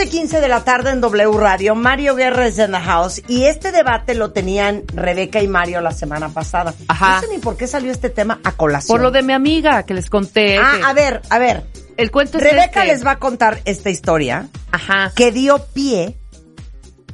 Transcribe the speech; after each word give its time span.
12.15 0.00 0.40
de 0.40 0.48
la 0.48 0.64
tarde 0.64 0.90
en 0.92 1.02
W 1.02 1.30
Radio. 1.38 1.74
Mario 1.74 2.14
Guerra 2.14 2.46
es 2.46 2.58
en 2.58 2.72
the 2.72 2.78
house. 2.78 3.22
Y 3.28 3.44
este 3.44 3.70
debate 3.70 4.14
lo 4.14 4.32
tenían 4.32 4.84
Rebeca 4.94 5.42
y 5.42 5.46
Mario 5.48 5.82
la 5.82 5.92
semana 5.92 6.30
pasada. 6.30 6.72
Ajá. 6.88 7.16
No 7.16 7.20
sé 7.20 7.34
ni 7.34 7.38
por 7.38 7.58
qué 7.58 7.66
salió 7.66 7.92
este 7.92 8.08
tema 8.08 8.40
a 8.42 8.52
colación. 8.52 8.94
Por 8.96 9.02
lo 9.02 9.10
de 9.10 9.22
mi 9.22 9.34
amiga 9.34 9.82
que 9.82 9.92
les 9.92 10.08
conté. 10.08 10.56
Ah, 10.56 10.76
que- 10.78 10.84
a 10.84 10.92
ver, 10.94 11.20
a 11.28 11.38
ver. 11.38 11.64
El 11.98 12.10
cuento 12.10 12.38
es 12.38 12.44
Rebeca 12.44 12.80
este. 12.84 12.86
les 12.86 13.04
va 13.04 13.10
a 13.12 13.18
contar 13.18 13.60
esta 13.66 13.90
historia 13.90 14.48
Ajá. 14.72 15.12
que 15.14 15.32
dio 15.32 15.58
pie 15.74 16.16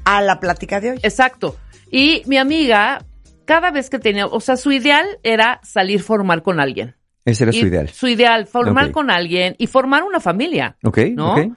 a 0.04 0.20
la 0.20 0.38
plática 0.38 0.80
de 0.80 0.92
hoy. 0.92 1.00
Exacto. 1.02 1.56
Y 1.90 2.22
mi 2.26 2.38
amiga, 2.38 3.04
cada 3.46 3.72
vez 3.72 3.90
que 3.90 3.98
tenía, 3.98 4.26
o 4.26 4.38
sea, 4.40 4.56
su 4.56 4.70
ideal 4.70 5.04
era 5.24 5.60
salir 5.64 6.04
formal 6.04 6.44
con 6.44 6.60
alguien. 6.60 6.94
Ese 7.24 7.42
era 7.42 7.52
Y 7.52 7.58
su 7.58 7.66
ideal. 7.66 7.88
Su 7.88 8.06
ideal, 8.06 8.46
formar 8.46 8.92
con 8.92 9.10
alguien 9.10 9.56
y 9.58 9.66
formar 9.66 10.04
una 10.04 10.20
familia. 10.20 10.76
Ok, 10.84 10.98
¿No? 11.16 11.32
ok. 11.32 11.48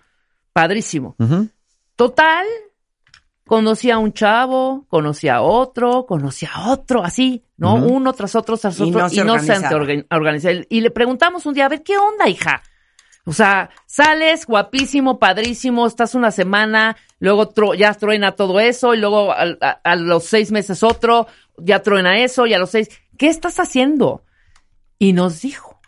Padrísimo. 0.53 1.16
Total, 1.95 2.45
conocí 3.45 3.91
a 3.91 3.98
un 3.98 4.13
chavo, 4.13 4.85
conocí 4.88 5.27
a 5.27 5.41
otro, 5.41 6.05
conocí 6.05 6.45
a 6.52 6.70
otro, 6.70 7.03
así, 7.03 7.44
¿no? 7.57 7.76
Uno 7.76 8.13
tras 8.13 8.35
otro, 8.35 8.57
tras 8.57 8.80
Y 8.80 8.84
otro, 8.84 9.02
no 9.02 9.09
se 9.09 9.16
y 9.16 9.20
no 9.20 9.34
se 9.40 9.52
organizaba. 9.52 9.84
orga- 9.84 10.07
organizaba. 10.12 10.55
Y 10.70 10.81
le 10.81 10.91
preguntamos 10.91 11.45
un 11.45 11.54
día, 11.54 11.66
a 11.66 11.70
ver, 11.70 11.84
¿qué 11.84 11.98
onda, 11.98 12.27
hija? 12.30 12.62
O 13.26 13.34
sea, 13.34 13.70
sales 13.85 14.45
guapísimo, 14.45 15.20
padrísimo, 15.20 15.85
estás 15.85 16.15
una 16.15 16.32
semana, 16.32 16.96
luego 17.20 17.52
ya 17.76 17.93
truena 17.93 18.31
todo 18.31 18.59
eso, 18.59 18.93
y 18.96 18.98
luego 18.99 19.31
a, 19.34 19.43
a 19.84 19.96
los 19.96 20.24
seis 20.24 20.52
meses 20.52 20.81
otro, 20.84 21.27
ya 21.57 21.81
truena 21.84 22.20
eso, 22.24 22.48
y 22.48 22.54
a 22.54 22.59
los 22.59 22.71
seis, 22.71 22.90
¿qué 23.18 23.27
estás 23.27 23.59
haciendo? 23.59 24.24
Y 24.98 25.13
nos 25.13 25.41
dijo, 25.41 25.79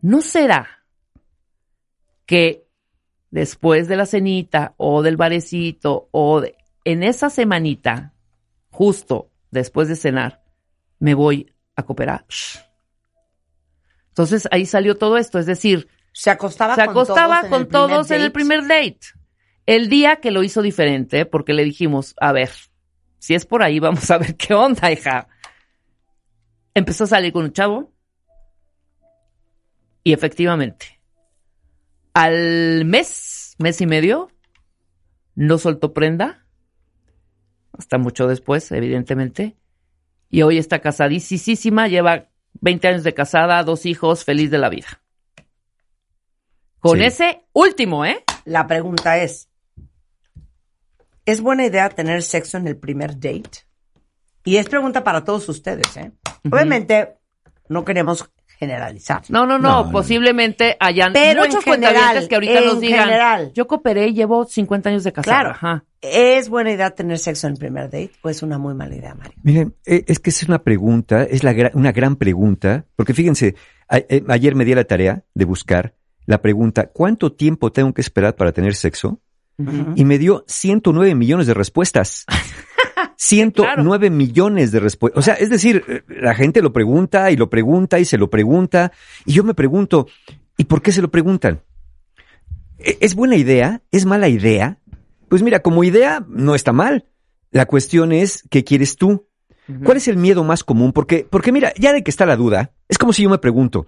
¿no 0.00 0.20
será 0.20 0.84
que 2.26 2.66
después 3.32 3.88
de 3.88 3.96
la 3.96 4.06
cenita 4.06 4.74
o 4.76 5.02
del 5.02 5.16
barecito 5.16 6.08
o 6.12 6.40
de- 6.40 6.54
en 6.84 7.02
esa 7.02 7.30
semanita, 7.30 8.12
justo 8.70 9.30
después 9.50 9.88
de 9.88 9.96
cenar, 9.96 10.44
me 11.00 11.14
voy 11.14 11.52
a 11.74 11.82
cooperar? 11.82 12.24
Entonces 14.08 14.46
ahí 14.52 14.66
salió 14.66 14.96
todo 14.96 15.16
esto, 15.16 15.38
es 15.40 15.46
decir, 15.46 15.88
Se 16.12 16.30
acostaba 16.30 16.74
se 16.76 16.82
con 16.84 16.90
acostaba 16.90 17.40
todos 17.40 17.44
en 17.44 17.50
con 17.50 17.60
el 17.62 17.66
primer 17.66 17.88
todos 17.88 18.10
en 18.10 18.20
el 18.20 18.32
primer 18.32 18.62
date. 18.62 19.00
El 19.64 19.88
día 19.88 20.16
que 20.16 20.30
lo 20.30 20.42
hizo 20.42 20.60
diferente, 20.60 21.24
porque 21.24 21.54
le 21.54 21.64
dijimos, 21.64 22.14
a 22.20 22.32
ver, 22.32 22.50
si 23.18 23.34
es 23.34 23.46
por 23.46 23.62
ahí, 23.62 23.78
vamos 23.80 24.10
a 24.10 24.18
ver 24.18 24.36
qué 24.36 24.52
onda, 24.54 24.92
hija. 24.92 25.28
Empezó 26.74 27.04
a 27.04 27.06
salir 27.06 27.32
con 27.32 27.44
un 27.44 27.52
chavo. 27.52 27.92
Y 30.04 30.12
efectivamente, 30.12 30.91
al 32.14 32.84
mes, 32.84 33.54
mes 33.58 33.80
y 33.80 33.86
medio, 33.86 34.30
no 35.34 35.58
soltó 35.58 35.92
prenda. 35.92 36.46
Hasta 37.72 37.98
mucho 37.98 38.26
después, 38.26 38.70
evidentemente. 38.72 39.56
Y 40.28 40.42
hoy 40.42 40.58
está 40.58 40.80
casadísima, 40.80 41.88
lleva 41.88 42.28
20 42.60 42.88
años 42.88 43.04
de 43.04 43.14
casada, 43.14 43.62
dos 43.64 43.86
hijos, 43.86 44.24
feliz 44.24 44.50
de 44.50 44.58
la 44.58 44.68
vida. 44.68 45.00
Con 46.80 46.98
Sí. 46.98 47.04
ese 47.04 47.44
último, 47.52 48.04
¿eh? 48.04 48.24
La 48.44 48.66
pregunta 48.66 49.18
es, 49.18 49.48
¿es 51.24 51.40
buena 51.40 51.64
idea 51.64 51.88
tener 51.88 52.22
sexo 52.22 52.58
en 52.58 52.66
el 52.66 52.76
primer 52.76 53.14
date? 53.14 53.66
Y 54.44 54.56
es 54.56 54.68
pregunta 54.68 55.04
para 55.04 55.24
todos 55.24 55.48
ustedes, 55.48 55.96
¿eh? 55.96 56.12
Obviamente, 56.50 57.14
no 57.68 57.84
queremos 57.84 58.28
generalizar. 58.66 59.22
No, 59.28 59.44
no, 59.44 59.58
no, 59.58 59.68
No, 59.68 59.84
no. 59.86 59.90
posiblemente 59.90 60.76
hayan 60.78 61.12
Pero 61.12 61.42
en 61.42 61.48
muchos 61.48 61.64
general, 61.64 61.92
cuentavientes 61.94 62.28
que 62.28 62.34
ahorita 62.36 62.58
en 62.60 62.64
nos 62.66 62.80
digan, 62.80 63.04
general. 63.06 63.52
yo 63.54 63.66
cooperé 63.66 64.06
y 64.08 64.14
llevo 64.14 64.44
50 64.44 64.88
años 64.90 65.02
de 65.04 65.12
casada. 65.12 65.34
Claro. 65.40 65.50
Ajá. 65.50 65.84
¿Es 66.00 66.48
buena 66.48 66.70
idea 66.72 66.90
tener 66.90 67.18
sexo 67.18 67.46
en 67.48 67.54
el 67.54 67.58
primer 67.58 67.84
date 67.84 68.12
o 68.22 68.28
es 68.28 68.42
una 68.42 68.58
muy 68.58 68.74
mala 68.74 68.94
idea, 68.94 69.14
Mario? 69.14 69.34
Miren, 69.42 69.74
eh, 69.84 70.04
es 70.06 70.18
que 70.20 70.30
es 70.30 70.42
una 70.44 70.62
pregunta, 70.62 71.24
es 71.24 71.42
la 71.44 71.52
una 71.74 71.90
gran 71.92 72.14
pregunta, 72.16 72.84
porque 72.96 73.14
fíjense, 73.14 73.54
a- 73.88 73.98
eh, 73.98 74.22
ayer 74.28 74.54
me 74.54 74.64
di 74.64 74.72
a 74.72 74.76
la 74.76 74.84
tarea 74.84 75.24
de 75.34 75.44
buscar 75.44 75.94
la 76.26 76.40
pregunta, 76.40 76.86
¿cuánto 76.92 77.32
tiempo 77.32 77.72
tengo 77.72 77.92
que 77.92 78.00
esperar 78.00 78.36
para 78.36 78.52
tener 78.52 78.74
sexo? 78.76 79.20
Y 79.96 80.04
me 80.04 80.18
dio 80.18 80.44
109 80.46 81.14
millones 81.14 81.46
de 81.46 81.54
respuestas. 81.54 82.26
109 83.16 84.10
millones 84.10 84.72
de 84.72 84.80
respuestas. 84.80 85.18
O 85.18 85.22
sea, 85.22 85.34
es 85.34 85.50
decir, 85.50 85.84
eh, 85.88 86.02
la 86.08 86.34
gente 86.34 86.60
lo 86.62 86.72
pregunta 86.72 87.30
y 87.30 87.36
lo 87.36 87.48
pregunta 87.50 87.98
y 87.98 88.04
se 88.04 88.18
lo 88.18 88.30
pregunta. 88.30 88.92
Y 89.26 89.32
yo 89.32 89.44
me 89.44 89.54
pregunto, 89.54 90.06
¿y 90.56 90.64
por 90.64 90.82
qué 90.82 90.92
se 90.92 91.02
lo 91.02 91.10
preguntan? 91.10 91.62
¿E- 92.78 92.98
¿Es 93.00 93.14
buena 93.14 93.36
idea? 93.36 93.82
¿Es 93.90 94.06
mala 94.06 94.28
idea? 94.28 94.78
Pues 95.28 95.42
mira, 95.42 95.60
como 95.60 95.84
idea 95.84 96.24
no 96.28 96.54
está 96.54 96.72
mal. 96.72 97.06
La 97.50 97.66
cuestión 97.66 98.12
es, 98.12 98.44
¿qué 98.50 98.64
quieres 98.64 98.96
tú? 98.96 99.26
¿Cuál 99.84 99.96
es 99.98 100.08
el 100.08 100.16
miedo 100.16 100.42
más 100.44 100.64
común? 100.64 100.92
Porque, 100.92 101.26
porque 101.28 101.52
mira, 101.52 101.72
ya 101.78 101.92
de 101.92 102.02
que 102.02 102.10
está 102.10 102.26
la 102.26 102.36
duda, 102.36 102.72
es 102.88 102.98
como 102.98 103.12
si 103.12 103.22
yo 103.22 103.30
me 103.30 103.38
pregunto, 103.38 103.86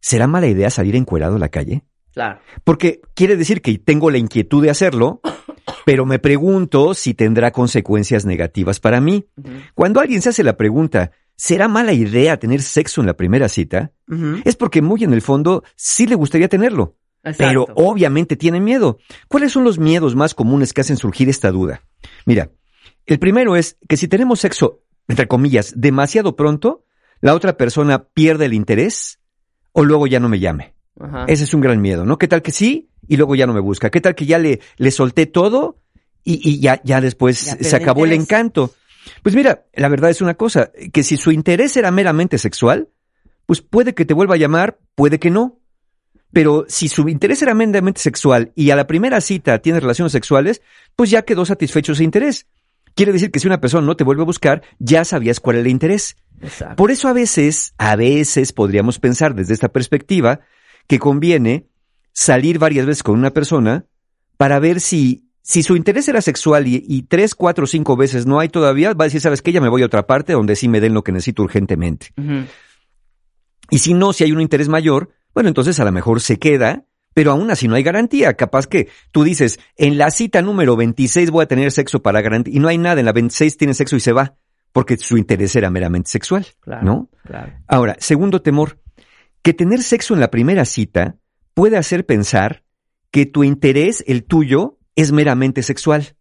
¿será 0.00 0.26
mala 0.26 0.46
idea 0.46 0.70
salir 0.70 0.96
encuerado 0.96 1.36
a 1.36 1.38
la 1.38 1.50
calle? 1.50 1.84
Claro. 2.12 2.40
Porque 2.64 3.00
quiere 3.14 3.36
decir 3.36 3.62
que 3.62 3.78
tengo 3.78 4.10
la 4.10 4.18
inquietud 4.18 4.62
de 4.62 4.70
hacerlo, 4.70 5.20
pero 5.84 6.06
me 6.06 6.18
pregunto 6.18 6.94
si 6.94 7.14
tendrá 7.14 7.50
consecuencias 7.52 8.24
negativas 8.24 8.80
para 8.80 9.00
mí. 9.00 9.28
Cuando 9.74 10.00
alguien 10.00 10.22
se 10.22 10.30
hace 10.30 10.44
la 10.44 10.56
pregunta, 10.56 11.12
¿será 11.36 11.68
mala 11.68 11.92
idea 11.92 12.38
tener 12.38 12.62
sexo 12.62 13.00
en 13.00 13.06
la 13.06 13.16
primera 13.16 13.48
cita? 13.48 13.92
Es 14.44 14.56
porque 14.56 14.82
muy 14.82 15.04
en 15.04 15.12
el 15.12 15.22
fondo 15.22 15.62
sí 15.76 16.06
le 16.06 16.16
gustaría 16.16 16.48
tenerlo, 16.48 16.96
pero 17.38 17.66
obviamente 17.74 18.36
tiene 18.36 18.60
miedo. 18.60 18.98
¿Cuáles 19.28 19.52
son 19.52 19.64
los 19.64 19.78
miedos 19.78 20.16
más 20.16 20.34
comunes 20.34 20.72
que 20.72 20.80
hacen 20.80 20.96
surgir 20.96 21.28
esta 21.28 21.50
duda? 21.50 21.82
Mira, 22.26 22.50
el 23.06 23.18
primero 23.18 23.56
es 23.56 23.78
que 23.88 23.96
si 23.96 24.08
tenemos 24.08 24.40
sexo, 24.40 24.82
entre 25.08 25.28
comillas, 25.28 25.74
demasiado 25.76 26.36
pronto, 26.36 26.84
la 27.20 27.34
otra 27.34 27.56
persona 27.56 28.04
pierde 28.04 28.46
el 28.46 28.54
interés 28.54 29.20
o 29.72 29.84
luego 29.84 30.06
ya 30.06 30.20
no 30.20 30.28
me 30.28 30.40
llame. 30.40 30.74
Ajá. 31.00 31.24
Ese 31.28 31.44
es 31.44 31.54
un 31.54 31.60
gran 31.60 31.80
miedo, 31.80 32.04
¿no? 32.04 32.18
¿Qué 32.18 32.28
tal 32.28 32.42
que 32.42 32.52
sí 32.52 32.90
y 33.08 33.16
luego 33.16 33.34
ya 33.34 33.46
no 33.46 33.54
me 33.54 33.60
busca? 33.60 33.90
¿Qué 33.90 34.00
tal 34.00 34.14
que 34.14 34.26
ya 34.26 34.38
le, 34.38 34.60
le 34.76 34.90
solté 34.90 35.26
todo 35.26 35.78
y, 36.22 36.40
y 36.48 36.60
ya, 36.60 36.80
ya 36.84 37.00
después 37.00 37.44
Ya 37.46 37.56
se 37.56 37.76
acabó 37.76 38.04
el 38.04 38.12
encanto? 38.12 38.74
Pues 39.22 39.34
mira, 39.34 39.64
la 39.74 39.88
verdad 39.88 40.10
es 40.10 40.20
una 40.20 40.34
cosa, 40.34 40.70
que 40.92 41.02
si 41.02 41.16
su 41.16 41.32
interés 41.32 41.76
era 41.76 41.90
meramente 41.90 42.38
sexual, 42.38 42.88
pues 43.46 43.62
puede 43.62 43.94
que 43.94 44.04
te 44.04 44.14
vuelva 44.14 44.34
a 44.34 44.38
llamar, 44.38 44.78
puede 44.94 45.18
que 45.18 45.30
no. 45.30 45.58
Pero 46.32 46.64
si 46.68 46.88
su 46.88 47.08
interés 47.08 47.42
era 47.42 47.54
meramente 47.54 48.00
sexual 48.00 48.52
y 48.54 48.70
a 48.70 48.76
la 48.76 48.86
primera 48.86 49.20
cita 49.20 49.58
tiene 49.58 49.80
relaciones 49.80 50.12
sexuales, 50.12 50.62
pues 50.94 51.10
ya 51.10 51.22
quedó 51.22 51.44
satisfecho 51.44 51.92
ese 51.92 52.04
interés. 52.04 52.46
Quiere 52.94 53.12
decir 53.12 53.30
que 53.30 53.40
si 53.40 53.48
una 53.48 53.60
persona 53.60 53.86
no 53.86 53.96
te 53.96 54.04
vuelve 54.04 54.22
a 54.22 54.26
buscar, 54.26 54.62
ya 54.78 55.04
sabías 55.04 55.40
cuál 55.40 55.56
era 55.56 55.62
el 55.62 55.70
interés. 55.70 56.16
Exacto. 56.40 56.76
Por 56.76 56.90
eso 56.90 57.08
a 57.08 57.12
veces, 57.12 57.74
a 57.78 57.96
veces 57.96 58.52
podríamos 58.52 59.00
pensar 59.00 59.34
desde 59.34 59.54
esta 59.54 59.70
perspectiva 59.70 60.40
que 60.86 60.98
conviene 60.98 61.66
salir 62.12 62.58
varias 62.58 62.86
veces 62.86 63.02
con 63.02 63.18
una 63.18 63.30
persona 63.30 63.86
para 64.36 64.58
ver 64.58 64.80
si, 64.80 65.28
si 65.42 65.62
su 65.62 65.76
interés 65.76 66.08
era 66.08 66.20
sexual 66.20 66.66
y, 66.66 66.84
y 66.86 67.02
tres, 67.02 67.34
cuatro, 67.34 67.66
cinco 67.66 67.96
veces 67.96 68.26
no 68.26 68.40
hay 68.40 68.48
todavía, 68.48 68.92
va 68.94 69.04
a 69.04 69.08
decir, 69.08 69.20
sabes 69.20 69.42
que 69.42 69.52
ya 69.52 69.60
me 69.60 69.68
voy 69.68 69.82
a 69.82 69.86
otra 69.86 70.06
parte 70.06 70.32
donde 70.32 70.56
sí 70.56 70.68
me 70.68 70.80
den 70.80 70.94
lo 70.94 71.04
que 71.04 71.12
necesito 71.12 71.42
urgentemente. 71.42 72.08
Y 73.70 73.78
si 73.78 73.94
no, 73.94 74.12
si 74.12 74.24
hay 74.24 74.32
un 74.32 74.40
interés 74.40 74.68
mayor, 74.68 75.10
bueno, 75.34 75.48
entonces 75.48 75.78
a 75.78 75.84
lo 75.84 75.92
mejor 75.92 76.20
se 76.20 76.38
queda, 76.38 76.84
pero 77.14 77.30
aún 77.32 77.50
así 77.50 77.68
no 77.68 77.74
hay 77.76 77.82
garantía. 77.82 78.34
Capaz 78.34 78.66
que 78.66 78.88
tú 79.12 79.22
dices, 79.22 79.60
en 79.76 79.96
la 79.98 80.10
cita 80.10 80.42
número 80.42 80.76
26 80.76 81.30
voy 81.30 81.44
a 81.44 81.48
tener 81.48 81.70
sexo 81.70 82.02
para 82.02 82.20
garantía, 82.20 82.54
y 82.54 82.58
no 82.58 82.68
hay 82.68 82.78
nada, 82.78 83.00
en 83.00 83.06
la 83.06 83.12
26 83.12 83.56
tiene 83.56 83.74
sexo 83.74 83.96
y 83.96 84.00
se 84.00 84.12
va, 84.12 84.36
porque 84.72 84.96
su 84.96 85.16
interés 85.16 85.54
era 85.54 85.70
meramente 85.70 86.10
sexual, 86.10 86.46
Claro. 86.60 86.84
¿no? 86.84 87.10
Claro. 87.24 87.52
Ahora, 87.68 87.96
segundo 88.00 88.42
temor, 88.42 88.80
que 89.42 89.54
tener 89.54 89.82
sexo 89.82 90.14
en 90.14 90.20
la 90.20 90.30
primera 90.30 90.64
cita 90.64 91.16
puede 91.54 91.76
hacer 91.76 92.06
pensar 92.06 92.62
que 93.10 93.26
tu 93.26 93.42
interés, 93.44 94.04
el 94.06 94.24
tuyo, 94.24 94.78
es 94.96 95.12
meramente 95.12 95.62
sexual. 95.62 96.14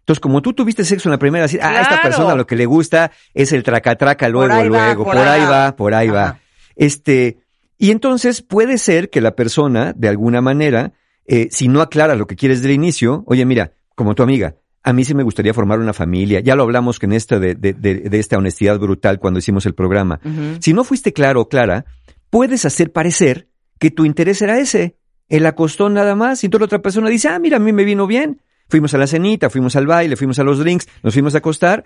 Entonces, 0.00 0.20
como 0.20 0.42
tú 0.42 0.52
tuviste 0.52 0.84
sexo 0.84 1.08
en 1.08 1.12
la 1.12 1.18
primera 1.18 1.46
cita, 1.48 1.66
ah, 1.66 1.70
a 1.70 1.80
esta 1.82 1.88
Claro. 1.94 2.02
persona 2.02 2.34
lo 2.34 2.46
que 2.46 2.56
le 2.56 2.66
gusta 2.66 3.12
es 3.34 3.52
el 3.52 3.62
tracatraca 3.62 4.28
luego, 4.28 4.54
va, 4.54 4.64
luego, 4.64 5.04
por 5.04 5.14
por, 5.14 5.26
ahí 5.26 5.40
ahí 5.40 5.46
va. 5.48 5.76
por 5.76 5.94
ahí 5.94 6.08
va. 6.08 6.40
Este, 6.76 7.38
y 7.78 7.90
entonces 7.90 8.42
puede 8.42 8.78
ser 8.78 9.10
que 9.10 9.20
la 9.20 9.34
persona, 9.36 9.92
de 9.96 10.08
alguna 10.08 10.40
manera, 10.40 10.92
eh, 11.26 11.48
si 11.50 11.68
no 11.68 11.80
aclara 11.80 12.14
lo 12.16 12.26
que 12.26 12.36
quieres 12.36 12.62
del 12.62 12.72
inicio, 12.72 13.22
oye, 13.26 13.44
mira, 13.44 13.72
como 13.94 14.14
tu 14.14 14.22
amiga, 14.22 14.56
a 14.84 14.92
mí 14.92 15.04
sí 15.04 15.14
me 15.14 15.22
gustaría 15.22 15.54
formar 15.54 15.78
una 15.78 15.92
familia. 15.92 16.40
Ya 16.40 16.56
lo 16.56 16.64
hablamos 16.64 16.98
que 16.98 17.06
en 17.06 17.12
esto 17.12 17.38
de, 17.38 17.54
de, 17.54 17.72
de, 17.72 17.94
de 18.00 18.18
esta 18.18 18.36
honestidad 18.36 18.78
brutal 18.80 19.20
cuando 19.20 19.38
hicimos 19.38 19.64
el 19.66 19.74
programa. 19.74 20.18
Si 20.58 20.72
no 20.72 20.82
fuiste 20.82 21.12
claro 21.12 21.42
o 21.42 21.48
clara, 21.48 21.84
puedes 22.32 22.64
hacer 22.64 22.90
parecer 22.92 23.46
que 23.78 23.90
tu 23.90 24.06
interés 24.06 24.40
era 24.40 24.58
ese. 24.58 24.96
El 25.28 25.44
acostón 25.44 25.92
nada 25.92 26.14
más, 26.14 26.42
y 26.44 26.48
toda 26.48 26.60
la 26.60 26.64
otra 26.64 26.80
persona 26.80 27.10
dice, 27.10 27.28
ah, 27.28 27.38
mira, 27.38 27.58
a 27.58 27.60
mí 27.60 27.72
me 27.74 27.84
vino 27.84 28.06
bien. 28.06 28.40
Fuimos 28.70 28.94
a 28.94 28.98
la 28.98 29.06
cenita, 29.06 29.50
fuimos 29.50 29.76
al 29.76 29.86
baile, 29.86 30.16
fuimos 30.16 30.38
a 30.38 30.42
los 30.42 30.58
drinks, 30.58 30.88
nos 31.02 31.12
fuimos 31.12 31.34
a 31.34 31.38
acostar, 31.38 31.84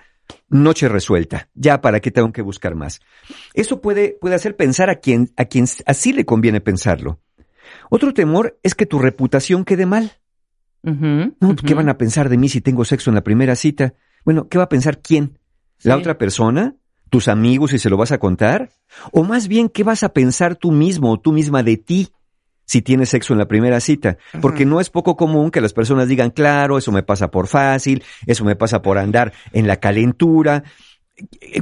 noche 0.48 0.88
resuelta. 0.88 1.48
Ya, 1.54 1.80
¿para 1.80 1.98
qué 1.98 2.12
tengo 2.12 2.32
que 2.32 2.42
buscar 2.42 2.76
más? 2.76 3.00
Eso 3.54 3.80
puede, 3.80 4.16
puede 4.20 4.36
hacer 4.36 4.54
pensar 4.54 4.88
a 4.88 5.00
quien, 5.00 5.32
a 5.36 5.46
quien 5.46 5.66
así 5.84 6.12
le 6.12 6.24
conviene 6.24 6.60
pensarlo. 6.60 7.18
Otro 7.90 8.14
temor 8.14 8.56
es 8.62 8.76
que 8.76 8.86
tu 8.86 9.00
reputación 9.00 9.64
quede 9.64 9.84
mal. 9.84 10.12
No, 10.84 11.56
¿qué 11.56 11.74
van 11.74 11.88
a 11.88 11.98
pensar 11.98 12.28
de 12.28 12.36
mí 12.38 12.48
si 12.48 12.60
tengo 12.60 12.84
sexo 12.84 13.10
en 13.10 13.16
la 13.16 13.24
primera 13.24 13.56
cita? 13.56 13.94
Bueno, 14.24 14.48
¿qué 14.48 14.58
va 14.58 14.64
a 14.64 14.68
pensar 14.68 15.00
quién? 15.02 15.40
¿La 15.82 15.94
Sí. 15.94 16.00
otra 16.00 16.18
persona? 16.18 16.76
¿Tus 17.10 17.28
amigos 17.28 17.70
si 17.70 17.78
se 17.78 17.90
lo 17.90 17.96
vas 17.96 18.12
a 18.12 18.18
contar? 18.18 18.70
O 19.12 19.22
más 19.22 19.48
bien, 19.48 19.68
¿qué 19.68 19.84
vas 19.84 20.02
a 20.02 20.10
pensar 20.10 20.56
tú 20.56 20.72
mismo 20.72 21.12
o 21.12 21.20
tú 21.20 21.32
misma 21.32 21.62
de 21.62 21.76
ti 21.76 22.08
si 22.64 22.82
tienes 22.82 23.10
sexo 23.10 23.32
en 23.32 23.38
la 23.38 23.48
primera 23.48 23.80
cita? 23.80 24.18
Porque 24.40 24.66
no 24.66 24.80
es 24.80 24.90
poco 24.90 25.16
común 25.16 25.50
que 25.50 25.60
las 25.60 25.72
personas 25.72 26.08
digan, 26.08 26.30
claro, 26.30 26.78
eso 26.78 26.90
me 26.92 27.02
pasa 27.02 27.30
por 27.30 27.46
fácil, 27.46 28.02
eso 28.26 28.44
me 28.44 28.56
pasa 28.56 28.82
por 28.82 28.98
andar 28.98 29.32
en 29.52 29.66
la 29.66 29.76
calentura. 29.76 30.64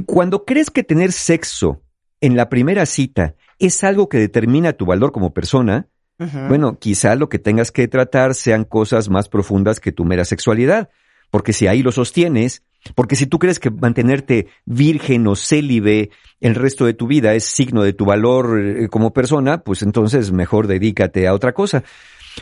Cuando 0.05 0.45
crees 0.45 0.69
que 0.71 0.83
tener 0.83 1.11
sexo 1.11 1.83
en 2.21 2.35
la 2.35 2.49
primera 2.49 2.85
cita 2.85 3.35
es 3.59 3.83
algo 3.83 4.09
que 4.09 4.17
determina 4.17 4.73
tu 4.73 4.85
valor 4.85 5.11
como 5.11 5.33
persona, 5.33 5.87
bueno, 6.17 6.79
quizá 6.79 7.15
lo 7.15 7.27
que 7.27 7.39
tengas 7.39 7.71
que 7.71 7.89
tratar 7.89 8.35
sean 8.35 8.63
cosas 8.63 9.09
más 9.09 9.27
profundas 9.27 9.81
que 9.81 9.91
tu 9.91 10.05
mera 10.05 10.23
sexualidad, 10.23 10.89
porque 11.29 11.51
si 11.51 11.67
ahí 11.67 11.83
lo 11.83 11.91
sostienes, 11.91 12.63
porque 12.93 13.15
si 13.15 13.25
tú 13.25 13.39
crees 13.39 13.59
que 13.59 13.71
mantenerte 13.71 14.47
virgen 14.65 15.25
o 15.27 15.35
célibe 15.35 16.11
el 16.39 16.55
resto 16.55 16.85
de 16.85 16.93
tu 16.93 17.07
vida 17.07 17.33
es 17.33 17.45
signo 17.45 17.81
de 17.81 17.93
tu 17.93 18.05
valor 18.05 18.59
eh, 18.59 18.87
como 18.89 19.13
persona, 19.13 19.63
pues 19.63 19.81
entonces 19.81 20.31
mejor 20.31 20.67
dedícate 20.67 21.27
a 21.27 21.33
otra 21.33 21.53
cosa. 21.53 21.83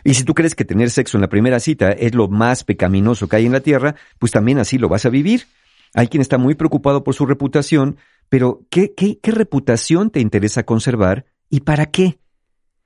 Y 0.03 0.15
si 0.15 0.23
tú 0.23 0.33
crees 0.33 0.55
que 0.55 0.65
tener 0.65 0.89
sexo 0.89 1.17
en 1.17 1.21
la 1.21 1.29
primera 1.29 1.59
cita 1.59 1.91
es 1.91 2.15
lo 2.15 2.27
más 2.27 2.63
pecaminoso 2.63 3.27
que 3.27 3.37
hay 3.37 3.45
en 3.45 3.51
la 3.51 3.61
tierra, 3.61 3.95
pues 4.19 4.31
también 4.31 4.57
así 4.57 4.77
lo 4.77 4.89
vas 4.89 5.05
a 5.05 5.09
vivir. 5.09 5.45
Hay 5.93 6.07
quien 6.07 6.21
está 6.21 6.37
muy 6.37 6.55
preocupado 6.55 7.03
por 7.03 7.13
su 7.13 7.25
reputación, 7.25 7.97
pero 8.27 8.65
¿qué, 8.69 8.93
qué, 8.97 9.19
qué 9.21 9.31
reputación 9.31 10.09
te 10.09 10.19
interesa 10.19 10.63
conservar 10.63 11.25
y 11.49 11.61
para 11.61 11.85
qué? 11.85 12.17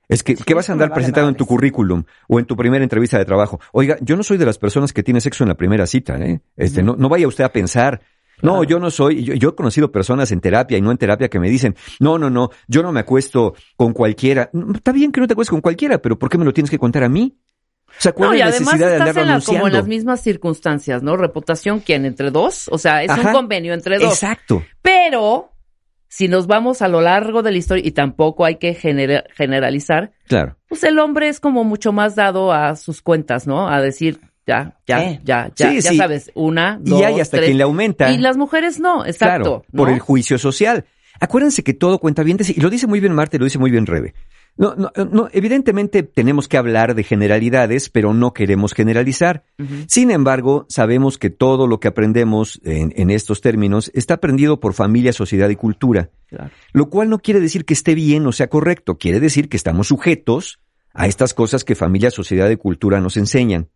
Es 0.08 0.22
que, 0.22 0.34
¿qué 0.36 0.54
vas 0.54 0.68
a 0.70 0.72
andar 0.72 0.92
presentando 0.92 1.28
en 1.28 1.34
tu 1.36 1.44
currículum 1.46 2.02
o 2.28 2.38
en 2.38 2.46
tu 2.46 2.56
primera 2.56 2.82
entrevista 2.82 3.18
de 3.18 3.24
trabajo? 3.26 3.60
Oiga, 3.72 3.98
yo 4.00 4.16
no 4.16 4.22
soy 4.22 4.38
de 4.38 4.46
las 4.46 4.56
personas 4.58 4.92
que 4.92 5.02
tiene 5.02 5.20
sexo 5.20 5.44
en 5.44 5.48
la 5.48 5.54
primera 5.56 5.86
cita, 5.86 6.16
¿eh? 6.16 6.40
Este, 6.56 6.82
no, 6.82 6.96
no 6.96 7.08
vaya 7.08 7.28
usted 7.28 7.44
a 7.44 7.52
pensar. 7.52 8.00
No, 8.40 8.52
Claro. 8.52 8.64
yo 8.64 8.78
no 8.78 8.90
soy, 8.90 9.24
yo, 9.24 9.34
yo 9.34 9.48
he 9.50 9.54
conocido 9.54 9.90
personas 9.92 10.30
en 10.32 10.40
terapia 10.40 10.78
y 10.78 10.80
no 10.80 10.92
en 10.92 10.96
terapia 10.96 11.28
que 11.28 11.40
me 11.40 11.50
dicen, 11.50 11.74
no, 11.98 12.18
no, 12.18 12.30
no, 12.30 12.50
yo 12.68 12.82
no 12.84 12.92
me 12.92 13.00
acuesto 13.00 13.54
con 13.76 13.92
cualquiera. 13.92 14.48
Mm, 14.52 14.76
Está 14.76 14.92
bien 14.92 15.10
que 15.12 15.20
no 15.20 15.26
te 15.26 15.32
acuestes 15.34 15.50
con 15.50 15.60
cualquiera, 15.60 15.98
pero 15.98 16.18
¿por 16.18 16.28
qué 16.30 16.38
me 16.38 16.44
lo 16.44 16.52
tienes 16.54 16.70
que 16.70 16.78
contar 16.78 17.02
a 17.04 17.08
mí? 17.08 17.36
O 17.88 17.92
sea, 17.98 18.12
¿cuál 18.12 18.28
No, 18.30 18.34
es 18.34 18.38
y 18.38 18.40
la 18.44 18.46
además 18.50 18.60
necesidad 18.74 18.86
de 18.88 18.92
estás 18.94 19.08
andarlo 19.08 19.32
en 19.32 19.38
la- 19.40 19.44
como 19.44 19.66
en 19.66 19.72
las 19.72 19.88
mismas 19.88 20.22
circunstancias, 20.22 21.02
¿no? 21.02 21.16
Reputación, 21.16 21.80
¿quién? 21.80 22.04
¿Entre 22.06 22.30
dos? 22.30 22.68
O 22.70 22.78
sea, 22.78 23.02
es 23.02 23.10
Ajá. 23.10 23.28
un 23.28 23.32
convenio 23.34 23.74
entre 23.74 23.98
dos. 23.98 24.12
Exacto. 24.12 24.62
Pero, 24.82 25.50
si 26.08 26.28
nos 26.28 26.46
vamos 26.46 26.82
a 26.82 26.88
lo 26.88 27.00
largo 27.00 27.42
de 27.42 27.50
la 27.52 27.58
historia, 27.58 27.86
y 27.86 27.90
tampoco 27.92 28.44
hay 28.44 28.56
que 28.56 28.74
genera- 28.74 29.24
generalizar, 29.34 30.12
Claro. 30.26 30.56
pues 30.68 30.82
el 30.84 30.98
hombre 30.98 31.28
es 31.28 31.40
como 31.40 31.64
mucho 31.64 31.92
más 31.92 32.14
dado 32.14 32.52
a 32.52 32.76
sus 32.76 33.02
cuentas, 33.02 33.46
¿no? 33.46 33.68
A 33.68 33.80
decir, 33.80 34.20
ya, 34.46 34.78
ya, 34.86 35.18
ya, 35.22 35.50
ya, 35.54 35.70
Sí, 35.70 35.80
ya 35.82 35.90
sí. 35.90 35.96
sabes, 35.98 36.30
una, 36.34 36.78
dos, 36.80 37.00
y 37.00 37.04
hay 37.04 37.20
hasta 37.20 37.36
tres. 37.36 37.48
quien 37.48 37.58
le 37.58 37.64
aumenta. 37.64 38.10
Y 38.10 38.18
las 38.18 38.36
mujeres 38.38 38.80
no, 38.80 39.04
exacto. 39.04 39.42
Claro, 39.60 39.64
¿no? 39.72 39.76
por 39.84 39.90
el 39.90 39.98
juicio 39.98 40.38
social. 40.38 40.86
Acuérdense 41.20 41.62
que 41.62 41.74
todo 41.74 41.98
cuenta 41.98 42.22
bien, 42.22 42.38
y 42.40 42.60
lo 42.60 42.70
dice 42.70 42.86
muy 42.86 43.00
bien 43.00 43.12
Marte, 43.12 43.38
lo 43.38 43.44
dice 43.44 43.58
muy 43.58 43.70
bien 43.70 43.84
Rebe. 43.86 44.14
No, 44.58 44.74
no, 44.74 44.90
no, 45.12 45.28
evidentemente 45.32 46.02
tenemos 46.02 46.48
que 46.48 46.58
hablar 46.58 46.96
de 46.96 47.04
generalidades, 47.04 47.88
pero 47.88 48.12
no 48.12 48.34
queremos 48.34 48.74
generalizar. 48.74 49.44
Sin 49.86 50.10
embargo, 50.10 50.66
sabemos 50.68 51.16
que 51.16 51.30
todo 51.30 51.68
lo 51.68 51.78
que 51.78 51.86
aprendemos 51.86 52.60
en, 52.64 52.92
en 52.96 53.10
estos 53.10 53.40
términos 53.40 53.88
está 53.94 54.14
aprendido 54.14 54.58
por 54.58 54.74
familia, 54.74 55.12
sociedad 55.12 55.48
y 55.48 55.54
cultura. 55.54 56.10
Claro. 56.26 56.50
Lo 56.72 56.90
cual 56.90 57.08
no 57.08 57.20
quiere 57.20 57.38
decir 57.38 57.64
que 57.64 57.74
esté 57.74 57.94
bien 57.94 58.26
o 58.26 58.32
sea 58.32 58.48
correcto, 58.48 58.98
quiere 58.98 59.20
decir 59.20 59.48
que 59.48 59.56
estamos 59.56 59.86
sujetos 59.86 60.58
a 60.92 61.06
estas 61.06 61.34
cosas 61.34 61.62
que 61.62 61.76
familia, 61.76 62.10
sociedad 62.10 62.50
y 62.50 62.56
cultura 62.56 63.00
nos 63.00 63.16
enseñan. 63.16 63.68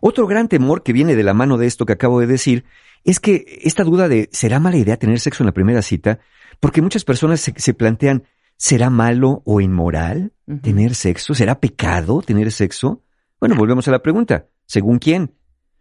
Otro 0.00 0.28
gran 0.28 0.46
temor 0.46 0.84
que 0.84 0.92
viene 0.92 1.16
de 1.16 1.24
la 1.24 1.34
mano 1.34 1.58
de 1.58 1.66
esto 1.66 1.84
que 1.84 1.94
acabo 1.94 2.20
de 2.20 2.28
decir 2.28 2.64
es 3.02 3.18
que 3.18 3.60
esta 3.62 3.82
duda 3.82 4.08
de 4.08 4.28
¿será 4.30 4.60
mala 4.60 4.76
idea 4.76 4.96
tener 4.98 5.18
sexo 5.18 5.42
en 5.42 5.46
la 5.46 5.52
primera 5.52 5.82
cita? 5.82 6.20
Porque 6.60 6.80
muchas 6.80 7.04
personas 7.04 7.40
se, 7.40 7.52
se 7.56 7.74
plantean 7.74 8.22
¿será 8.56 8.90
malo 8.90 9.42
o 9.44 9.60
inmoral 9.60 10.32
tener 10.62 10.94
sexo? 10.94 11.34
¿Será 11.34 11.60
pecado 11.60 12.22
tener 12.22 12.52
sexo? 12.52 13.02
Bueno, 13.40 13.54
volvemos 13.56 13.86
a 13.88 13.90
la 13.90 14.02
pregunta. 14.02 14.46
¿Según 14.66 14.98
quién? 14.98 15.34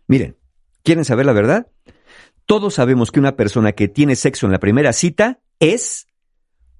Miren, 0.07 0.37
¿quieren 0.83 1.05
saber 1.05 1.25
la 1.25 1.33
verdad? 1.33 1.67
Todos 2.45 2.75
sabemos 2.75 3.11
que 3.11 3.19
una 3.19 3.35
persona 3.35 3.71
que 3.71 3.87
tiene 3.87 4.15
sexo 4.15 4.45
en 4.45 4.51
la 4.51 4.59
primera 4.59 4.93
cita 4.93 5.39
es 5.59 6.07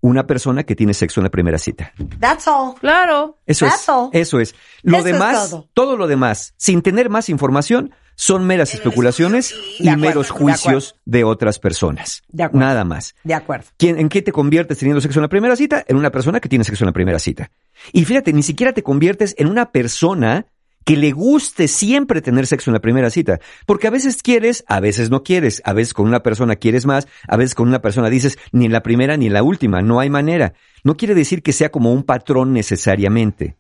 una 0.02 0.28
persona 0.28 0.64
que 0.64 0.76
tiene 0.76 0.94
sexo 0.94 1.20
en 1.20 1.24
la 1.24 1.32
primera 1.32 1.58
cita. 1.58 1.92
That's 2.20 2.48
all. 2.48 2.76
Claro. 2.80 3.40
Eso 3.48 3.66
That's 3.66 3.84
es. 3.84 3.90
all. 3.90 4.10
Eso 4.14 4.40
es. 4.40 4.54
Lo 4.84 4.98
Eso 4.98 5.08
es 5.08 5.14
demás, 5.14 5.50
todo. 5.50 5.70
todo. 5.74 5.98
lo 5.98 6.06
demás, 6.08 6.54
sin 6.58 6.84
tener 6.84 7.10
más 7.10 7.30
información, 7.30 7.96
son 8.16 8.46
meras 8.48 8.74
especulaciones 8.74 9.54
y 9.80 9.88
acuerdo, 9.90 10.08
meros 10.08 10.30
juicios 10.32 10.96
de, 11.06 11.24
otras 11.24 11.60
personas. 11.60 12.24
De 12.30 12.44
acuerdo. 12.44 12.66
Nada 12.66 12.84
más. 12.84 13.16
De 13.24 13.34
acuerdo. 13.34 13.66
¿Quién- 13.78 14.00
¿En 14.00 14.10
qué 14.10 14.22
te 14.22 14.32
conviertes 14.32 14.78
teniendo 14.78 15.02
sexo 15.02 15.20
en 15.20 15.24
la 15.24 15.30
primera 15.30 15.56
cita? 15.56 15.84
En 15.88 15.98
una 15.98 16.12
persona 16.12 16.40
que 16.40 16.50
tiene 16.50 16.64
sexo 16.64 16.84
en 16.84 16.88
la 16.88 16.94
primera 16.94 17.20
cita. 17.20 17.52
Y 17.92 18.06
fíjate, 18.06 18.34
ni 18.34 18.44
siquiera 18.44 18.74
te 18.74 18.84
conviertes 18.84 19.36
en 19.38 19.48
una 19.48 19.72
persona 19.72 20.46
que 20.86 20.98
le 20.98 21.12
guste 21.12 21.68
siempre 21.68 22.22
tener 22.22 22.46
sexo 22.46 22.70
en 22.70 22.76
la 22.76 22.80
primera 22.80 23.10
cita. 23.10 23.40
Porque 23.66 23.88
a 23.88 23.90
veces 23.90 24.22
quieres, 24.22 24.64
a 24.68 24.80
veces 24.80 25.10
no 25.10 25.24
quieres. 25.24 25.62
A 25.66 25.74
veces 25.74 25.94
con 25.96 26.08
una 26.08 26.22
persona 26.22 26.56
quieres 26.58 26.86
más, 26.86 27.08
a 27.28 27.38
veces 27.38 27.56
con 27.56 27.68
una 27.68 27.82
persona 27.82 28.10
dices 28.10 28.38
ni 28.52 28.66
en 28.66 28.72
la 28.72 28.84
primera 28.84 29.18
ni 29.18 29.26
en 29.26 29.34
la 29.34 29.42
última. 29.42 29.82
No 29.82 30.00
hay 30.00 30.12
manera. 30.12 30.54
No 30.84 30.96
quiere 30.96 31.16
decir 31.16 31.42
que 31.42 31.54
sea 31.54 31.70
como 31.72 31.92
un 31.92 32.04
patrón 32.04 32.54
necesariamente. 32.54 33.58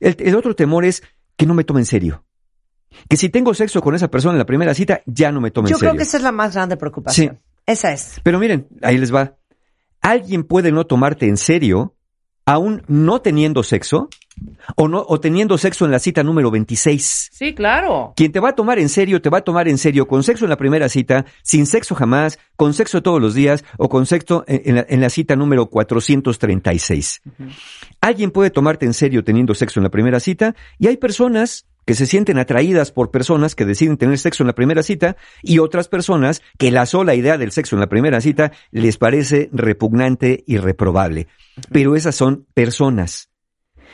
El 0.00 0.34
otro 0.34 0.54
temor 0.56 0.84
es 0.86 1.02
que 1.36 1.44
no 1.46 1.52
me 1.54 1.64
tome 1.64 1.80
en 1.80 1.86
serio. 1.86 2.24
Que 3.08 3.16
si 3.16 3.28
tengo 3.28 3.54
sexo 3.54 3.80
con 3.80 3.94
esa 3.94 4.08
persona 4.08 4.34
en 4.34 4.38
la 4.38 4.46
primera 4.46 4.74
cita, 4.74 5.02
ya 5.06 5.30
no 5.32 5.40
me 5.40 5.50
tome 5.50 5.68
Yo 5.68 5.76
en 5.76 5.78
serio. 5.80 5.90
creo 5.90 5.98
que 5.98 6.02
esa 6.04 6.16
es 6.16 6.22
la 6.22 6.32
más 6.32 6.54
grande 6.54 6.76
preocupación. 6.76 7.36
Sí. 7.36 7.42
Esa 7.66 7.92
es. 7.92 8.20
Pero 8.22 8.38
miren, 8.38 8.66
ahí 8.82 8.96
les 8.98 9.14
va. 9.14 9.36
Alguien 10.00 10.44
puede 10.44 10.72
no 10.72 10.86
tomarte 10.86 11.26
en 11.26 11.36
serio 11.36 11.94
aún 12.48 12.82
no 12.88 13.20
teniendo 13.20 13.62
sexo 13.62 14.08
o 14.76 14.88
no 14.88 15.04
o 15.08 15.20
teniendo 15.20 15.58
sexo 15.58 15.84
en 15.84 15.90
la 15.90 15.98
cita 15.98 16.22
número 16.22 16.50
26. 16.50 17.30
Sí, 17.32 17.54
claro. 17.54 18.12
Quien 18.16 18.32
te 18.32 18.40
va 18.40 18.50
a 18.50 18.54
tomar 18.54 18.78
en 18.78 18.88
serio, 18.88 19.20
te 19.20 19.30
va 19.30 19.38
a 19.38 19.42
tomar 19.42 19.68
en 19.68 19.78
serio 19.78 20.06
con 20.06 20.22
sexo 20.22 20.44
en 20.44 20.50
la 20.50 20.56
primera 20.56 20.88
cita, 20.88 21.24
sin 21.42 21.66
sexo 21.66 21.94
jamás, 21.94 22.38
con 22.56 22.74
sexo 22.74 23.02
todos 23.02 23.20
los 23.20 23.34
días 23.34 23.64
o 23.76 23.88
con 23.88 24.06
sexo 24.06 24.44
en, 24.46 24.76
la, 24.76 24.86
en 24.88 25.00
la 25.00 25.10
cita 25.10 25.36
número 25.36 25.66
436. 25.66 27.22
Alguien 28.00 28.30
puede 28.30 28.50
tomarte 28.50 28.86
en 28.86 28.94
serio 28.94 29.24
teniendo 29.24 29.54
sexo 29.54 29.80
en 29.80 29.84
la 29.84 29.90
primera 29.90 30.20
cita 30.20 30.54
y 30.78 30.86
hay 30.88 30.96
personas 30.96 31.66
que 31.88 31.94
se 31.94 32.04
sienten 32.04 32.38
atraídas 32.38 32.92
por 32.92 33.10
personas 33.10 33.54
que 33.54 33.64
deciden 33.64 33.96
tener 33.96 34.18
sexo 34.18 34.42
en 34.42 34.48
la 34.48 34.54
primera 34.54 34.82
cita 34.82 35.16
y 35.42 35.58
otras 35.58 35.88
personas 35.88 36.42
que 36.58 36.70
la 36.70 36.84
sola 36.84 37.14
idea 37.14 37.38
del 37.38 37.50
sexo 37.50 37.76
en 37.76 37.80
la 37.80 37.88
primera 37.88 38.20
cita 38.20 38.52
les 38.70 38.98
parece 38.98 39.48
repugnante 39.52 40.44
y 40.46 40.58
reprobable. 40.58 41.28
Pero 41.72 41.96
esas 41.96 42.14
son 42.14 42.46
personas. 42.52 43.30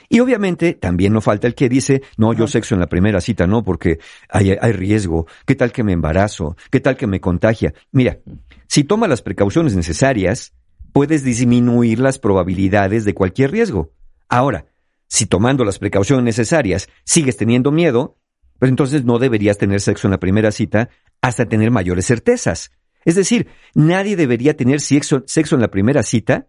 Y 0.08 0.20
obviamente 0.20 0.74
también 0.74 1.12
no 1.12 1.20
falta 1.20 1.46
el 1.46 1.54
que 1.54 1.68
dice, 1.68 2.02
no, 2.16 2.32
yo 2.32 2.46
sexo 2.46 2.74
en 2.74 2.80
la 2.80 2.88
primera 2.88 3.20
cita 3.20 3.46
no, 3.46 3.64
porque 3.64 3.98
hay, 4.28 4.56
hay 4.60 4.72
riesgo, 4.72 5.26
¿qué 5.46 5.54
tal 5.54 5.72
que 5.72 5.84
me 5.84 5.92
embarazo? 5.92 6.56
¿Qué 6.70 6.80
tal 6.80 6.96
que 6.96 7.06
me 7.06 7.20
contagia? 7.20 7.74
Mira, 7.92 8.18
si 8.66 8.84
toma 8.84 9.08
las 9.08 9.22
precauciones 9.22 9.74
necesarias, 9.74 10.52
puedes 10.92 11.24
disminuir 11.24 11.98
las 11.98 12.18
probabilidades 12.18 13.04
de 13.04 13.14
cualquier 13.14 13.50
riesgo. 13.50 13.92
Ahora, 14.28 14.66
si 15.08 15.26
tomando 15.26 15.64
las 15.64 15.78
precauciones 15.78 16.24
necesarias 16.24 16.88
sigues 17.04 17.36
teniendo 17.36 17.70
miedo, 17.70 18.16
pues 18.58 18.68
entonces 18.70 19.04
no 19.04 19.18
deberías 19.18 19.58
tener 19.58 19.80
sexo 19.80 20.06
en 20.06 20.12
la 20.12 20.20
primera 20.20 20.50
cita 20.50 20.90
hasta 21.20 21.46
tener 21.46 21.70
mayores 21.70 22.06
certezas. 22.06 22.72
Es 23.04 23.14
decir, 23.14 23.48
nadie 23.74 24.16
debería 24.16 24.56
tener 24.56 24.80
sexo, 24.80 25.22
sexo 25.26 25.54
en 25.54 25.60
la 25.60 25.70
primera 25.70 26.02
cita 26.02 26.48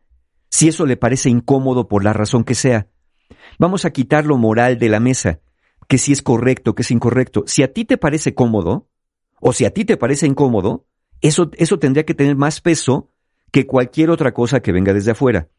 si 0.49 0.67
eso 0.67 0.85
le 0.85 0.95
parece 0.95 1.29
incómodo 1.29 1.87
por 1.87 2.03
la 2.03 2.13
razón 2.13 2.43
que 2.43 2.55
sea. 2.55 2.87
Vamos 3.59 3.85
a 3.85 3.91
quitar 3.91 4.25
lo 4.25 4.37
moral 4.37 4.77
de 4.77 4.89
la 4.89 4.99
mesa, 4.99 5.39
que 5.87 5.97
si 5.97 6.11
es 6.11 6.21
correcto, 6.21 6.75
que 6.75 6.81
es 6.81 6.91
incorrecto. 6.91 7.43
Si 7.47 7.63
a 7.63 7.71
ti 7.71 7.85
te 7.85 7.97
parece 7.97 8.33
cómodo, 8.33 8.89
o 9.39 9.53
si 9.53 9.65
a 9.65 9.71
ti 9.71 9.85
te 9.85 9.97
parece 9.97 10.27
incómodo, 10.27 10.85
eso, 11.21 11.51
eso 11.57 11.79
tendría 11.79 12.05
que 12.05 12.13
tener 12.13 12.35
más 12.35 12.61
peso 12.61 13.11
que 13.51 13.65
cualquier 13.65 14.09
otra 14.09 14.33
cosa 14.33 14.61
que 14.61 14.71
venga 14.71 14.93
desde 14.93 15.11
afuera. 15.11 15.49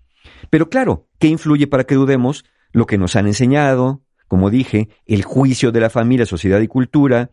Pero 0.50 0.68
claro, 0.68 1.08
¿qué 1.18 1.28
influye 1.28 1.66
para 1.66 1.84
que 1.84 1.94
dudemos? 1.94 2.44
Lo 2.72 2.86
que 2.86 2.98
nos 2.98 3.16
han 3.16 3.26
enseñado, 3.26 4.02
como 4.28 4.50
dije, 4.50 4.88
el 5.06 5.22
juicio 5.22 5.72
de 5.72 5.80
la 5.80 5.90
familia, 5.90 6.26
sociedad 6.26 6.60
y 6.60 6.68
cultura, 6.68 7.30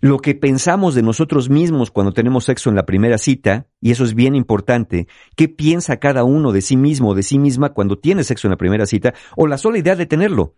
Lo 0.00 0.18
que 0.18 0.34
pensamos 0.34 0.94
de 0.94 1.02
nosotros 1.02 1.50
mismos 1.50 1.90
cuando 1.90 2.12
tenemos 2.12 2.44
sexo 2.44 2.70
en 2.70 2.76
la 2.76 2.86
primera 2.86 3.18
cita, 3.18 3.66
y 3.80 3.90
eso 3.90 4.04
es 4.04 4.14
bien 4.14 4.34
importante, 4.34 5.06
qué 5.36 5.48
piensa 5.48 5.98
cada 5.98 6.24
uno 6.24 6.52
de 6.52 6.62
sí 6.62 6.76
mismo 6.76 7.10
o 7.10 7.14
de 7.14 7.22
sí 7.22 7.38
misma 7.38 7.72
cuando 7.72 7.98
tiene 7.98 8.24
sexo 8.24 8.46
en 8.46 8.52
la 8.52 8.58
primera 8.58 8.86
cita, 8.86 9.14
o 9.36 9.46
la 9.46 9.58
sola 9.58 9.78
idea 9.78 9.96
de 9.96 10.06
tenerlo. 10.06 10.56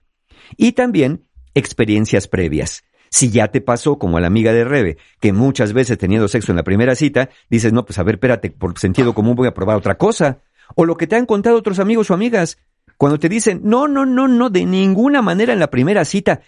Y 0.56 0.72
también 0.72 1.24
experiencias 1.54 2.28
previas. 2.28 2.84
Si 3.10 3.30
ya 3.30 3.48
te 3.48 3.60
pasó, 3.60 3.98
como 3.98 4.16
a 4.16 4.20
la 4.22 4.26
amiga 4.26 4.54
de 4.54 4.64
Rebe, 4.64 4.96
que 5.20 5.34
muchas 5.34 5.74
veces 5.74 5.98
teniendo 5.98 6.28
sexo 6.28 6.50
en 6.50 6.56
la 6.56 6.64
primera 6.64 6.94
cita, 6.94 7.28
dices, 7.50 7.72
no, 7.72 7.84
pues 7.84 7.98
a 7.98 8.02
ver, 8.02 8.14
espérate, 8.14 8.50
por 8.50 8.78
sentido 8.78 9.12
común 9.12 9.34
voy 9.34 9.48
a 9.48 9.54
probar 9.54 9.76
otra 9.76 9.98
cosa. 9.98 10.40
O 10.76 10.86
lo 10.86 10.96
que 10.96 11.06
te 11.06 11.16
han 11.16 11.26
contado 11.26 11.58
otros 11.58 11.78
amigos 11.78 12.10
o 12.10 12.14
amigas, 12.14 12.56
cuando 12.96 13.18
te 13.18 13.28
dicen, 13.28 13.60
no, 13.64 13.86
no, 13.86 14.06
no, 14.06 14.28
no, 14.28 14.48
de 14.48 14.64
ninguna 14.64 15.20
manera 15.20 15.52
en 15.52 15.58
la 15.58 15.70
primera 15.70 16.06
cita. 16.06 16.40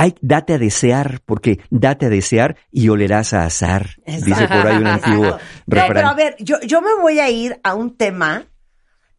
Ay, 0.00 0.14
date 0.20 0.54
a 0.54 0.58
desear, 0.58 1.20
porque 1.26 1.58
date 1.70 2.06
a 2.06 2.08
desear 2.08 2.56
y 2.70 2.88
olerás 2.88 3.32
a 3.32 3.44
azar. 3.44 3.96
Dice 4.06 4.46
por 4.46 4.64
ahí 4.68 4.76
un 4.76 4.86
antiguo 4.86 5.36
refrán. 5.66 5.92
pero 5.92 6.08
a 6.08 6.14
ver, 6.14 6.36
yo, 6.38 6.60
yo 6.60 6.80
me 6.80 6.94
voy 7.00 7.18
a 7.18 7.28
ir 7.28 7.58
a 7.64 7.74
un 7.74 7.96
tema 7.96 8.46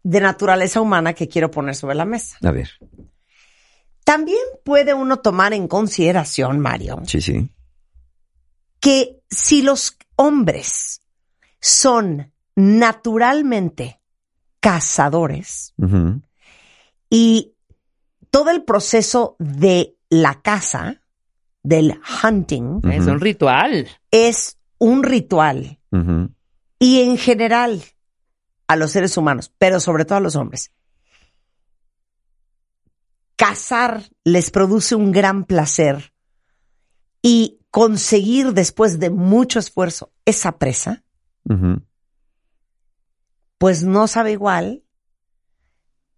de 0.03 0.21
naturaleza 0.21 0.79
humana 0.79 1.13
que 1.13 1.27
quiero 1.27 1.51
poner 1.51 1.75
sobre 1.75 1.95
la 1.95 2.05
mesa. 2.05 2.38
A 2.41 2.51
ver, 2.51 2.69
También 4.05 4.39
puede 4.63 4.93
uno 4.93 5.17
tomar 5.17 5.51
en 5.51 5.67
consideración, 5.67 6.62
Mario, 6.62 7.01
sí, 7.05 7.19
sí. 7.19 7.51
que 8.79 9.19
si 9.29 9.62
los 9.62 9.98
hombres 10.15 11.01
son 11.59 12.31
naturalmente 12.55 14.00
cazadores 14.62 15.74
y 17.09 17.53
todo 18.31 18.50
el 18.51 18.63
proceso 18.63 19.36
de 19.39 19.99
la 20.10 20.42
caza, 20.42 21.01
del 21.63 22.00
hunting, 22.24 22.82
Es 22.92 23.06
un 23.06 23.20
ritual. 23.20 23.88
es 24.12 24.58
un 24.78 25.04
ritual 25.04 25.80
y 26.80 27.01
en 27.01 27.18
general 27.18 27.84
a 28.68 28.75
los 28.75 28.92
seres 28.92 29.18
humanos, 29.18 29.51
pero 29.58 29.80
sobre 29.80 30.06
todo 30.06 30.18
a 30.18 30.22
los 30.22 30.36
hombres. 30.36 30.72
Cazar 33.36 34.04
les 34.24 34.51
produce 34.51 34.96
un 34.96 35.12
gran 35.12 35.46
placer 35.46 36.13
y 37.22 37.60
conseguir 37.72 38.54
después 38.54 39.00
de 39.00 39.10
mucho 39.10 39.60
esfuerzo 39.60 40.12
esa 40.25 40.58
presa, 40.58 41.04
pues 43.58 43.84
no 43.84 44.08
sabe 44.08 44.32
igual. 44.34 44.84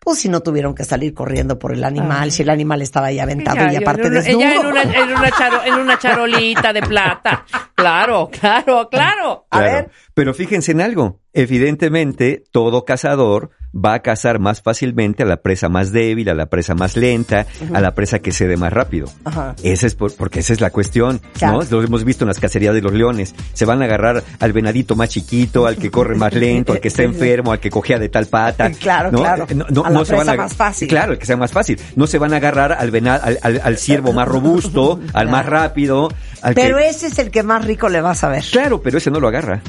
Pues 0.04 0.18
si 0.18 0.30
no 0.30 0.42
tuvieron 0.42 0.74
que 0.74 0.84
salir 0.84 1.14
corriendo 1.14 1.60
por 1.60 1.74
el 1.74 1.84
animal, 1.84 2.24
Ay. 2.24 2.32
si 2.32 2.42
el 2.42 2.50
animal 2.50 2.82
estaba 2.82 3.08
ahí 3.08 3.20
aventado 3.20 3.58
Ella- 3.62 3.74
y 3.74 3.76
aparte 3.76 4.08
en 4.08 4.14
una- 4.14 4.22
desnudo. 4.22 4.42
ella 4.42 4.56
en 4.56 4.66
una, 4.66 4.82
en, 4.82 5.10
una 5.16 5.30
charo- 5.30 5.62
en 5.64 5.74
una 5.76 6.00
charolita 6.00 6.74
de 6.74 6.82
plata. 6.82 7.46
Claro, 7.76 8.30
claro, 8.32 8.90
claro. 8.90 9.46
A 9.52 9.60
Claro. 9.60 9.74
ver. 9.74 9.92
Pero 10.16 10.34
fíjense 10.34 10.72
en 10.72 10.82
algo. 10.82 11.20
Evidentemente, 11.34 12.44
todo 12.52 12.84
cazador 12.84 13.52
va 13.74 13.94
a 13.94 14.00
cazar 14.02 14.40
más 14.40 14.62
fácilmente 14.62 15.24
a 15.24 15.26
la 15.26 15.38
presa 15.38 15.70
más 15.70 15.92
débil, 15.92 16.30
a 16.30 16.34
la 16.34 16.48
presa 16.48 16.76
más 16.76 16.98
lenta, 16.98 17.46
a 17.74 17.80
la 17.82 17.94
presa 17.96 18.20
que 18.20 18.32
cede 18.32 18.58
más 18.58 18.74
rápido. 18.74 19.08
Ajá. 19.24 19.56
Esa 19.64 19.88
es 19.88 19.96
por- 19.96 20.14
porque 20.16 20.40
esa 20.42 20.54
es 20.54 20.60
la 20.62 20.70
cuestión, 20.72 21.22
Claro. 21.38 21.60
¿no? 21.64 21.78
Lo 21.80 21.84
hemos 21.84 22.04
visto 22.04 22.24
en 22.26 22.28
las 22.30 22.40
cacerías 22.40 22.74
de 22.74 22.82
los 22.82 22.92
leones. 22.94 23.34
Se 23.54 23.66
van 23.66 23.82
a 23.82 23.86
agarrar 23.86 24.24
al 24.40 24.54
venadito 24.54 24.96
más 24.96 25.10
chiquito, 25.10 25.68
al 25.68 25.78
que 25.78 25.90
corre 25.90 26.16
más 26.16 26.34
lento, 26.34 26.74
al 26.74 26.80
que 26.82 26.90
está 26.90 27.04
enfermo, 27.04 27.52
al 27.54 27.60
que 27.60 27.70
cogea 27.70 27.98
de 28.00 28.10
tal 28.10 28.26
pata. 28.28 28.70
Claro, 28.82 29.12
¿no? 29.12 29.20
claro. 29.20 29.48
No, 29.56 29.66
no- 29.70 29.86
A 29.86 29.90
la 29.90 30.00
no 30.00 30.06
se 30.06 30.16
van 30.16 30.26
presa 30.26 30.38
más 30.42 30.54
fácil. 30.56 30.88
Claro, 30.88 31.14
el 31.14 31.20
que 31.20 31.26
sea 31.26 31.38
más 31.38 31.52
fácil. 31.52 31.80
No 31.96 32.08
se 32.08 32.18
van 32.18 32.34
a 32.34 32.38
agarrar 32.38 32.74
al 32.74 32.92
vena- 32.92 33.16
al, 33.16 33.40
al- 33.42 33.62
al 33.64 33.78
ciervo 33.78 34.12
más 34.12 34.28
robusto, 34.28 35.00
al 35.14 35.30
más 35.30 35.46
rápido, 35.46 36.10
al 36.42 36.56
Pero 36.56 36.78
que... 36.78 36.90
ese 36.90 37.08
es 37.08 37.20
el 37.20 37.32
que 37.32 37.44
más 37.44 37.64
rico 37.64 37.88
le 37.90 38.02
vas 38.02 38.24
a 38.24 38.30
ver. 38.30 38.44
Claro, 38.52 38.82
pero 38.82 38.98
ese 38.98 39.12
no 39.12 39.20
lo 39.20 39.28
agarra. 39.30 39.62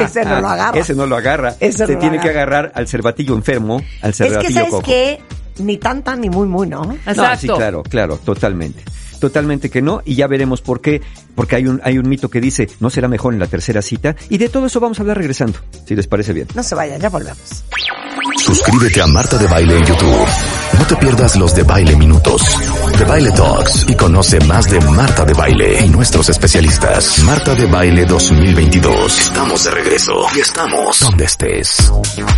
Ese 0.00 0.24
no 0.24 0.40
lo 0.40 0.48
agarra. 0.48 0.78
Ese 0.78 0.94
no 0.94 1.06
lo 1.06 1.16
agarra. 1.16 1.54
Ese 1.60 1.86
Se 1.86 1.96
tiene 1.96 2.18
que 2.20 2.28
agarra. 2.30 2.58
agarrar 2.58 2.72
al 2.74 2.86
cervatillo 2.88 3.15
enfermo, 3.18 3.82
al 4.02 4.10
Es 4.10 4.16
cervatillo 4.16 4.48
que, 4.48 4.54
¿sabes 4.54 4.70
cojo. 4.70 4.82
qué? 4.82 5.20
Ni 5.58 5.78
tan 5.78 6.02
tan 6.02 6.20
ni 6.20 6.28
muy 6.28 6.46
muy, 6.46 6.68
¿no? 6.68 6.92
Exacto. 6.92 7.22
No, 7.22 7.36
sí, 7.38 7.46
claro, 7.48 7.82
claro, 7.82 8.18
totalmente. 8.18 8.82
Totalmente 9.18 9.70
que 9.70 9.80
no, 9.80 10.02
y 10.04 10.14
ya 10.14 10.26
veremos 10.26 10.60
por 10.60 10.82
qué, 10.82 11.00
porque 11.34 11.56
hay 11.56 11.66
un, 11.66 11.80
hay 11.82 11.96
un 11.96 12.06
mito 12.06 12.28
que 12.28 12.38
dice, 12.40 12.68
no 12.80 12.90
será 12.90 13.08
mejor 13.08 13.32
en 13.32 13.40
la 13.40 13.46
tercera 13.46 13.80
cita, 13.80 14.14
y 14.28 14.36
de 14.36 14.50
todo 14.50 14.66
eso 14.66 14.78
vamos 14.78 14.98
a 14.98 15.02
hablar 15.02 15.16
regresando, 15.16 15.58
si 15.86 15.96
les 15.96 16.06
parece 16.06 16.34
bien. 16.34 16.48
No 16.54 16.62
se 16.62 16.74
vayan, 16.74 17.00
ya 17.00 17.08
volvemos. 17.08 17.64
Suscríbete 18.36 19.00
a 19.00 19.06
Marta 19.06 19.38
de 19.38 19.46
Baile 19.46 19.78
en 19.78 19.84
YouTube. 19.84 20.26
No 20.78 20.86
te 20.86 20.96
pierdas 20.96 21.36
los 21.36 21.54
de 21.54 21.62
Baile 21.62 21.96
Minutos, 21.96 22.42
de 22.98 23.04
Baile 23.04 23.30
Talks 23.32 23.84
y 23.88 23.94
conoce 23.94 24.40
más 24.40 24.70
de 24.70 24.80
Marta 24.80 25.24
de 25.24 25.34
Baile 25.34 25.84
y 25.84 25.88
nuestros 25.88 26.30
especialistas. 26.30 27.22
Marta 27.24 27.54
de 27.54 27.66
Baile 27.66 28.06
2022. 28.06 29.20
Estamos 29.20 29.64
de 29.64 29.70
regreso 29.70 30.14
y 30.34 30.40
estamos 30.40 31.00
donde 31.00 31.24
estés. 31.24 31.92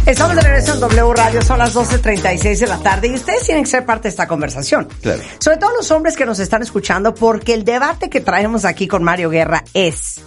Estamos 0.05 0.35
de 0.35 0.43
regreso 0.43 0.75
en 0.75 0.81
W 0.81 1.13
Radio, 1.15 1.43
son 1.43 1.59
las 1.59 1.77
12.36 1.77 2.59
de 2.59 2.67
la 2.67 2.79
tarde 2.79 3.09
y 3.09 3.15
ustedes 3.15 3.45
tienen 3.45 3.65
que 3.65 3.71
ser 3.71 3.87
parte 3.87 4.05
de 4.05 4.09
esta 4.09 4.27
conversación. 4.27 4.89
Claro. 5.01 5.23
Sobre 5.39 5.59
todo 5.59 5.71
los 5.77 5.91
hombres 5.93 6.17
que 6.17 6.27
nos 6.27 6.41
están 6.41 6.63
escuchando, 6.63 7.15
porque 7.15 7.55
el 7.55 7.65
debate 7.65 8.11
que 8.11 8.21
traemos 8.21 8.65
aquí 8.65 8.89
con 8.89 9.05
Mario 9.05 9.31
Guerra 9.31 9.63
es, 9.75 10.21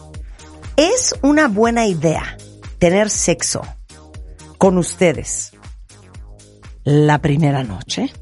¿es 0.78 1.14
una 1.22 1.50
buena 1.50 1.88
idea 1.88 2.38
tener 2.80 3.10
sexo 3.10 3.64
con 4.58 4.78
ustedes 4.78 5.52
la 6.84 7.20
primera 7.20 7.64
noche? 7.64 8.14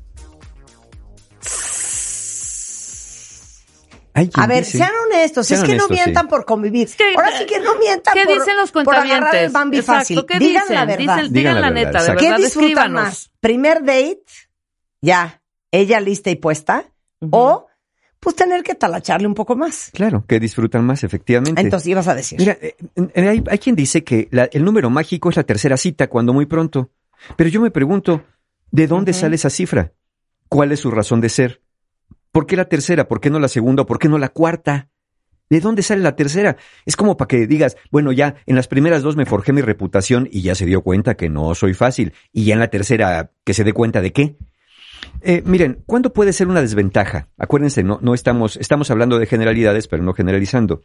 A 4.33 4.47
ver, 4.47 4.63
dice- 4.65 4.77
sean 4.79 4.91
honestos, 5.07 5.47
Sean 5.47 5.61
es 5.63 5.69
que 5.69 5.75
no 5.75 5.87
mientan 5.87 6.25
sí. 6.25 6.29
por 6.29 6.45
convivir. 6.45 6.87
que- 6.95 7.13
Ahora 7.15 7.37
sí 7.37 7.45
que 7.45 7.59
no 7.59 7.77
mientan 7.79 8.13
¿Qué 8.13 8.25
por, 8.25 8.39
dicen 8.39 8.57
los 8.57 8.71
por 8.71 8.95
agarrar 8.95 9.35
el? 9.35 9.51
Bambi 9.51 9.77
Exacto, 9.77 9.99
fácil. 9.99 10.25
¿qué 10.27 10.39
Digan 10.39 10.63
dicen? 10.63 10.75
la 10.75 10.85
verdad. 10.85 10.97
Dicen- 10.99 11.15
Digan 11.15 11.33
digan 11.33 11.55
la 11.55 11.61
la 11.61 11.69
verdad, 11.69 11.85
neta, 11.85 11.91
de 11.91 11.97
exacto. 12.05 12.19
¿Qué 12.19 12.29
verdad, 12.31 12.43
disfrutan 12.45 12.91
más? 12.93 13.31
¿Primer 13.39 13.79
date? 13.83 14.23
Ya, 15.01 15.41
ella 15.71 15.99
lista 15.99 16.29
y 16.29 16.35
puesta. 16.35 16.85
Ujú. 17.21 17.29
O, 17.37 17.67
pues, 18.19 18.35
tener 18.35 18.63
que 18.63 18.75
talacharle 18.75 19.27
un 19.27 19.33
poco 19.33 19.55
más. 19.55 19.91
Claro, 19.93 20.25
que 20.27 20.39
disfrutan 20.39 20.85
más, 20.85 21.03
efectivamente. 21.03 21.61
Entonces, 21.61 21.87
ibas 21.87 22.07
a 22.07 22.15
decir. 22.15 22.37
Mira, 22.39 22.57
eh, 22.61 22.75
eh, 23.13 23.27
hay, 23.29 23.43
hay 23.49 23.57
quien 23.59 23.75
dice 23.75 24.03
que 24.03 24.27
la- 24.31 24.49
el 24.51 24.63
número 24.65 24.89
mágico 24.89 25.29
es 25.29 25.37
la 25.37 25.43
tercera 25.43 25.77
cita, 25.77 26.07
cuando 26.07 26.33
muy 26.33 26.45
pronto. 26.45 26.89
Pero 27.37 27.49
yo 27.49 27.61
me 27.61 27.71
pregunto, 27.71 28.23
¿de 28.71 28.87
dónde 28.87 29.13
sale 29.13 29.35
esa 29.35 29.49
cifra? 29.49 29.91
¿Cuál 30.49 30.71
es 30.71 30.79
su 30.81 30.91
razón 30.91 31.21
de 31.21 31.29
ser? 31.29 31.61
¿Por 32.31 32.45
qué 32.45 32.55
la 32.55 32.65
tercera? 32.65 33.07
¿Por 33.07 33.19
qué 33.19 33.29
no 33.29 33.39
la 33.39 33.47
segunda? 33.47 33.85
¿Por 33.85 33.99
qué 33.99 34.07
no 34.07 34.17
la 34.17 34.29
cuarta? 34.29 34.89
¿De 35.49 35.59
dónde 35.59 35.81
sale 35.81 36.03
la 36.03 36.15
tercera? 36.15 36.57
Es 36.85 36.95
como 36.95 37.17
para 37.17 37.27
que 37.27 37.47
digas, 37.47 37.75
bueno, 37.91 38.11
ya 38.11 38.35
en 38.45 38.55
las 38.55 38.67
primeras 38.67 39.01
dos 39.01 39.15
me 39.15 39.25
forjé 39.25 39.51
mi 39.51 39.61
reputación 39.61 40.27
y 40.31 40.41
ya 40.41 40.53
se 40.53 40.65
dio 40.65 40.81
cuenta 40.81 41.15
que 41.15 41.29
no 41.29 41.55
soy 41.55 41.73
fácil. 41.73 42.13
Y 42.31 42.45
ya 42.45 42.53
en 42.53 42.59
la 42.59 42.69
tercera, 42.69 43.31
que 43.43 43.55
se 43.55 43.63
dé 43.63 43.73
cuenta 43.73 44.01
de 44.01 44.13
qué. 44.13 44.35
Eh, 45.21 45.41
miren, 45.45 45.81
¿cuándo 45.87 46.13
puede 46.13 46.33
ser 46.33 46.47
una 46.47 46.61
desventaja? 46.61 47.29
Acuérdense, 47.37 47.83
no, 47.83 47.99
no 48.01 48.13
estamos, 48.13 48.57
estamos 48.57 48.91
hablando 48.91 49.17
de 49.17 49.25
generalidades, 49.25 49.87
pero 49.87 50.03
no 50.03 50.13
generalizando. 50.13 50.81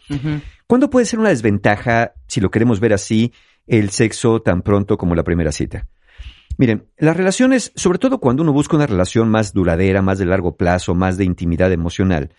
¿Cuándo 0.66 0.88
puede 0.88 1.04
ser 1.04 1.18
una 1.18 1.28
desventaja, 1.28 2.14
si 2.26 2.40
lo 2.40 2.50
queremos 2.50 2.80
ver 2.80 2.94
así, 2.94 3.32
el 3.66 3.90
sexo 3.90 4.40
tan 4.40 4.62
pronto 4.62 4.96
como 4.96 5.14
la 5.14 5.24
primera 5.24 5.52
cita? 5.52 5.88
Miren, 6.56 6.86
las 6.96 7.16
relaciones, 7.16 7.72
sobre 7.74 7.98
todo 7.98 8.18
cuando 8.18 8.42
uno 8.42 8.52
busca 8.52 8.76
una 8.76 8.86
relación 8.86 9.28
más 9.28 9.52
duradera, 9.52 10.02
más 10.02 10.18
de 10.18 10.26
largo 10.26 10.56
plazo, 10.56 10.94
más 10.94 11.16
de 11.16 11.24
intimidad 11.24 11.72
emocional, 11.72 12.30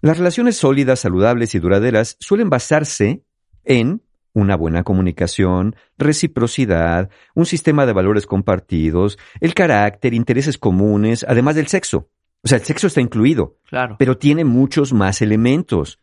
las 0.00 0.18
relaciones 0.18 0.56
sólidas, 0.56 1.00
saludables 1.00 1.54
y 1.54 1.58
duraderas 1.58 2.16
suelen 2.20 2.50
basarse 2.50 3.24
en 3.64 4.02
una 4.32 4.56
buena 4.56 4.84
comunicación, 4.84 5.74
reciprocidad, 5.96 7.10
un 7.34 7.46
sistema 7.46 7.86
de 7.86 7.92
valores 7.92 8.26
compartidos, 8.26 9.18
el 9.40 9.54
carácter, 9.54 10.14
intereses 10.14 10.58
comunes, 10.58 11.24
además 11.28 11.56
del 11.56 11.66
sexo. 11.66 12.10
O 12.42 12.48
sea, 12.48 12.58
el 12.58 12.64
sexo 12.64 12.86
está 12.86 13.00
incluido 13.00 13.56
Claro. 13.68 13.96
pero 13.98 14.16
tiene 14.16 14.44
muchos 14.44 14.92
más 14.92 15.22
elementos. 15.22 15.98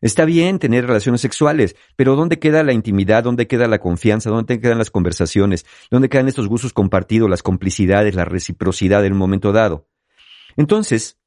Está 0.00 0.24
bien 0.24 0.58
tener 0.58 0.86
relaciones 0.86 1.20
sexuales, 1.20 1.76
pero 1.94 2.16
¿dónde 2.16 2.38
queda 2.38 2.62
la 2.62 2.72
intimidad? 2.72 3.22
¿Dónde 3.22 3.46
queda 3.46 3.66
la 3.66 3.80
confianza? 3.80 4.30
¿Dónde 4.30 4.58
quedan 4.60 4.78
las 4.78 4.90
conversaciones? 4.90 5.66
¿Dónde 5.90 6.08
quedan 6.08 6.28
estos 6.28 6.48
gustos 6.48 6.72
compartidos, 6.72 7.28
las 7.28 7.42
complicidades, 7.42 8.14
la 8.14 8.24
reciprocidad 8.24 9.04
en 9.04 9.12
un 9.12 9.18
momento 9.18 9.52
dado? 9.52 9.88
Entonces, 10.56 11.18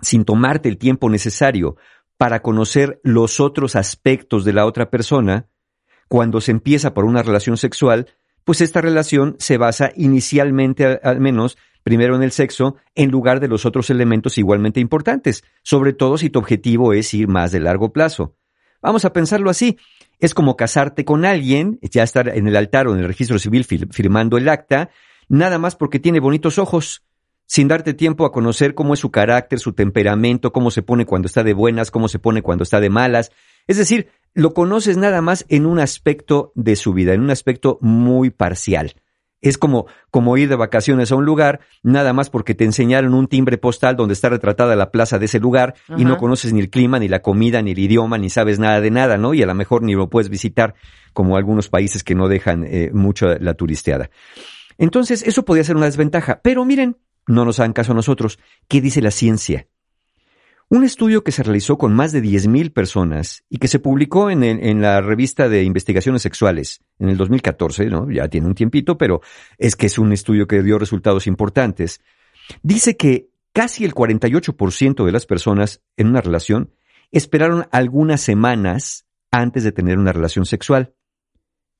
sin 0.00 0.24
tomarte 0.24 0.68
el 0.68 0.76
tiempo 0.76 1.08
necesario 1.08 1.76
para 2.18 2.42
conocer 2.42 3.00
los 3.02 3.40
otros 3.40 3.76
aspectos 3.76 4.44
de 4.44 4.52
la 4.52 4.66
otra 4.66 4.90
persona, 4.90 5.48
cuando 6.08 6.42
se 6.42 6.50
empieza 6.50 6.92
por 6.92 7.06
una 7.06 7.22
relación 7.22 7.56
sexual, 7.56 8.08
pues 8.44 8.60
esta 8.60 8.80
relación 8.80 9.36
se 9.38 9.56
basa 9.56 9.92
inicialmente, 9.96 11.00
al- 11.02 11.20
menos, 11.20 11.56
primero 11.82 12.14
en 12.16 12.22
el 12.22 12.30
sexo, 12.32 12.76
en 12.94 13.10
lugar 13.10 13.40
de 13.40 13.48
los 13.48 13.66
otros 13.66 13.90
elementos 13.90 14.38
igualmente 14.38 14.80
importantes, 14.80 15.42
sobre 15.62 15.92
todo 15.92 16.16
si 16.16 16.30
tu 16.30 16.38
objetivo 16.38 16.92
es 16.92 17.12
ir 17.14 17.28
más 17.28 17.52
de 17.52 17.60
largo 17.60 17.92
plazo. 17.92 18.34
Vamos 18.80 19.04
a 19.04 19.12
pensarlo 19.12 19.50
así. 19.50 19.78
Es 20.18 20.34
como 20.34 20.56
casarte 20.56 21.04
con 21.04 21.24
alguien, 21.24 21.78
ya 21.82 22.02
estar 22.04 22.28
en 22.28 22.46
el 22.46 22.56
altar 22.56 22.86
o 22.86 22.94
en 22.94 23.00
el 23.00 23.06
registro 23.06 23.38
civil 23.38 23.64
fir- 23.66 23.92
firmando 23.92 24.38
el 24.38 24.48
acta, 24.48 24.90
nada 25.28 25.58
más 25.58 25.74
porque 25.76 25.98
tiene 25.98 26.20
bonitos 26.20 26.58
ojos. 26.58 27.02
sin 27.44 27.68
darte 27.68 27.92
tiempo 27.92 28.24
a 28.24 28.32
conocer 28.32 28.74
cómo 28.74 28.94
es 28.94 29.00
su 29.00 29.10
carácter, 29.10 29.58
su 29.58 29.74
temperamento, 29.74 30.52
cómo 30.52 30.70
se 30.70 30.80
pone 30.80 31.04
cuando 31.04 31.26
está 31.26 31.42
de 31.42 31.52
buenas, 31.52 31.90
cómo 31.90 32.08
se 32.08 32.18
pone 32.18 32.40
cuando 32.40 32.62
está 32.62 32.80
de 32.80 32.88
malas. 32.88 33.30
Es 33.66 33.76
decir, 33.76 34.08
lo 34.34 34.54
conoces 34.54 34.96
nada 34.96 35.20
más 35.20 35.44
en 35.48 35.66
un 35.66 35.78
aspecto 35.78 36.52
de 36.54 36.76
su 36.76 36.92
vida, 36.92 37.14
en 37.14 37.20
un 37.20 37.30
aspecto 37.30 37.78
muy 37.80 38.30
parcial. 38.30 38.94
Es 39.40 39.58
como, 39.58 39.86
como 40.12 40.36
ir 40.36 40.48
de 40.48 40.54
vacaciones 40.54 41.10
a 41.10 41.16
un 41.16 41.24
lugar, 41.24 41.60
nada 41.82 42.12
más 42.12 42.30
porque 42.30 42.54
te 42.54 42.64
enseñaron 42.64 43.12
un 43.12 43.26
timbre 43.26 43.58
postal 43.58 43.96
donde 43.96 44.14
está 44.14 44.28
retratada 44.28 44.76
la 44.76 44.92
plaza 44.92 45.18
de 45.18 45.24
ese 45.24 45.40
lugar 45.40 45.74
y 45.96 46.04
no 46.04 46.16
conoces 46.16 46.52
ni 46.52 46.60
el 46.60 46.70
clima, 46.70 47.00
ni 47.00 47.08
la 47.08 47.22
comida, 47.22 47.60
ni 47.60 47.72
el 47.72 47.78
idioma, 47.80 48.18
ni 48.18 48.30
sabes 48.30 48.60
nada 48.60 48.80
de 48.80 48.92
nada, 48.92 49.18
¿no? 49.18 49.34
Y 49.34 49.42
a 49.42 49.46
lo 49.46 49.54
mejor 49.54 49.82
ni 49.82 49.94
lo 49.94 50.08
puedes 50.08 50.28
visitar, 50.28 50.74
como 51.12 51.36
algunos 51.36 51.68
países 51.68 52.04
que 52.04 52.14
no 52.14 52.28
dejan 52.28 52.64
eh, 52.64 52.90
mucho 52.94 53.36
la 53.40 53.54
turisteada. 53.54 54.10
Entonces, 54.78 55.24
eso 55.24 55.44
podría 55.44 55.64
ser 55.64 55.76
una 55.76 55.86
desventaja. 55.86 56.40
Pero 56.40 56.64
miren, 56.64 56.98
no 57.26 57.44
nos 57.44 57.58
hagan 57.58 57.72
caso 57.72 57.92
a 57.92 57.96
nosotros. 57.96 58.38
¿Qué 58.68 58.80
dice 58.80 59.02
la 59.02 59.10
ciencia? 59.10 59.66
Un 60.72 60.84
estudio 60.84 61.22
que 61.22 61.32
se 61.32 61.42
realizó 61.42 61.76
con 61.76 61.92
más 61.92 62.12
de 62.12 62.22
10.000 62.22 62.72
personas 62.72 63.44
y 63.50 63.58
que 63.58 63.68
se 63.68 63.78
publicó 63.78 64.30
en, 64.30 64.42
el- 64.42 64.64
en 64.64 64.80
la 64.80 65.02
revista 65.02 65.50
de 65.50 65.64
investigaciones 65.64 66.22
sexuales 66.22 66.80
en 66.98 67.10
el 67.10 67.18
2014, 67.18 67.90
¿no? 67.90 68.10
ya 68.10 68.28
tiene 68.28 68.46
un 68.46 68.54
tiempito, 68.54 68.96
pero 68.96 69.20
es 69.58 69.76
que 69.76 69.84
es 69.84 69.98
un 69.98 70.14
estudio 70.14 70.46
que 70.46 70.62
dio 70.62 70.78
resultados 70.78 71.26
importantes, 71.26 72.00
dice 72.62 72.96
que 72.96 73.28
casi 73.52 73.84
el 73.84 73.92
48% 73.94 75.04
de 75.04 75.12
las 75.12 75.26
personas 75.26 75.82
en 75.98 76.06
una 76.06 76.22
relación 76.22 76.70
esperaron 77.10 77.66
algunas 77.70 78.22
semanas 78.22 79.04
antes 79.30 79.64
de 79.64 79.72
tener 79.72 79.98
una 79.98 80.12
relación 80.12 80.46
sexual. 80.46 80.94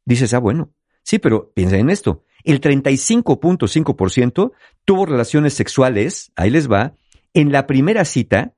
Dices, 0.05 0.35
ah, 0.35 0.39
bueno, 0.39 0.75
sí, 1.03 1.19
pero 1.19 1.51
piensa 1.55 1.79
en 1.79 1.89
esto. 1.89 2.25
El 2.45 2.61
35.5% 2.61 4.53
tuvo 4.85 5.07
relaciones 5.07 5.55
sexuales, 5.55 6.31
ahí 6.37 6.51
les 6.51 6.71
va, 6.71 6.95
en 7.33 7.53
la 7.53 7.67
primera 7.67 8.05
cita 8.05 8.53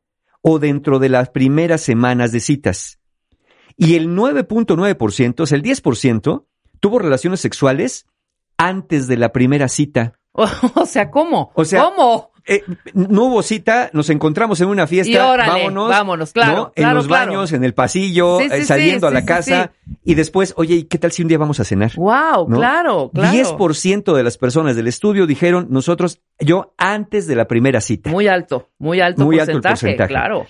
o 0.46 0.58
dentro 0.58 0.98
de 0.98 1.08
las 1.08 1.30
primeras 1.30 1.80
semanas 1.80 2.30
de 2.30 2.38
citas. 2.38 3.00
Y 3.78 3.94
el 3.94 4.10
9.9%, 4.10 5.40
o 5.40 5.46
sea, 5.46 5.56
el 5.56 5.62
10%, 5.64 6.44
tuvo 6.80 6.98
relaciones 6.98 7.40
sexuales 7.40 8.06
antes 8.58 9.08
de 9.08 9.16
la 9.16 9.32
primera 9.32 9.68
cita. 9.68 10.20
O 10.74 10.84
sea, 10.84 11.10
¿cómo? 11.10 11.50
O 11.54 11.64
sea, 11.64 11.84
¿Cómo? 11.84 12.30
Eh, 12.46 12.62
no 12.92 13.24
hubo 13.24 13.42
cita, 13.42 13.88
nos 13.94 14.10
encontramos 14.10 14.60
en 14.60 14.68
una 14.68 14.86
fiesta, 14.86 15.10
Y 15.10 15.16
órale, 15.16 15.62
vámonos, 15.62 15.88
vámonos, 15.88 16.32
claro, 16.32 16.54
¿no? 16.54 16.72
en 16.76 16.94
los 16.94 17.06
claro. 17.06 17.32
baños, 17.32 17.52
en 17.52 17.64
el 17.64 17.72
pasillo, 17.72 18.38
Sí, 18.38 18.48
sí, 18.50 18.54
eh, 18.54 18.60
sí, 18.60 18.64
saliendo 18.66 19.06
a 19.06 19.10
la 19.10 19.24
casa, 19.24 19.72
y 20.04 20.14
después, 20.14 20.52
oye, 20.56 20.74
¿y 20.74 20.84
qué 20.84 20.98
tal 20.98 21.10
si 21.10 21.22
un 21.22 21.28
día 21.28 21.38
vamos 21.38 21.60
a 21.60 21.64
cenar? 21.64 21.92
Wow, 21.96 22.48
¿no? 22.48 22.58
claro, 22.58 23.10
claro. 23.14 23.36
10% 23.36 24.14
de 24.14 24.22
las 24.22 24.36
personas 24.36 24.76
del 24.76 24.88
estudio 24.88 25.26
dijeron, 25.26 25.68
nosotros, 25.70 26.20
yo 26.38 26.74
antes 26.76 27.26
de 27.26 27.34
la 27.34 27.48
primera 27.48 27.80
cita. 27.80 28.10
Muy 28.10 28.28
alto, 28.28 28.68
muy 28.78 29.00
alto 29.00 29.24
Muy 29.24 29.38
alto 29.38 29.52
el 29.52 29.60
porcentaje, 29.62 29.96
porcentaje. 29.96 30.08
claro. 30.08 30.46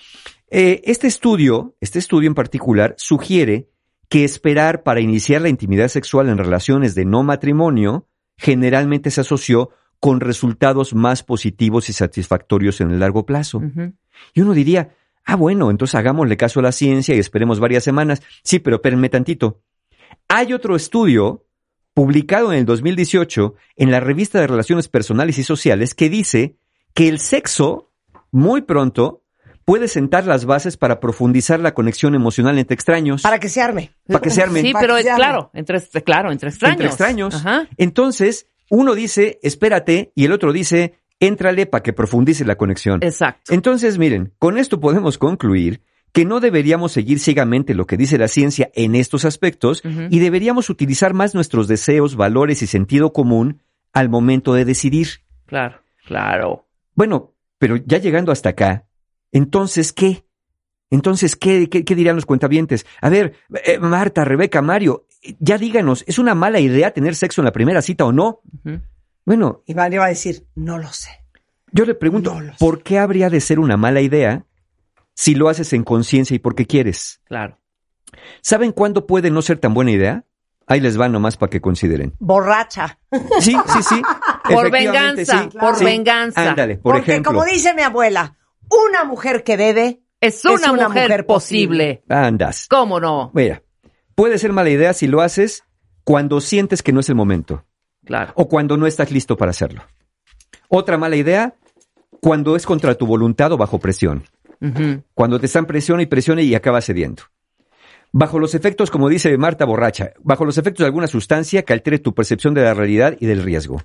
Eh, 0.51 0.81
este 0.83 1.07
estudio, 1.07 1.75
este 1.79 1.99
estudio 1.99 2.27
en 2.27 2.35
particular, 2.35 2.93
sugiere 2.97 3.69
que 4.09 4.23
esperar 4.23 4.83
para 4.83 4.99
iniciar 4.99 5.41
la 5.41 5.49
intimidad 5.49 5.87
sexual 5.87 6.29
en 6.29 6.37
relaciones 6.37 6.93
de 6.93 7.05
no 7.05 7.23
matrimonio 7.23 8.07
generalmente 8.37 9.11
se 9.11 9.21
asoció 9.21 9.69
con 9.99 10.19
resultados 10.19 10.93
más 10.93 11.23
positivos 11.23 11.89
y 11.89 11.93
satisfactorios 11.93 12.81
en 12.81 12.91
el 12.91 12.99
largo 12.99 13.25
plazo. 13.25 13.61
Y 14.33 14.41
uno 14.41 14.53
diría, 14.53 14.95
ah, 15.25 15.35
bueno, 15.35 15.71
entonces 15.71 15.95
hagámosle 15.95 16.37
caso 16.37 16.59
a 16.59 16.63
la 16.63 16.71
ciencia 16.71 17.15
y 17.15 17.19
esperemos 17.19 17.59
varias 17.59 17.83
semanas. 17.83 18.21
Sí, 18.43 18.59
pero 18.59 18.77
espérenme 18.77 19.09
tantito. 19.09 19.61
Hay 20.27 20.53
otro 20.53 20.75
estudio 20.75 21.45
publicado 21.93 22.51
en 22.51 22.59
el 22.59 22.65
2018 22.65 23.55
en 23.77 23.91
la 23.91 23.99
revista 23.99 24.39
de 24.39 24.47
Relaciones 24.47 24.87
Personales 24.89 25.37
y 25.37 25.43
Sociales 25.43 25.95
que 25.95 26.09
dice 26.09 26.57
que 26.93 27.07
el 27.07 27.19
sexo, 27.19 27.91
muy 28.31 28.61
pronto, 28.61 29.23
puede 29.65 29.87
sentar 29.87 30.25
las 30.25 30.45
bases 30.45 30.77
para 30.77 30.99
profundizar 30.99 31.59
la 31.59 31.73
conexión 31.73 32.13
emocional 32.13 32.57
entre 32.59 32.75
extraños. 32.75 33.23
Para 33.23 33.39
que 33.39 33.49
se 33.49 33.61
arme. 33.61 33.91
Para 34.07 34.19
que 34.19 34.29
se 34.29 34.41
arme. 34.41 34.61
Sí, 34.61 34.73
pero 34.79 34.95
es 34.97 35.05
claro, 35.05 35.49
entre, 35.53 35.81
claro, 36.03 36.31
entre 36.31 36.49
extraños. 36.49 36.75
Entre 36.75 36.87
extraños. 36.87 37.35
Ajá. 37.35 37.67
Entonces, 37.77 38.47
uno 38.69 38.95
dice, 38.95 39.39
espérate, 39.43 40.11
y 40.15 40.25
el 40.25 40.31
otro 40.31 40.53
dice, 40.53 40.99
éntrale 41.19 41.65
para 41.65 41.83
que 41.83 41.93
profundice 41.93 42.45
la 42.45 42.55
conexión. 42.55 42.99
Exacto. 43.03 43.53
Entonces, 43.53 43.97
miren, 43.97 44.33
con 44.39 44.57
esto 44.57 44.79
podemos 44.79 45.17
concluir 45.17 45.81
que 46.11 46.25
no 46.25 46.39
deberíamos 46.39 46.93
seguir 46.93 47.19
ciegamente 47.19 47.73
lo 47.73 47.85
que 47.87 47.97
dice 47.97 48.17
la 48.17 48.29
ciencia 48.29 48.71
en 48.73 48.95
estos 48.95 49.25
aspectos 49.25 49.83
y 49.83 50.19
deberíamos 50.19 50.69
utilizar 50.69 51.13
más 51.13 51.35
nuestros 51.35 51.67
deseos, 51.67 52.15
valores 52.15 52.61
y 52.61 52.67
sentido 52.67 53.11
común 53.11 53.61
al 53.91 54.07
momento 54.07 54.53
de 54.53 54.63
decidir. 54.63 55.07
Claro, 55.45 55.81
claro. 56.05 56.67
Bueno, 56.93 57.33
pero 57.57 57.75
ya 57.75 57.97
llegando 57.97 58.31
hasta 58.31 58.49
acá, 58.49 58.85
entonces, 59.33 59.91
¿qué? 59.91 60.23
Entonces, 60.89 61.35
¿qué, 61.35 61.69
qué, 61.69 61.83
qué 61.83 61.95
dirán 61.95 62.15
los 62.15 62.25
cuentavientes? 62.25 62.85
A 63.01 63.09
ver, 63.09 63.33
eh, 63.65 63.79
Marta, 63.79 64.23
Rebeca, 64.23 64.61
Mario, 64.61 65.07
ya 65.39 65.57
díganos, 65.57 66.03
¿es 66.07 66.19
una 66.19 66.35
mala 66.35 66.59
idea 66.59 66.91
tener 66.91 67.15
sexo 67.15 67.41
en 67.41 67.45
la 67.45 67.51
primera 67.51 67.81
cita 67.81 68.05
o 68.05 68.11
no? 68.11 68.41
Bueno, 69.25 69.63
Y 69.65 69.73
Mario 69.73 70.01
va 70.01 70.05
a 70.07 70.09
decir, 70.09 70.45
no 70.55 70.77
lo 70.77 70.91
sé. 70.91 71.09
yo 71.71 71.85
le 71.85 71.95
pregunto, 71.95 72.33
No 72.33 72.41
lo 72.41 72.51
sé. 72.53 72.57
¿por 72.59 72.83
qué 72.83 72.99
habría 72.99 73.29
de 73.29 73.41
ser 73.41 73.59
una 73.59 73.77
mala 73.77 74.01
idea 74.01 74.45
si 75.13 75.33
lo 75.35 75.49
haces 75.49 75.73
en 75.73 75.83
conciencia 75.83 76.35
y 76.35 76.39
porque 76.39 76.65
quieres? 76.65 77.21
Claro. 77.25 77.57
¿Saben 78.41 78.71
cuándo 78.71 79.07
puede 79.07 79.31
no 79.31 79.41
ser 79.41 79.57
tan 79.57 79.73
buena 79.73 79.91
idea? 79.91 80.23
Ahí 80.67 80.79
les 80.79 80.99
va 80.99 81.07
nomás 81.09 81.37
para 81.37 81.49
que 81.51 81.61
consideren. 81.61 82.13
Borracha. 82.19 82.97
Sí, 83.39 83.55
sí, 83.67 83.83
sí. 83.83 84.01
Por 84.51 84.71
venganza, 84.71 85.43
sí. 85.51 85.57
por 85.59 85.75
Sí. 85.75 85.83
venganza. 85.85 86.49
Ándale, 86.49 86.77
por 86.77 86.93
Porque 86.95 87.11
ejemplo. 87.13 87.31
como 87.33 87.45
dice 87.45 87.73
mi 87.73 87.81
abuela, 87.81 88.35
una 88.69 89.03
mujer 89.05 89.43
que 89.43 89.57
bebe 89.57 90.01
Es 90.21 90.43
una, 90.45 90.71
una 90.71 90.87
mujer, 90.87 91.03
mujer 91.09 91.25
posible. 91.25 92.03
Andas. 92.09 92.67
¿Cómo 92.69 92.99
no? 92.99 93.31
Mira, 93.33 93.61
puede 94.15 94.37
ser 94.37 94.53
mala 94.53 94.69
idea 94.69 94.93
si 94.93 95.07
lo 95.07 95.21
haces 95.21 95.63
cuando 96.03 96.41
sientes 96.41 96.81
que 96.81 96.91
no 96.93 96.99
es 96.99 97.09
el 97.09 97.15
momento 97.15 97.65
Claro. 98.05 98.33
o 98.35 98.47
cuando 98.47 98.77
no 98.77 98.87
estás 98.87 99.11
listo 99.11 99.37
para 99.37 99.51
hacerlo. 99.51 99.83
Otra 100.69 100.97
mala 100.97 101.15
idea, 101.15 101.55
cuando 102.21 102.55
es 102.55 102.65
contra 102.65 102.95
tu 102.95 103.05
voluntad 103.05 103.51
o 103.51 103.57
bajo 103.57 103.79
presión. 103.79 104.23
Cuando 105.13 105.39
te 105.39 105.45
están 105.45 105.65
presione 105.65 106.03
y 106.03 106.05
presione 106.07 106.41
y 106.43 106.55
acabas 106.55 106.85
cediendo. 106.85 107.23
Bajo 108.11 108.39
los 108.39 108.55
efectos, 108.55 108.89
como 108.89 109.09
dice 109.09 109.37
Marta 109.37 109.65
Borracha, 109.65 110.13
bajo 110.23 110.45
los 110.45 110.57
efectos 110.57 110.83
de 110.83 110.87
alguna 110.87 111.05
sustancia 111.07 111.63
que 111.63 111.73
altere 111.73 111.99
tu 111.99 112.15
percepción 112.15 112.53
de 112.53 112.61
la 112.63 112.73
realidad 112.73 113.15
y 113.19 113.25
del 113.27 113.43
riesgo. 113.43 113.83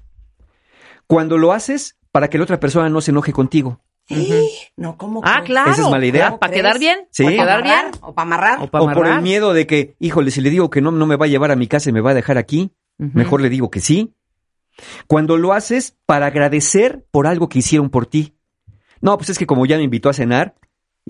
Cuando 1.07 1.37
lo 1.37 1.53
haces 1.53 1.99
para 2.12 2.29
que 2.29 2.38
la 2.38 2.45
otra 2.45 2.61
persona 2.61 2.88
no 2.88 3.01
se 3.01 3.11
enoje 3.11 3.33
contigo. 3.33 3.81
No, 4.77 4.96
¿cómo 4.96 5.20
Ah, 5.25 5.35
crees? 5.37 5.46
claro. 5.46 5.70
Esa 5.70 5.83
es 5.83 5.88
mala 5.88 6.07
idea. 6.07 6.38
¿Para 6.38 6.53
quedar 6.53 6.79
bien? 6.79 6.99
Sí. 7.11 7.25
¿Para 7.25 7.35
¿O 7.35 7.37
para 7.37 7.46
quedar 7.46 7.62
bien? 7.62 7.92
¿O 8.03 8.14
para 8.14 8.27
amarrar? 8.27 8.59
¿O 8.62 8.70
por 8.70 9.07
el 9.07 9.23
miedo 9.23 9.53
de 9.53 9.66
que, 9.66 9.94
híjole, 9.99 10.31
si 10.31 10.40
le 10.40 10.51
digo 10.51 10.70
que 10.70 10.81
no, 10.81 10.90
no 10.90 11.07
me 11.07 11.16
va 11.16 11.27
a 11.27 11.29
llevar 11.29 11.51
a 11.51 11.57
mi 11.57 11.66
casa 11.68 11.90
y 11.90 11.92
me 11.92 12.01
va 12.01 12.11
a 12.11 12.14
dejar 12.14 12.38
aquí, 12.38 12.73
mejor 12.99 13.40
le 13.40 13.49
digo 13.49 13.70
que 13.70 13.81
sí. 13.81 14.14
Cuando 15.07 15.37
lo 15.37 15.53
haces 15.53 15.96
para 16.07 16.27
agradecer 16.27 17.05
por 17.11 17.27
algo 17.27 17.49
que 17.49 17.59
hicieron 17.59 17.90
por 17.90 18.07
ti. 18.07 18.35
No, 19.01 19.16
pues 19.16 19.31
es 19.31 19.38
que 19.38 19.46
como 19.46 19.66
ya 19.66 19.77
me 19.77 19.83
invitó 19.85 20.09
a 20.09 20.12
cenar 20.14 20.55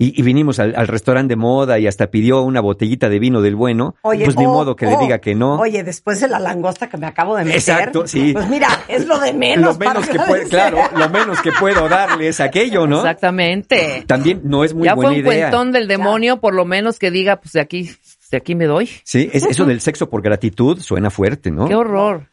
y, 0.01 0.19
y 0.19 0.23
vinimos 0.23 0.57
al, 0.57 0.73
al 0.75 0.87
restaurante 0.87 1.33
de 1.33 1.35
moda 1.35 1.77
y 1.77 1.85
hasta 1.85 2.07
pidió 2.07 2.41
una 2.41 2.59
botellita 2.59 3.07
de 3.07 3.19
vino 3.19 3.39
del 3.39 3.55
bueno, 3.55 3.95
Oye, 4.01 4.25
pues 4.25 4.35
ni 4.35 4.47
oh, 4.47 4.51
modo 4.51 4.75
que 4.75 4.87
le 4.87 4.97
diga 4.97 5.19
que 5.19 5.35
no. 5.35 5.59
Oye, 5.59 5.83
después 5.83 6.19
de 6.19 6.27
la 6.27 6.39
langosta 6.39 6.89
que 6.89 6.97
me 6.97 7.05
acabo 7.05 7.35
de 7.35 7.43
meter. 7.45 7.59
Exacto, 7.59 8.07
sí. 8.07 8.33
Pues 8.33 8.49
mira, 8.49 8.67
es 8.87 9.05
lo 9.05 9.19
de 9.19 9.31
menos. 9.31 9.77
lo 9.77 9.79
menos 9.79 10.07
que 10.09 10.17
claro, 10.49 10.79
lo 10.97 11.07
menos 11.09 11.39
que 11.43 11.51
puedo 11.51 11.87
darle 11.87 12.29
es 12.29 12.39
aquello, 12.39 12.87
¿no? 12.87 12.97
Exactamente. 12.97 14.03
También 14.07 14.41
no 14.43 14.63
es 14.63 14.73
muy 14.73 14.85
ya 14.85 14.95
fue 14.95 15.05
buena 15.05 15.19
un 15.19 15.19
idea. 15.27 15.49
cuentón 15.51 15.71
del 15.71 15.87
demonio, 15.87 16.37
por 16.41 16.55
lo 16.55 16.65
menos 16.65 16.97
que 16.97 17.11
diga, 17.11 17.35
pues 17.39 17.53
de 17.53 17.61
aquí, 17.61 17.91
de 18.31 18.37
aquí 18.37 18.55
me 18.55 18.65
doy. 18.65 18.89
Sí, 19.03 19.29
es- 19.31 19.45
eso 19.45 19.65
del 19.65 19.81
sexo 19.81 20.09
por 20.09 20.23
gratitud 20.23 20.79
suena 20.79 21.11
fuerte, 21.11 21.51
¿no? 21.51 21.67
Qué 21.67 21.75
horror. 21.75 22.27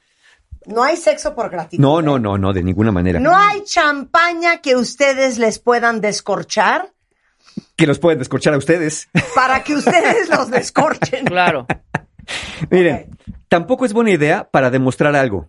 No 0.65 0.83
hay 0.83 0.97
sexo 0.97 1.35
por 1.35 1.51
gratitud. 1.51 1.83
No, 1.83 2.01
¿eh? 2.01 2.03
no, 2.03 2.19
no, 2.19 2.39
no, 2.39 2.55
de 2.55 2.63
ninguna 2.63 2.93
manera. 2.93 3.21
No 3.21 3.37
hay 3.37 3.63
champaña 3.65 4.63
que 4.63 4.75
ustedes 4.75 5.39
les 5.39 5.59
puedan 5.59 6.01
descorchar 6.01 6.93
Que 7.77 7.87
los 7.87 7.99
pueden 7.99 8.19
descorchar 8.19 8.55
a 8.55 8.59
ustedes. 8.59 9.09
para 9.35 9.63
que 9.63 9.75
ustedes 9.75 10.29
los 10.29 10.51
descorchen. 10.51 11.25
Claro. 11.25 11.67
Miren, 12.71 13.17
tampoco 13.49 13.85
es 13.85 13.93
buena 13.93 14.11
idea 14.11 14.49
para 14.51 14.71
demostrar 14.71 15.15
algo. 15.17 15.49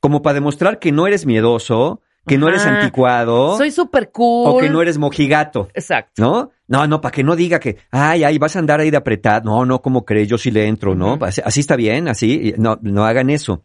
Como 0.00 0.22
para 0.22 0.34
demostrar 0.34 0.78
que 0.78 0.92
no 0.92 1.06
eres 1.06 1.24
miedoso, 1.24 2.02
que 2.26 2.38
no 2.38 2.48
eres 2.48 2.64
anticuado 2.66 3.56
Soy 3.56 3.70
súper 3.70 4.10
cool. 4.10 4.48
o 4.48 4.58
que 4.58 4.68
no 4.68 4.82
eres 4.82 4.98
mojigato. 4.98 5.68
Exacto. 5.74 6.22
¿No? 6.22 6.50
No, 6.66 6.86
no, 6.86 7.00
para 7.00 7.12
que 7.12 7.22
no 7.22 7.36
diga 7.36 7.58
que, 7.60 7.78
ay, 7.90 8.24
ay, 8.24 8.38
vas 8.38 8.56
a 8.56 8.58
andar 8.58 8.80
ahí 8.80 8.90
de 8.90 8.96
apretar. 8.96 9.44
No, 9.44 9.64
no, 9.64 9.82
¿cómo 9.82 10.04
crees? 10.04 10.28
Yo 10.28 10.38
sí 10.38 10.50
le 10.50 10.66
entro, 10.66 10.94
¿no? 10.94 11.18
Así, 11.20 11.40
así 11.44 11.60
está 11.60 11.76
bien, 11.76 12.08
así. 12.08 12.54
No, 12.56 12.78
no 12.82 13.04
hagan 13.04 13.28
eso. 13.30 13.64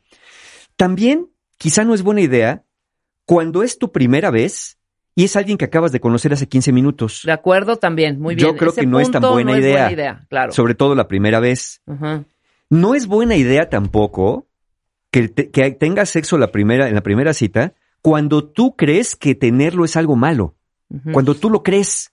También, 0.76 1.30
quizá 1.58 1.84
no 1.84 1.94
es 1.94 2.04
buena 2.04 2.22
idea 2.22 2.64
cuando 3.26 3.64
es 3.64 3.78
tu 3.78 3.92
primera 3.92 4.32
vez 4.32 4.79
y 5.20 5.24
es 5.26 5.36
alguien 5.36 5.58
que 5.58 5.66
acabas 5.66 5.92
de 5.92 6.00
conocer 6.00 6.32
hace 6.34 6.48
15 6.48 6.72
minutos. 6.72 7.22
De 7.26 7.32
acuerdo 7.32 7.76
también, 7.78 8.20
muy 8.20 8.36
bien. 8.36 8.48
Yo 8.48 8.56
creo 8.56 8.72
Ese 8.72 8.82
que 8.82 8.88
no 8.88 9.00
es 9.00 9.12
tan 9.12 9.22
buena 9.22 9.52
no 9.52 9.58
es 9.58 9.64
idea. 9.64 9.74
buena 9.86 9.92
idea, 9.92 10.26
claro. 10.30 10.52
Sobre 10.54 10.76
todo 10.76 10.96
la 10.96 11.08
primera 11.08 11.40
vez. 11.40 11.82
No 12.70 12.96
es 12.96 13.08
buena 13.08 13.36
idea 13.36 13.70
tampoco 13.70 14.48
que, 15.12 15.28
te- 15.28 15.50
que 15.50 15.72
tengas 15.72 16.10
sexo 16.10 16.38
la 16.38 16.52
primera, 16.52 16.88
en 16.88 16.96
la 16.96 17.02
primera 17.02 17.34
cita 17.34 17.74
cuando 18.02 18.46
tú 18.48 18.76
crees 18.78 19.16
que 19.16 19.36
tenerlo 19.36 19.84
es 19.84 19.98
algo 19.98 20.16
malo, 20.16 20.56
cuando 21.12 21.36
tú 21.36 21.50
lo 21.50 21.64
crees. 21.64 22.12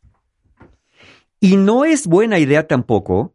Y 1.38 1.57
no 1.57 1.85
es 1.85 2.07
buena 2.07 2.38
idea 2.38 2.66
tampoco 2.66 3.35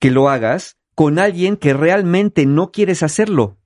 que 0.00 0.10
lo 0.10 0.28
hagas 0.28 0.76
con 0.94 1.18
alguien 1.20 1.56
que 1.56 1.72
realmente 1.74 2.46
no 2.46 2.72
quieres 2.72 3.02
hacerlo. 3.04 3.58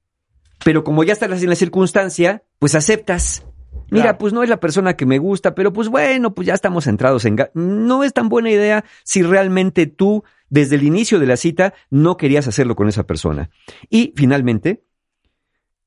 Pero 0.64 0.85
como 0.85 1.05
ya 1.05 1.12
estás 1.14 1.42
en 1.42 1.49
la 1.49 1.57
circunstancia, 1.57 2.42
pues 2.59 2.75
aceptas. 2.75 3.47
Mira, 3.90 4.04
Claro. 4.04 4.18
pues 4.18 4.32
no 4.32 4.42
es 4.42 4.48
la 4.48 4.61
persona 4.61 4.94
que 4.94 5.06
me 5.06 5.18
gusta, 5.18 5.54
pero 5.54 5.72
pues 5.72 5.88
bueno, 5.88 6.35
pues 6.35 6.46
ya 6.46 6.54
estamos 6.54 6.85
centrados 6.85 7.24
en... 7.24 7.37
No 7.54 8.04
es 8.04 8.12
tan 8.12 8.28
buena 8.28 8.50
idea 8.50 8.85
si 9.04 9.22
realmente 9.22 9.87
tú, 9.87 10.24
desde 10.48 10.76
el 10.76 10.82
inicio 10.82 11.18
de 11.18 11.26
la 11.26 11.37
cita, 11.37 11.74
no 11.90 12.16
querías 12.16 12.48
hacerlo 12.48 12.74
con 12.74 12.88
esa 12.88 13.06
persona. 13.06 13.50
Y 13.90 14.12
finalmente, 14.16 14.85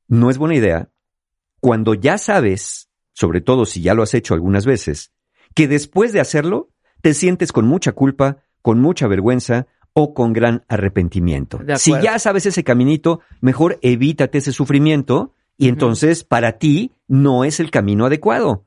no 0.08 0.30
es 0.30 0.38
buena 0.38 0.56
idea 0.56 0.90
cuando 1.60 1.96
ya 1.96 2.20
sabes, 2.20 2.90
sobre 3.14 3.42
todo 3.42 3.66
si 3.66 3.82
ya 3.82 3.96
lo 3.96 4.04
has 4.04 4.14
hecho 4.14 4.36
algunas 4.36 4.66
veces, 4.68 5.12
que 5.56 5.68
después 5.68 6.14
de 6.14 6.20
hacerlo 6.20 6.70
te 7.02 7.14
sientes 7.16 7.52
con 7.52 7.66
mucha 7.66 7.94
culpa, 7.94 8.38
con 8.62 8.80
mucha 8.80 9.08
vergüenza 9.08 9.68
o 9.94 10.14
con 10.14 10.34
gran 10.34 10.64
arrepentimiento. 10.68 11.60
Si 11.78 11.92
ya 12.02 12.20
sabes 12.20 12.46
ese 12.46 12.64
caminito, 12.64 13.22
mejor 13.42 13.80
evítate 13.82 14.40
ese 14.40 14.52
sufrimiento 14.52 15.34
y 15.58 15.70
entonces 15.70 16.24
para 16.24 16.58
ti 16.58 16.92
no 17.08 17.44
es 17.44 17.60
el 17.60 17.72
camino 17.72 18.06
adecuado. 18.06 18.66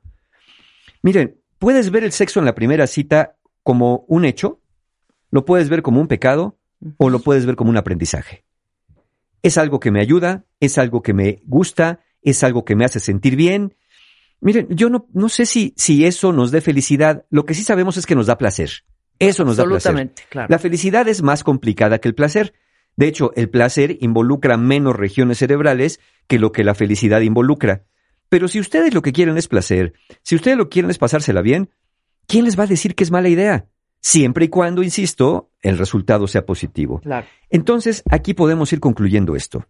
Miren, 1.01 1.39
puedes 1.57 1.91
ver 1.91 2.03
el 2.03 2.11
sexo 2.11 2.39
en 2.39 2.45
la 2.45 2.55
primera 2.55 2.87
cita 2.87 3.37
como 3.63 4.05
un 4.07 4.25
hecho, 4.25 4.61
lo 5.31 5.45
puedes 5.45 5.69
ver 5.69 5.81
como 5.81 6.01
un 6.01 6.07
pecado 6.07 6.57
o 6.97 7.09
lo 7.09 7.19
puedes 7.19 7.45
ver 7.45 7.55
como 7.55 7.69
un 7.69 7.77
aprendizaje. 7.77 8.43
Es 9.41 9.57
algo 9.57 9.79
que 9.79 9.91
me 9.91 10.01
ayuda, 10.01 10.45
es 10.59 10.77
algo 10.77 11.01
que 11.01 11.13
me 11.13 11.41
gusta, 11.45 12.01
es 12.21 12.43
algo 12.43 12.65
que 12.65 12.75
me 12.75 12.85
hace 12.85 12.99
sentir 12.99 13.35
bien. 13.35 13.75
Miren, 14.41 14.67
yo 14.69 14.89
no, 14.89 15.07
no 15.13 15.29
sé 15.29 15.45
si, 15.45 15.73
si 15.77 16.05
eso 16.05 16.33
nos 16.33 16.51
dé 16.51 16.61
felicidad. 16.61 17.25
Lo 17.29 17.45
que 17.45 17.53
sí 17.53 17.63
sabemos 17.63 17.97
es 17.97 18.05
que 18.05 18.15
nos 18.15 18.27
da 18.27 18.37
placer. 18.37 18.71
Eso 19.19 19.43
nos 19.43 19.57
da 19.57 19.63
placer. 19.63 19.91
Absolutamente, 19.91 20.23
claro. 20.29 20.47
La 20.49 20.59
felicidad 20.59 21.07
es 21.07 21.21
más 21.21 21.43
complicada 21.43 21.99
que 21.99 22.07
el 22.07 22.15
placer. 22.15 22.53
De 22.95 23.07
hecho, 23.07 23.31
el 23.35 23.49
placer 23.49 23.97
involucra 24.01 24.57
menos 24.57 24.95
regiones 24.95 25.37
cerebrales 25.37 25.99
que 26.27 26.39
lo 26.39 26.51
que 26.51 26.63
la 26.63 26.75
felicidad 26.75 27.21
involucra. 27.21 27.83
Pero 28.29 28.47
si 28.47 28.59
ustedes 28.59 28.93
lo 28.93 29.01
que 29.01 29.13
quieren 29.13 29.37
es 29.37 29.47
placer, 29.47 29.93
si 30.21 30.35
ustedes 30.35 30.57
lo 30.57 30.65
que 30.65 30.75
quieren 30.75 30.91
es 30.91 30.97
pasársela 30.97 31.41
bien, 31.41 31.69
¿quién 32.27 32.45
les 32.45 32.59
va 32.59 32.63
a 32.63 32.67
decir 32.67 32.95
que 32.95 33.03
es 33.03 33.11
mala 33.11 33.29
idea? 33.29 33.67
Siempre 34.01 34.45
y 34.45 34.49
cuando, 34.49 34.83
insisto, 34.83 35.49
el 35.61 35.77
resultado 35.77 36.27
sea 36.27 36.45
positivo. 36.45 36.99
Claro. 37.01 37.27
Entonces, 37.49 38.03
aquí 38.09 38.33
podemos 38.33 38.71
ir 38.71 38.79
concluyendo 38.79 39.35
esto. 39.35 39.65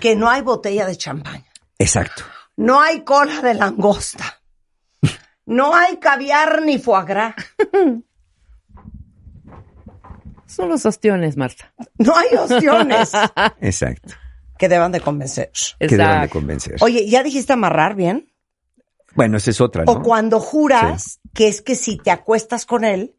Que 0.00 0.16
no 0.16 0.28
hay 0.28 0.42
botella 0.42 0.86
de 0.86 0.96
champaña. 0.96 1.46
Exacto. 1.78 2.24
No 2.56 2.80
hay 2.80 3.02
cola 3.02 3.40
de 3.40 3.54
langosta. 3.54 4.42
No 5.46 5.74
hay 5.74 5.98
caviar 5.98 6.62
ni 6.62 6.78
foie 6.78 7.04
gras. 7.04 7.34
Son 10.48 10.68
los 10.68 10.84
ostiones, 10.86 11.36
Marta. 11.36 11.72
No 11.98 12.14
hay 12.16 12.36
opciones 12.36 13.12
Exacto. 13.60 14.14
que 14.58 14.68
deban 14.68 14.90
de 14.92 15.00
convencer. 15.00 15.50
Que 15.78 15.86
deban 15.88 16.06
de 16.06 16.14
Exacto. 16.26 16.32
convencer. 16.32 16.76
Oye, 16.80 17.08
¿ya 17.08 17.22
dijiste 17.22 17.52
amarrar 17.52 17.94
bien? 17.94 18.32
Bueno, 19.14 19.36
esa 19.36 19.50
es 19.50 19.60
otra, 19.60 19.84
¿no? 19.84 19.92
O 19.92 20.02
cuando 20.02 20.40
juras 20.40 21.20
que 21.34 21.48
es 21.48 21.60
que 21.62 21.74
si 21.74 21.96
te 21.98 22.10
acuestas 22.10 22.66
con 22.66 22.84
él, 22.84 23.14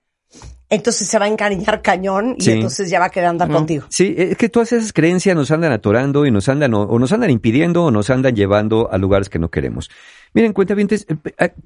entonces 0.70 1.08
se 1.08 1.18
va 1.18 1.26
a 1.26 1.28
encariñar 1.28 1.82
cañón 1.82 2.36
y 2.38 2.44
Sí. 2.44 2.52
entonces 2.52 2.90
ya 2.90 3.00
va 3.00 3.06
a 3.06 3.10
querer 3.10 3.30
andar 3.30 3.50
contigo. 3.50 3.86
Sí, 3.90 4.14
es 4.18 4.38
que 4.38 4.50
todas 4.50 4.72
esas 4.72 4.94
creencias 4.94 5.36
nos 5.36 5.50
andan 5.52 5.72
atorando 5.72 6.26
y 6.26 6.32
nos 6.32 6.48
andan 6.48 6.74
o, 6.76 6.84
o 6.84 7.00
nos 7.00 7.12
andan 7.12 7.30
impidiendo 7.32 7.86
o 7.86 7.92
nos 7.92 8.10
andan 8.12 8.36
llevando 8.36 8.92
a 8.92 8.98
lugares 8.98 9.30
que 9.30 9.40
no 9.40 9.50
queremos. 9.50 9.90
Miren, 10.34 10.54
cuenta 10.54 10.76
bien, 10.76 10.88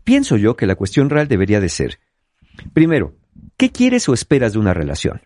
pienso 0.06 0.38
yo 0.38 0.56
que 0.56 0.66
la 0.68 0.76
cuestión 0.76 1.10
real 1.10 1.28
debería 1.28 1.60
de 1.60 1.68
ser, 1.70 2.00
primero, 2.74 3.14
¿qué 3.58 3.72
quieres 3.72 4.08
o 4.08 4.14
esperas 4.14 4.54
de 4.54 4.60
una 4.60 4.74
relación? 4.74 5.22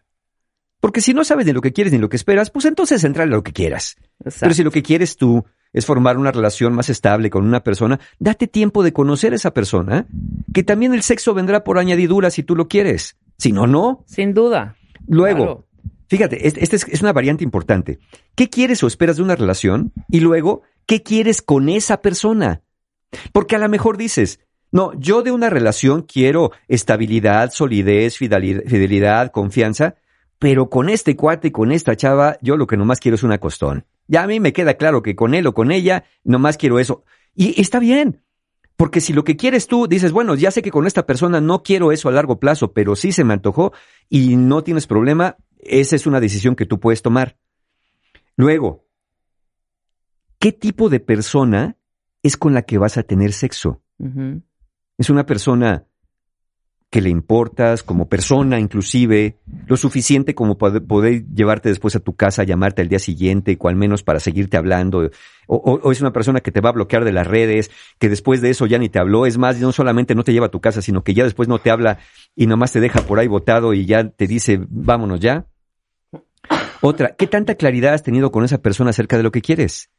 Porque 0.88 1.02
si 1.02 1.14
no 1.14 1.26
sabes 1.26 1.46
ni 1.46 1.52
lo 1.52 1.60
que 1.60 1.74
quieres 1.74 1.92
ni 1.92 2.00
lo 2.00 2.08
que 2.08 2.16
esperas, 2.16 2.50
pues 2.50 2.64
entonces 2.64 3.04
entra 3.04 3.26
en 3.26 3.30
lo 3.30 3.44
que 3.44 3.52
quieras. 3.52 3.98
Exacto. 4.24 4.40
Pero 4.40 4.54
si 4.54 4.64
lo 4.64 4.72
que 4.72 4.82
quieres 4.84 5.18
tú 5.18 5.44
es 5.74 5.86
formar 5.86 6.18
una 6.18 6.32
relación 6.32 6.72
más 6.72 6.88
estable 6.88 7.30
con 7.30 7.46
una 7.46 7.62
persona, 7.62 8.00
date 8.20 8.48
tiempo 8.48 8.84
de 8.84 8.94
conocer 8.94 9.34
a 9.34 9.36
esa 9.36 9.54
persona, 9.54 10.08
que 10.54 10.64
también 10.64 10.94
el 10.94 11.02
sexo 11.04 11.34
vendrá 11.34 11.66
por 11.66 11.78
añadidura 11.78 12.32
si 12.32 12.42
tú 12.42 12.56
lo 12.56 12.70
quieres. 12.70 13.18
Si 13.38 13.52
no, 13.52 13.68
no. 13.68 14.06
Sin 14.08 14.34
duda. 14.34 14.78
Luego, 15.10 15.44
Claro. 15.44 15.68
fíjate, 16.08 16.48
esta 16.48 16.78
es, 16.78 16.88
es 16.88 17.02
una 17.02 17.12
variante 17.12 17.44
importante. 17.44 18.00
¿Qué 18.36 18.50
quieres 18.50 18.82
o 18.82 18.88
esperas 18.88 19.18
de 19.18 19.24
una 19.24 19.36
relación? 19.36 19.92
Y 20.10 20.22
luego, 20.22 20.62
¿qué 20.86 21.04
quieres 21.04 21.42
con 21.42 21.68
esa 21.68 22.02
persona? 22.02 22.62
Porque 23.34 23.58
a 23.58 23.60
lo 23.60 23.68
mejor 23.68 23.98
dices, 23.98 24.40
no, 24.72 24.98
yo 24.98 25.22
de 25.22 25.34
una 25.34 25.50
relación 25.50 26.04
quiero 26.04 26.54
estabilidad, 26.70 27.52
solidez, 27.52 28.16
fidelidad, 28.18 29.32
confianza, 29.34 29.96
pero 30.40 30.70
con 30.70 30.90
este 30.90 31.16
cuate, 31.16 31.52
con 31.52 31.72
esta 31.72 31.96
chava, 31.96 32.38
yo 32.42 32.58
lo 32.58 32.68
que 32.68 32.78
nomás 32.78 33.00
quiero 33.00 33.16
es 33.16 33.24
una 33.24 33.40
costón. 33.40 33.86
Ya 34.08 34.24
a 34.24 34.28
mí 34.28 34.40
me 34.40 34.54
queda 34.54 34.76
claro 34.76 35.02
que 35.02 35.16
con 35.16 35.34
él 35.34 35.48
o 35.48 35.54
con 35.54 35.72
ella, 35.72 36.06
nomás 36.24 36.58
quiero 36.58 36.80
eso. 36.80 37.04
Y 37.34 37.60
está 37.60 37.80
bien. 37.80 38.24
Porque 38.76 39.02
si 39.02 39.12
lo 39.12 39.24
que 39.24 39.36
quieres 39.36 39.68
tú 39.68 39.88
dices, 39.88 40.12
bueno, 40.12 40.36
ya 40.36 40.52
sé 40.52 40.62
que 40.62 40.70
con 40.70 40.86
esta 40.86 41.08
persona 41.08 41.42
no 41.42 41.64
quiero 41.64 41.92
eso 41.92 42.10
a 42.10 42.12
largo 42.12 42.40
plazo, 42.40 42.74
pero 42.74 42.96
sí 42.96 43.12
se 43.12 43.24
me 43.24 43.34
antojó 43.34 43.74
y 44.08 44.36
no 44.36 44.64
tienes 44.64 44.86
problema, 44.86 45.38
esa 45.58 45.96
es 45.96 46.06
una 46.06 46.20
decisión 46.20 46.56
que 46.56 46.68
tú 46.68 46.80
puedes 46.80 47.02
tomar. 47.02 47.38
Luego, 48.36 48.86
¿qué 50.38 50.52
tipo 50.52 50.90
de 50.90 51.00
persona 51.00 51.78
es 52.22 52.38
con 52.38 52.54
la 52.54 52.62
que 52.62 52.78
vas 52.78 52.98
a 53.00 53.04
tener 53.04 53.34
sexo? 53.34 53.82
Es 55.00 55.10
una 55.10 55.26
persona 55.26 55.88
que 56.90 57.02
le 57.02 57.10
importas 57.10 57.84
como 57.84 58.08
persona 58.08 58.60
inclusive, 58.60 59.40
lo 59.68 59.76
suficiente 59.76 60.34
como 60.34 60.58
poder 60.58 61.26
llevarte 61.34 61.68
después 61.68 61.96
a 61.98 62.00
tu 62.00 62.16
casa, 62.16 62.44
llamarte 62.44 62.82
al 62.82 62.88
día 62.88 63.00
siguiente, 63.00 63.58
o 63.60 63.68
al 63.68 63.76
menos 63.76 64.04
para 64.04 64.22
seguirte 64.22 64.56
hablando, 64.56 65.10
o, 65.48 65.92
es 65.92 66.00
una 66.00 66.14
persona 66.14 66.40
que 66.40 66.52
te 66.52 66.62
va 66.62 66.70
a 66.70 66.74
bloquear 66.74 67.04
de 67.04 67.12
las 67.12 67.28
redes, 67.28 67.72
que 68.00 68.08
después 68.08 68.42
de 68.42 68.52
eso 68.52 68.66
ya 68.68 68.78
ni 68.78 68.88
te 68.88 69.00
habló, 69.00 69.26
es 69.26 69.38
más, 69.38 69.60
no 69.60 69.74
solamente 69.74 70.16
no 70.16 70.24
te 70.24 70.32
lleva 70.32 70.46
a 70.46 70.52
tu 70.52 70.62
casa, 70.62 70.82
sino 70.82 71.04
que 71.04 71.14
ya 71.14 71.26
después 71.26 71.50
no 71.50 71.60
te 71.60 71.72
habla 71.72 72.00
y 72.36 72.48
nomás 72.48 72.72
te 72.72 72.80
deja 72.80 73.02
por 73.02 73.20
ahí 73.20 73.28
botado 73.28 73.74
y 73.74 73.86
ya 73.86 74.10
te 74.10 74.28
dice, 74.28 74.60
vámonos 74.70 75.20
ya. 75.20 75.46
Otra, 76.80 77.16
¿qué 77.18 77.28
tanta 77.28 77.56
claridad 77.56 77.96
has 77.96 78.04
tenido 78.04 78.32
con 78.32 78.46
esa 78.46 78.62
persona 78.62 78.92
acerca 78.92 79.18
de 79.18 79.24
lo 79.24 79.32
que 79.32 79.42
quieres? 79.42 79.90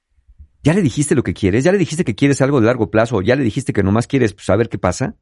¿Ya 0.63 0.73
le 0.73 0.83
dijiste 0.83 1.15
lo 1.15 1.23
que 1.23 1.35
quieres? 1.35 1.65
¿Ya 1.65 1.73
le 1.73 1.79
dijiste 1.79 2.05
que 2.05 2.15
quieres 2.15 2.41
algo 2.41 2.61
de 2.61 2.67
largo 2.67 2.91
plazo? 2.91 3.17
¿O 3.17 3.23
ya 3.23 3.37
le 3.37 3.45
dijiste 3.45 3.73
que 3.73 3.83
nomás 3.83 4.07
quieres 4.07 4.35
saber 4.39 4.69
qué 4.69 4.79
pasa? 4.79 5.17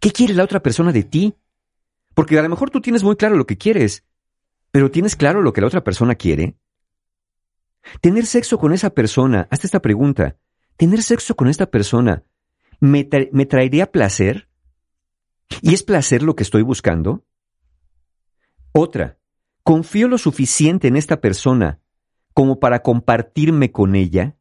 ¿Qué 0.00 0.10
quiere 0.10 0.34
la 0.34 0.44
otra 0.44 0.62
persona 0.62 0.92
de 0.92 1.04
ti? 1.04 1.34
Porque 2.14 2.38
a 2.38 2.42
lo 2.42 2.48
mejor 2.48 2.70
tú 2.70 2.80
tienes 2.80 3.02
muy 3.02 3.16
claro 3.16 3.36
lo 3.36 3.46
que 3.46 3.58
quieres, 3.58 4.04
pero 4.70 4.90
¿tienes 4.90 5.16
claro 5.16 5.42
lo 5.42 5.52
que 5.52 5.60
la 5.60 5.66
otra 5.68 5.84
persona 5.84 6.14
quiere? 6.14 6.56
Tener 8.00 8.26
sexo 8.26 8.58
con 8.58 8.72
esa 8.72 8.90
persona, 8.90 9.46
hazte 9.50 9.66
esta 9.66 9.82
pregunta, 9.82 10.36
¿tener 10.76 11.02
sexo 11.02 11.36
con 11.36 11.48
esta 11.48 11.66
persona 11.66 12.24
me, 12.80 13.08
me 13.32 13.46
traería 13.46 13.90
placer? 13.90 14.48
¿Y 15.62 15.74
es 15.74 15.82
placer 15.82 16.22
lo 16.22 16.34
que 16.34 16.42
estoy 16.42 16.62
buscando? 16.62 17.24
Otra, 18.72 19.18
¿confío 19.62 20.08
lo 20.08 20.18
suficiente 20.18 20.88
en 20.88 20.96
esta 20.96 21.20
persona 21.20 21.80
como 22.32 22.58
para 22.58 22.82
compartirme 22.82 23.70
con 23.70 23.94
ella? 23.94 24.36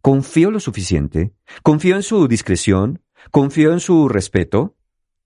¿Confío 0.00 0.50
lo 0.50 0.60
suficiente? 0.60 1.34
¿Confío 1.62 1.96
en 1.96 2.02
su 2.02 2.28
discreción? 2.28 3.02
¿Confío 3.30 3.72
en 3.72 3.80
su 3.80 4.08
respeto? 4.08 4.76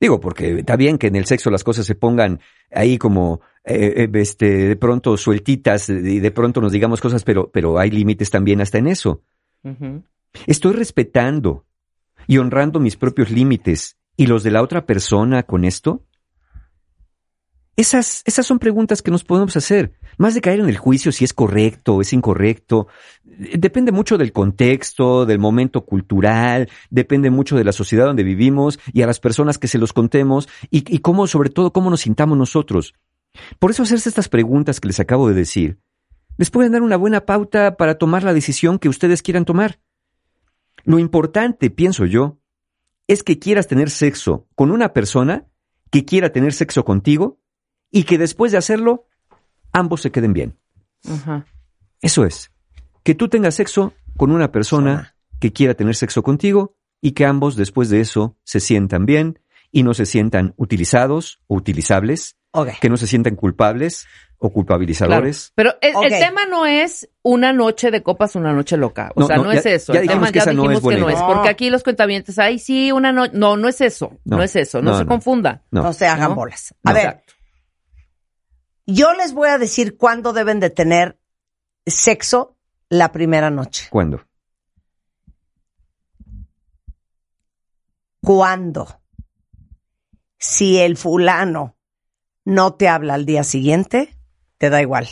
Digo, 0.00 0.18
porque 0.18 0.59
está 0.59 0.76
bien 0.76 0.98
que 0.98 1.07
en 1.07 1.16
el 1.16 1.26
sexo 1.26 1.50
las 1.50 1.62
cosas 1.62 1.87
se 1.87 1.94
pongan 1.94 2.40
ahí 2.72 2.98
como 2.98 3.40
eh, 3.64 3.94
eh, 4.05 4.11
este, 4.14 4.68
de 4.68 4.76
pronto 4.76 5.16
sueltitas 5.16 5.88
y 5.88 6.18
de 6.18 6.31
pronto 6.33 6.61
nos 6.61 6.72
digamos 6.72 7.00
cosas, 7.00 7.22
pero, 7.22 7.50
pero 7.52 7.78
hay 7.78 7.90
límites 7.90 8.31
también 8.31 8.61
hasta 8.61 8.78
en 8.78 8.88
eso. 8.88 9.22
¿Estoy 10.46 10.72
respetando 10.72 11.66
y 12.26 12.38
honrando 12.38 12.81
mis 12.81 12.96
propios 12.96 13.31
límites 13.31 13.96
y 14.16 14.26
los 14.26 14.42
de 14.42 14.50
la 14.50 14.62
otra 14.62 14.87
persona 14.87 15.44
con 15.44 15.64
esto? 15.64 16.05
Esas, 17.76 18.22
esas 18.26 18.46
son 18.46 18.58
preguntas 18.58 19.00
que 19.00 19.11
nos 19.11 19.24
podemos 19.24 19.56
hacer. 19.56 19.94
Más 20.18 20.35
de 20.35 20.42
caer 20.42 20.61
en 20.61 20.68
el 20.68 20.76
juicio 20.76 21.11
si 21.11 21.24
es 21.24 21.32
correcto 21.32 21.94
o 21.94 22.00
es 22.02 22.12
incorrecto. 22.12 22.87
Depende 23.24 23.92
mucho 23.92 24.18
del 24.18 24.32
contexto, 24.32 25.24
del 25.24 25.38
momento 25.38 25.87
cultural, 25.87 26.68
depende 26.90 27.30
mucho 27.30 27.56
de 27.56 27.64
la 27.64 27.72
sociedad 27.72 28.06
donde 28.06 28.24
vivimos 28.24 28.78
y 28.92 29.02
a 29.02 29.06
las 29.06 29.20
personas 29.20 29.56
que 29.56 29.68
se 29.68 29.78
los 29.78 29.94
contemos 29.94 30.48
y, 30.70 30.85
y 30.94 30.98
cómo, 30.98 31.26
sobre 31.26 31.48
todo, 31.48 31.72
cómo 31.72 31.88
nos 31.88 32.02
sintamos 32.02 32.37
nosotros. 32.37 32.94
Por 33.58 33.70
eso 33.70 33.85
hacerse 33.85 34.11
estas 34.11 34.28
preguntas 34.28 34.78
que 34.78 34.88
les 34.88 35.00
acabo 35.00 35.28
de 35.28 35.35
decir, 35.35 35.78
les 36.37 36.50
pueden 36.50 36.72
dar 36.72 36.82
una 36.82 36.96
buena 36.96 37.24
pauta 37.24 37.76
para 37.76 37.96
tomar 37.96 38.22
la 38.22 38.35
decisión 38.35 38.78
que 38.78 38.90
ustedes 38.90 39.22
quieran 39.22 39.46
tomar. 39.46 39.80
Lo 40.85 40.98
importante, 40.98 41.70
pienso 41.70 42.04
yo, 42.04 42.38
es 43.06 43.22
que 43.22 43.38
quieras 43.38 43.66
tener 43.66 43.90
sexo 43.90 44.46
con 44.54 44.70
una 44.70 44.92
persona 44.92 45.46
que 45.90 46.04
quiera 46.04 46.32
tener 46.32 46.52
sexo 46.52 46.85
contigo 46.85 47.38
y 47.92 48.02
que 48.05 48.18
después 48.18 48.50
de 48.50 48.59
hacerlo, 48.59 49.07
ambos 49.72 50.00
se 50.00 50.11
queden 50.11 50.33
bien. 50.33 50.59
Ajá. 51.09 51.46
Eso 52.00 52.24
es. 52.24 52.50
Que 53.05 53.14
tú 53.14 53.28
tengas 53.28 53.55
sexo 53.55 53.92
con 54.16 54.33
una 54.33 54.50
persona 54.50 55.14
que 55.38 55.52
quiera 55.52 55.74
tener 55.74 55.94
sexo 55.94 56.22
contigo 56.24 56.74
y 57.00 57.12
que 57.12 57.24
ambos 57.26 57.55
después 57.57 57.88
de 57.90 58.00
eso 58.00 58.37
se 58.44 58.59
sientan 58.61 59.07
bien 59.07 59.38
y 59.70 59.83
no 59.85 59.94
se 59.94 60.07
sientan 60.07 60.55
utilizados 60.57 61.40
o 61.46 61.57
utilizables, 61.57 62.37
Ok. 62.52 62.68
que 62.81 62.88
no 62.90 62.96
se 62.96 63.07
sientan 63.07 63.37
culpables 63.37 64.07
o 64.38 64.48
Claro. 64.48 64.55
culpabilizadores. 64.55 65.52
Pero 65.55 65.74
el, 65.81 65.92
tema 66.18 66.46
no 66.46 66.66
es 66.66 67.09
una 67.22 67.52
noche 67.52 67.90
de 67.92 68.02
copas, 68.02 68.35
una 68.37 68.52
noche 68.52 68.76
loca. 68.76 69.11
O 69.14 69.20
No, 69.20 69.26
sea, 69.28 69.37
no, 69.37 69.44
no, 69.44 69.52
ya- 69.52 69.61
es 69.61 69.66
eso. 69.66 69.92
ya 69.92 70.00
el 70.00 70.07
dijimos 70.09 70.24
tema 70.28 70.33
que 70.33 70.38
ya 70.38 70.42
esa 70.42 70.52
no 70.52 70.62
dijimos 70.62 70.78
es 70.78 70.83
buena 70.83 70.98
que 70.98 71.05
no 71.05 71.11
es. 71.11 71.22
Porque 71.22 71.48
aquí 71.48 71.70
los 71.70 71.83
cuentavientes, 71.85 72.38
ay, 72.40 72.59
sí, 72.59 72.90
una 72.92 73.12
noche. 73.12 73.33
No, 73.35 73.57
no 73.57 73.68
es 73.68 73.81
eso. 73.81 74.18
No, 74.24 74.38
No. 74.38 74.42
es 74.42 74.55
eso. 74.57 74.83
No, 74.83 74.90
No, 74.90 74.98
se 74.98 75.05
no. 75.05 75.09
confunda. 75.09 75.62
No. 75.70 75.83
No 75.85 75.92
se 75.92 76.07
hagan 76.09 76.31
¿No? 76.31 76.35
bolas. 76.35 76.74
A 76.85 76.90
No. 76.90 76.94
ver, 76.94 77.07
Exacto. 77.07 77.32
Yo 78.94 79.12
les 79.14 79.33
voy 79.33 79.48
a 79.48 79.59
decir 79.59 79.96
cuándo 79.96 80.33
deben 80.33 80.61
de 80.61 80.70
tener 80.70 81.18
sexo 81.87 82.57
la 82.88 83.12
primera 83.12 83.50
noche. 83.50 83.88
¿Cuándo? 83.90 84.22
¿Cuándo? 88.20 89.00
Si 90.38 90.78
el 90.78 90.96
fulano 90.96 91.76
no 92.44 92.74
te 92.74 92.88
habla 92.88 93.14
al 93.14 93.26
día 93.26 93.44
siguiente, 93.44 94.16
te 94.59 94.70
da 94.70 94.81
igual. 94.81 95.09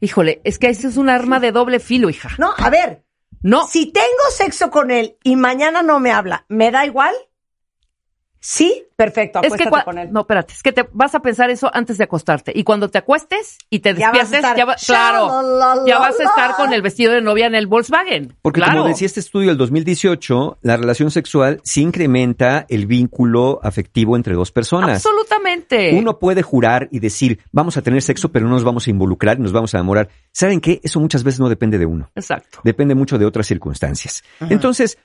Híjole, 0.00 0.40
es 0.44 0.58
que 0.58 0.68
ese 0.68 0.88
es 0.88 0.96
un 0.96 1.08
arma 1.08 1.40
de 1.40 1.52
doble 1.52 1.80
filo, 1.80 2.10
hija. 2.10 2.30
No, 2.38 2.52
a 2.56 2.70
ver, 2.70 3.04
No. 3.42 3.66
si 3.66 3.86
tengo 3.92 4.30
sexo 4.30 4.70
con 4.70 4.90
él 4.90 5.16
y 5.22 5.36
mañana 5.36 5.82
no 5.82 6.00
me 6.00 6.12
habla, 6.12 6.44
¿me 6.48 6.70
da 6.70 6.84
igual? 6.86 7.14
Sí, 8.40 8.84
perfecto, 8.96 9.40
Es 9.42 9.52
que 9.54 9.68
con 9.68 9.98
él. 9.98 10.08
no, 10.12 10.20
espérate, 10.20 10.52
es 10.54 10.62
que 10.62 10.72
te 10.72 10.88
vas 10.92 11.14
a 11.14 11.20
pensar 11.20 11.50
eso 11.50 11.70
antes 11.74 11.98
de 11.98 12.04
acostarte 12.04 12.52
y 12.54 12.62
cuando 12.64 12.88
te 12.88 12.98
acuestes 12.98 13.58
y 13.68 13.80
te 13.80 13.94
Ya 13.94 14.12
despiertes, 14.12 14.32
estar, 14.32 14.56
ya, 14.56 14.64
va- 14.64 14.76
claro, 14.76 15.86
ya 15.86 15.98
vas 15.98 16.18
a 16.20 16.22
estar 16.24 16.54
con 16.56 16.72
el 16.72 16.80
vestido 16.82 17.12
de 17.12 17.20
novia 17.20 17.46
en 17.46 17.54
el 17.54 17.66
Volkswagen. 17.66 18.34
Porque 18.42 18.60
claro. 18.60 18.78
como 18.78 18.88
decía 18.88 19.06
este 19.06 19.20
estudio 19.20 19.48
del 19.48 19.56
2018, 19.58 20.58
la 20.62 20.76
relación 20.76 21.10
sexual 21.10 21.60
sí 21.64 21.82
incrementa 21.82 22.64
el 22.68 22.86
vínculo 22.86 23.60
afectivo 23.62 24.16
entre 24.16 24.34
dos 24.34 24.52
personas. 24.52 25.04
Absolutamente. 25.04 25.94
Uno 25.98 26.18
puede 26.18 26.42
jurar 26.42 26.88
y 26.92 27.00
decir, 27.00 27.40
vamos 27.52 27.76
a 27.76 27.82
tener 27.82 28.02
sexo, 28.02 28.30
pero 28.30 28.46
no 28.46 28.52
nos 28.52 28.64
vamos 28.64 28.86
a 28.86 28.90
involucrar 28.90 29.38
y 29.38 29.42
nos 29.42 29.52
vamos 29.52 29.74
a 29.74 29.78
enamorar. 29.78 30.08
¿Saben 30.32 30.60
qué? 30.60 30.80
Eso 30.82 31.00
muchas 31.00 31.24
veces 31.24 31.40
no 31.40 31.48
depende 31.48 31.78
de 31.78 31.86
uno. 31.86 32.10
Exacto. 32.14 32.60
Depende 32.62 32.94
mucho 32.94 33.18
de 33.18 33.26
otras 33.26 33.46
circunstancias. 33.46 34.22
Entonces, 34.48 34.98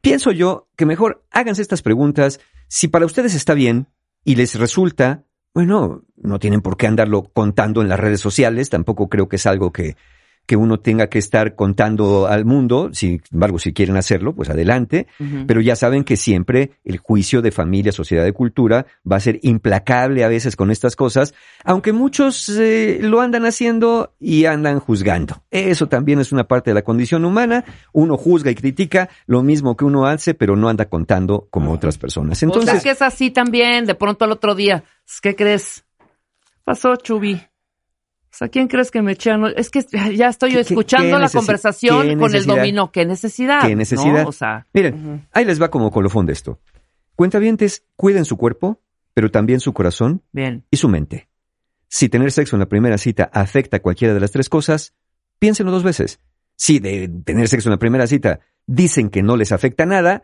pienso 0.00 0.32
yo 0.32 0.68
que 0.76 0.86
mejor 0.86 1.24
háganse 1.30 1.62
estas 1.62 1.82
preguntas. 1.82 2.40
Si 2.68 2.88
para 2.88 3.06
ustedes 3.06 3.34
está 3.34 3.54
bien 3.54 3.88
y 4.24 4.36
les 4.36 4.54
resulta, 4.56 5.24
bueno, 5.54 6.04
no 6.16 6.38
tienen 6.38 6.60
por 6.60 6.76
qué 6.76 6.86
andarlo 6.86 7.24
contando 7.32 7.82
en 7.82 7.88
las 7.88 8.00
redes 8.00 8.20
sociales. 8.20 8.70
Tampoco 8.70 9.08
creo 9.08 9.28
que 9.28 9.36
es 9.36 9.46
algo 9.46 9.72
que, 9.72 9.96
que 10.50 10.56
uno 10.56 10.80
tenga 10.80 11.06
que 11.06 11.20
estar 11.20 11.54
contando 11.54 12.26
al 12.26 12.44
mundo. 12.44 12.90
Sin 12.92 13.22
embargo, 13.30 13.60
si 13.60 13.72
quieren 13.72 13.96
hacerlo, 13.96 14.34
pues 14.34 14.50
adelante. 14.50 15.06
Pero 15.46 15.60
ya 15.60 15.76
saben 15.76 16.02
que 16.02 16.16
siempre 16.16 16.72
el 16.84 16.98
juicio 16.98 17.40
de 17.40 17.52
familia, 17.52 17.92
sociedad 17.92 18.24
de 18.24 18.32
cultura 18.32 18.84
va 19.08 19.14
a 19.14 19.20
ser 19.20 19.38
implacable 19.42 20.24
a 20.24 20.28
veces 20.28 20.56
con 20.56 20.72
estas 20.72 20.96
cosas, 20.96 21.34
aunque 21.62 21.92
muchos 21.92 22.48
eh, 22.48 22.98
lo 23.00 23.20
andan 23.20 23.46
haciendo 23.46 24.12
y 24.18 24.46
andan 24.46 24.80
juzgando. 24.80 25.44
Eso 25.52 25.86
también 25.86 26.18
es 26.18 26.32
una 26.32 26.48
parte 26.48 26.70
de 26.70 26.74
la 26.74 26.82
condición 26.82 27.24
humana. 27.24 27.64
Uno 27.92 28.16
juzga 28.16 28.50
y 28.50 28.56
critica 28.56 29.08
lo 29.26 29.44
mismo 29.44 29.76
que 29.76 29.84
uno 29.84 30.06
hace, 30.06 30.34
pero 30.34 30.56
no 30.56 30.68
anda 30.68 30.86
contando 30.86 31.46
como 31.48 31.70
otras 31.70 31.96
personas. 31.96 32.42
Entonces, 32.42 32.74
es 32.74 32.82
que 32.82 32.90
es 32.90 33.02
así 33.02 33.30
también, 33.30 33.84
de 33.84 33.94
pronto 33.94 34.24
al 34.24 34.32
otro 34.32 34.56
día. 34.56 34.82
¿Qué 35.22 35.36
crees? 35.36 35.84
Pasó, 36.64 36.96
Chubi. 36.96 37.40
O 38.32 38.36
sea, 38.36 38.48
¿quién 38.48 38.68
crees 38.68 38.90
que 38.90 39.02
me 39.02 39.12
eché 39.12 39.30
anoche? 39.32 39.54
Es 39.60 39.70
que 39.70 39.80
ya 40.16 40.28
estoy 40.28 40.50
¿Qué- 40.50 40.56
qué- 40.56 40.60
escuchando 40.60 41.18
la 41.18 41.28
conversación 41.28 42.18
con 42.18 42.34
el 42.34 42.46
dominó. 42.46 42.90
¿Qué 42.92 43.04
necesidad? 43.04 43.62
¿Qué 43.66 43.74
necesidad? 43.76 44.22
¿no? 44.22 44.28
O 44.28 44.32
sea, 44.32 44.66
miren, 44.72 45.26
ahí 45.32 45.44
les 45.44 45.60
va 45.60 45.68
como 45.70 45.90
colofón 45.90 46.26
de 46.26 46.32
esto. 46.32 46.60
Cuentavientes, 47.16 47.84
cuiden 47.96 48.24
su 48.24 48.36
cuerpo, 48.36 48.80
pero 49.14 49.30
también 49.30 49.60
su 49.60 49.72
corazón 49.72 50.22
bien. 50.32 50.64
y 50.70 50.76
su 50.76 50.88
mente. 50.88 51.28
Si 51.88 52.08
tener 52.08 52.30
sexo 52.32 52.56
en 52.56 52.60
la 52.60 52.68
primera 52.68 52.98
cita 52.98 53.28
afecta 53.32 53.80
cualquiera 53.80 54.14
de 54.14 54.20
las 54.20 54.30
tres 54.30 54.48
cosas, 54.48 54.94
piénsenlo 55.38 55.72
dos 55.72 55.82
veces. 55.82 56.20
Si 56.56 56.78
de 56.78 57.08
tener 57.24 57.48
sexo 57.48 57.68
en 57.68 57.72
la 57.72 57.78
primera 57.78 58.06
cita 58.06 58.40
dicen 58.72 59.10
que 59.10 59.22
no 59.22 59.36
les 59.36 59.50
afecta 59.50 59.84
nada, 59.84 60.22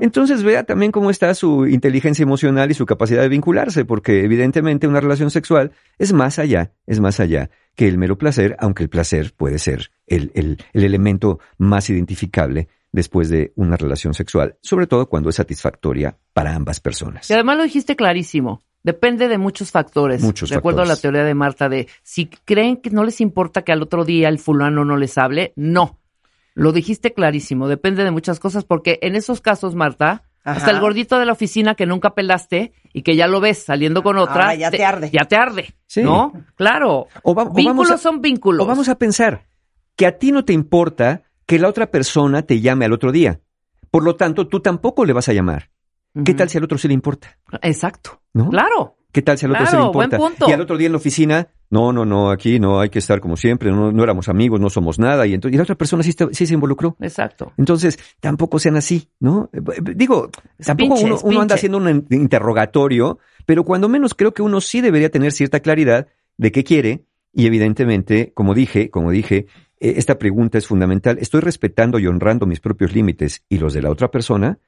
entonces 0.00 0.44
vea 0.44 0.62
también 0.62 0.92
cómo 0.92 1.10
está 1.10 1.34
su 1.34 1.66
inteligencia 1.66 2.22
emocional 2.22 2.70
y 2.70 2.74
su 2.74 2.86
capacidad 2.86 3.22
de 3.22 3.28
vincularse, 3.28 3.84
porque 3.84 4.22
evidentemente 4.24 4.86
una 4.86 5.00
relación 5.00 5.30
sexual 5.32 5.72
es 5.98 6.12
más 6.12 6.38
allá, 6.38 6.72
es 6.86 7.00
más 7.00 7.18
allá 7.18 7.50
que 7.74 7.88
el 7.88 7.98
mero 7.98 8.16
placer, 8.16 8.56
aunque 8.60 8.84
el 8.84 8.88
placer 8.88 9.32
puede 9.36 9.58
ser 9.58 9.90
el, 10.06 10.30
el- 10.34 10.58
el 10.72 10.84
elemento 10.84 11.40
más 11.58 11.90
identificable 11.90 12.68
después 12.92 13.28
de 13.30 13.52
una 13.56 13.76
relación 13.76 14.14
sexual, 14.14 14.56
sobre 14.62 14.86
todo 14.86 15.08
cuando 15.08 15.28
es 15.30 15.34
satisfactoria 15.36 16.16
para 16.32 16.54
ambas 16.54 16.78
personas. 16.80 17.28
Y 17.28 17.34
además 17.34 17.56
lo 17.56 17.64
dijiste 17.64 17.96
clarísimo. 17.96 18.62
Depende 18.84 19.26
de 19.26 19.38
muchos 19.38 19.72
factores. 19.72 20.22
Muchos 20.22 20.50
De 20.50 20.56
acuerdo 20.56 20.82
a 20.82 20.84
la 20.84 20.90
factores. 20.94 21.02
teoría 21.02 21.24
de 21.24 21.34
Marta 21.34 21.68
de 21.68 21.88
si 22.04 22.26
creen 22.26 22.76
que 22.76 22.90
no 22.90 23.02
les 23.04 23.20
importa 23.20 23.62
que 23.62 23.72
al 23.72 23.82
otro 23.82 24.04
día 24.04 24.28
el 24.28 24.38
fulano 24.38 24.84
no 24.84 24.96
les 24.96 25.18
hable, 25.18 25.52
no. 25.56 25.98
Lo 26.58 26.72
dijiste 26.72 27.12
clarísimo. 27.14 27.68
Depende 27.68 28.04
de 28.04 28.10
muchas 28.10 28.40
cosas 28.40 28.64
porque 28.64 28.98
en 29.02 29.14
esos 29.16 29.40
casos, 29.40 29.74
Marta, 29.74 30.24
Ajá. 30.44 30.58
hasta 30.58 30.70
el 30.70 30.80
gordito 30.80 31.18
de 31.18 31.26
la 31.26 31.32
oficina 31.32 31.74
que 31.74 31.86
nunca 31.86 32.14
pelaste 32.14 32.72
y 32.92 33.02
que 33.02 33.16
ya 33.16 33.26
lo 33.28 33.40
ves 33.40 33.62
saliendo 33.64 34.02
con 34.02 34.18
otra. 34.18 34.34
Ahora 34.44 34.54
ya 34.54 34.70
te 34.70 34.84
arde. 34.84 35.10
Ya 35.12 35.24
te 35.26 35.36
arde. 35.36 35.74
Sí. 35.86 36.02
¿No? 36.02 36.32
Claro. 36.56 37.06
O 37.22 37.34
va- 37.34 37.44
o 37.44 37.52
vínculos 37.52 37.64
vamos 37.64 37.90
a- 37.90 37.98
son 37.98 38.20
vínculos. 38.20 38.64
O 38.64 38.68
vamos 38.68 38.88
a 38.88 38.96
pensar 38.96 39.46
que 39.96 40.06
a 40.06 40.18
ti 40.18 40.32
no 40.32 40.44
te 40.44 40.52
importa 40.52 41.22
que 41.46 41.58
la 41.58 41.68
otra 41.68 41.90
persona 41.90 42.42
te 42.42 42.60
llame 42.60 42.84
al 42.84 42.92
otro 42.92 43.12
día. 43.12 43.40
Por 43.90 44.02
lo 44.04 44.16
tanto, 44.16 44.48
tú 44.48 44.60
tampoco 44.60 45.04
le 45.04 45.12
vas 45.12 45.28
a 45.28 45.32
llamar. 45.32 45.70
¿Qué 46.24 46.34
tal 46.34 46.48
si 46.48 46.58
al 46.58 46.64
otro 46.64 46.76
sí 46.78 46.88
le 46.88 46.94
importa? 46.94 47.38
Exacto. 47.62 48.20
¿No? 48.34 48.50
Claro. 48.50 48.96
¿Qué 49.10 49.22
tal 49.22 49.38
si 49.38 49.46
al 49.46 49.52
otro 49.52 49.64
Claro, 49.64 49.78
le 49.78 49.86
importa? 49.86 50.16
buen 50.18 50.30
punto. 50.30 50.46
Y 50.48 50.52
al 50.52 50.60
otro 50.60 50.76
día 50.76 50.86
en 50.86 50.92
la 50.92 50.98
oficina, 50.98 51.48
no, 51.70 51.92
no, 51.92 52.04
no, 52.04 52.30
aquí 52.30 52.60
no, 52.60 52.78
hay 52.80 52.90
que 52.90 52.98
estar 52.98 53.20
como 53.20 53.36
siempre, 53.36 53.70
no, 53.70 53.90
no 53.90 54.02
éramos 54.02 54.28
amigos, 54.28 54.60
no 54.60 54.68
somos 54.68 54.98
nada. 54.98 55.26
Y, 55.26 55.32
entonces, 55.34 55.54
y 55.54 55.56
la 55.56 55.62
otra 55.62 55.76
persona 55.76 56.02
sí, 56.02 56.10
está- 56.10 56.28
sí 56.32 56.46
se 56.46 56.52
involucró. 56.54 56.94
Exacto. 57.00 57.52
Entonces, 57.56 57.98
tampoco 58.20 58.58
sean 58.58 58.76
así, 58.76 59.08
¿no? 59.18 59.48
Eh, 59.52 59.60
eh, 59.76 59.80
Digo, 59.96 60.30
tampoco 60.64 60.94
pinche, 60.94 61.04
uno, 61.06 61.20
uno 61.24 61.40
anda 61.40 61.54
haciendo 61.54 61.78
un 61.78 61.88
in- 61.88 62.06
interrogatorio, 62.10 63.18
pero 63.46 63.64
cuando 63.64 63.88
menos 63.88 64.14
creo 64.14 64.34
que 64.34 64.42
uno 64.42 64.60
sí 64.60 64.80
debería 64.80 65.10
tener 65.10 65.32
cierta 65.32 65.60
claridad 65.60 66.08
de 66.36 66.52
qué 66.52 66.64
quiere. 66.64 67.04
Y 67.32 67.46
evidentemente, 67.46 68.32
como 68.34 68.54
dije, 68.54 68.90
como 68.90 69.10
dije, 69.10 69.46
eh, 69.80 69.94
esta 69.96 70.18
pregunta 70.18 70.58
es 70.58 70.66
fundamental. 70.66 71.18
¿Estoy 71.20 71.40
respetando 71.40 71.98
y 71.98 72.06
honrando 72.06 72.46
mis 72.46 72.60
propios 72.60 72.92
límites 72.94 73.44
y 73.48 73.58
los 73.58 73.74
de 73.74 73.82
la 73.82 73.90
otra 73.90 74.10
persona? 74.10 74.58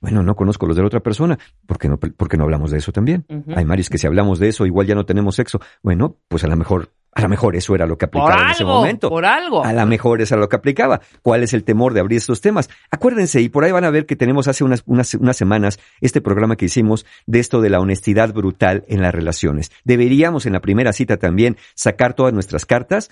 Bueno, 0.00 0.22
no 0.22 0.36
conozco 0.36 0.66
los 0.66 0.76
de 0.76 0.82
la 0.82 0.88
otra 0.88 1.00
persona. 1.00 1.38
¿Por 1.66 1.78
qué 1.78 1.88
no, 1.88 1.98
por 1.98 2.28
qué 2.28 2.36
no 2.36 2.44
hablamos 2.44 2.70
de 2.70 2.78
eso 2.78 2.92
también? 2.92 3.24
Ujú. 3.28 3.52
Hay 3.56 3.64
Maris 3.64 3.88
que 3.88 3.98
si 3.98 4.06
hablamos 4.06 4.38
de 4.38 4.48
eso, 4.48 4.66
igual 4.66 4.86
ya 4.86 4.94
no 4.94 5.06
tenemos 5.06 5.36
sexo. 5.36 5.60
Bueno, 5.82 6.16
pues 6.28 6.44
a 6.44 6.48
lo 6.48 6.56
mejor, 6.56 6.92
a 7.12 7.22
lo 7.22 7.28
mejor 7.30 7.56
eso 7.56 7.74
era 7.74 7.86
lo 7.86 7.96
que 7.96 8.06
Por 8.06 8.20
aplicaba 8.20 8.48
en 8.48 8.50
ese 8.52 8.64
momento. 8.64 9.08
Por 9.08 9.24
algo. 9.24 9.64
A 9.64 9.72
lo 9.72 9.86
mejor 9.86 10.20
eso 10.20 10.34
era 10.34 10.42
lo 10.42 10.48
que 10.50 10.56
aplicaba. 10.56 11.00
¿Cuál 11.22 11.42
es 11.42 11.54
el 11.54 11.64
temor 11.64 11.94
de 11.94 12.00
abrir 12.00 12.18
estos 12.18 12.42
temas? 12.42 12.68
Acuérdense, 12.90 13.40
y 13.40 13.48
por 13.48 13.64
ahí 13.64 13.72
van 13.72 13.84
a 13.84 13.90
ver 13.90 14.04
que 14.04 14.16
tenemos 14.16 14.48
hace 14.48 14.64
unas, 14.64 14.82
unas, 14.86 15.14
unas 15.14 15.36
semanas 15.36 15.80
este 16.02 16.20
programa 16.20 16.56
que 16.56 16.66
hicimos 16.66 17.06
de 17.26 17.38
esto 17.38 17.62
de 17.62 17.70
la 17.70 17.80
honestidad 17.80 18.34
brutal 18.34 18.84
en 18.88 19.00
las 19.00 19.14
relaciones. 19.14 19.72
Deberíamos 19.84 20.44
en 20.44 20.52
la 20.52 20.60
primera 20.60 20.92
cita 20.92 21.16
también 21.16 21.56
sacar 21.74 22.12
todas 22.12 22.34
nuestras 22.34 22.66
cartas. 22.66 23.10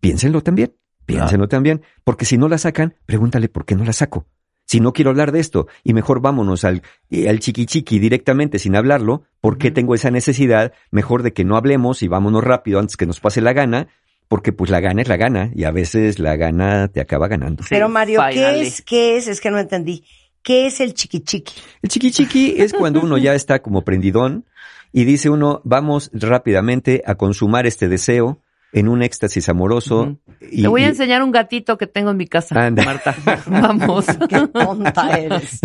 Piénsenlo 0.00 0.40
también, 0.42 0.74
piénsenlo 1.06 1.46
también, 1.46 1.82
porque 2.02 2.24
si 2.24 2.36
no 2.38 2.48
la 2.48 2.58
sacan, 2.58 2.96
pregúntale 3.06 3.48
por 3.48 3.64
qué 3.64 3.76
no 3.76 3.84
la 3.84 3.92
saco. 3.92 4.26
Si 4.72 4.80
no 4.80 4.94
quiero 4.94 5.10
hablar 5.10 5.32
de 5.32 5.40
esto 5.40 5.66
y 5.84 5.92
mejor 5.92 6.22
vámonos 6.22 6.64
al, 6.64 6.80
al 7.28 7.40
chiqui 7.40 7.66
chiqui 7.66 7.98
directamente 7.98 8.58
sin 8.58 8.74
hablarlo, 8.74 9.22
¿por 9.42 9.58
qué 9.58 9.70
tengo 9.70 9.94
esa 9.94 10.10
necesidad? 10.10 10.72
Mejor 10.90 11.22
de 11.22 11.34
que 11.34 11.44
no 11.44 11.58
hablemos 11.58 12.02
y 12.02 12.08
vámonos 12.08 12.42
rápido 12.42 12.78
antes 12.78 12.96
que 12.96 13.04
nos 13.04 13.20
pase 13.20 13.42
la 13.42 13.52
gana, 13.52 13.88
porque 14.28 14.54
pues 14.54 14.70
la 14.70 14.80
gana 14.80 15.02
es 15.02 15.08
la 15.08 15.18
gana 15.18 15.50
y 15.54 15.64
a 15.64 15.72
veces 15.72 16.18
la 16.18 16.36
gana 16.36 16.88
te 16.88 17.02
acaba 17.02 17.28
ganando. 17.28 17.62
Pero 17.68 17.90
Mario, 17.90 18.22
¿qué 18.32 18.62
es? 18.62 18.80
¿Qué 18.80 19.18
es? 19.18 19.28
Es 19.28 19.42
que 19.42 19.50
no 19.50 19.58
entendí. 19.58 20.04
¿Qué 20.42 20.64
es 20.64 20.80
el 20.80 20.94
chiqui 20.94 21.20
chiqui? 21.20 21.52
El 21.82 21.90
chiqui 21.90 22.10
chiqui 22.10 22.54
es 22.56 22.72
cuando 22.72 23.02
uno 23.02 23.18
ya 23.18 23.34
está 23.34 23.60
como 23.60 23.82
prendidón 23.82 24.46
y 24.90 25.04
dice 25.04 25.28
uno, 25.28 25.60
vamos 25.64 26.10
rápidamente 26.14 27.02
a 27.04 27.16
consumar 27.16 27.66
este 27.66 27.88
deseo 27.88 28.40
en 28.72 28.88
un 28.88 29.02
éxtasis 29.02 29.48
amoroso. 29.48 30.16
Y, 30.50 30.62
Te 30.62 30.68
voy 30.68 30.82
a 30.82 30.86
y- 30.86 30.88
enseñar 30.88 31.22
un 31.22 31.30
gatito 31.30 31.76
que 31.78 31.86
tengo 31.86 32.10
en 32.10 32.16
mi 32.16 32.26
casa, 32.26 32.64
Anda. 32.66 32.84
Marta. 32.84 33.14
Vamos. 33.46 34.06
Qué 34.28 34.46
tonta 34.48 35.10
eres. 35.18 35.60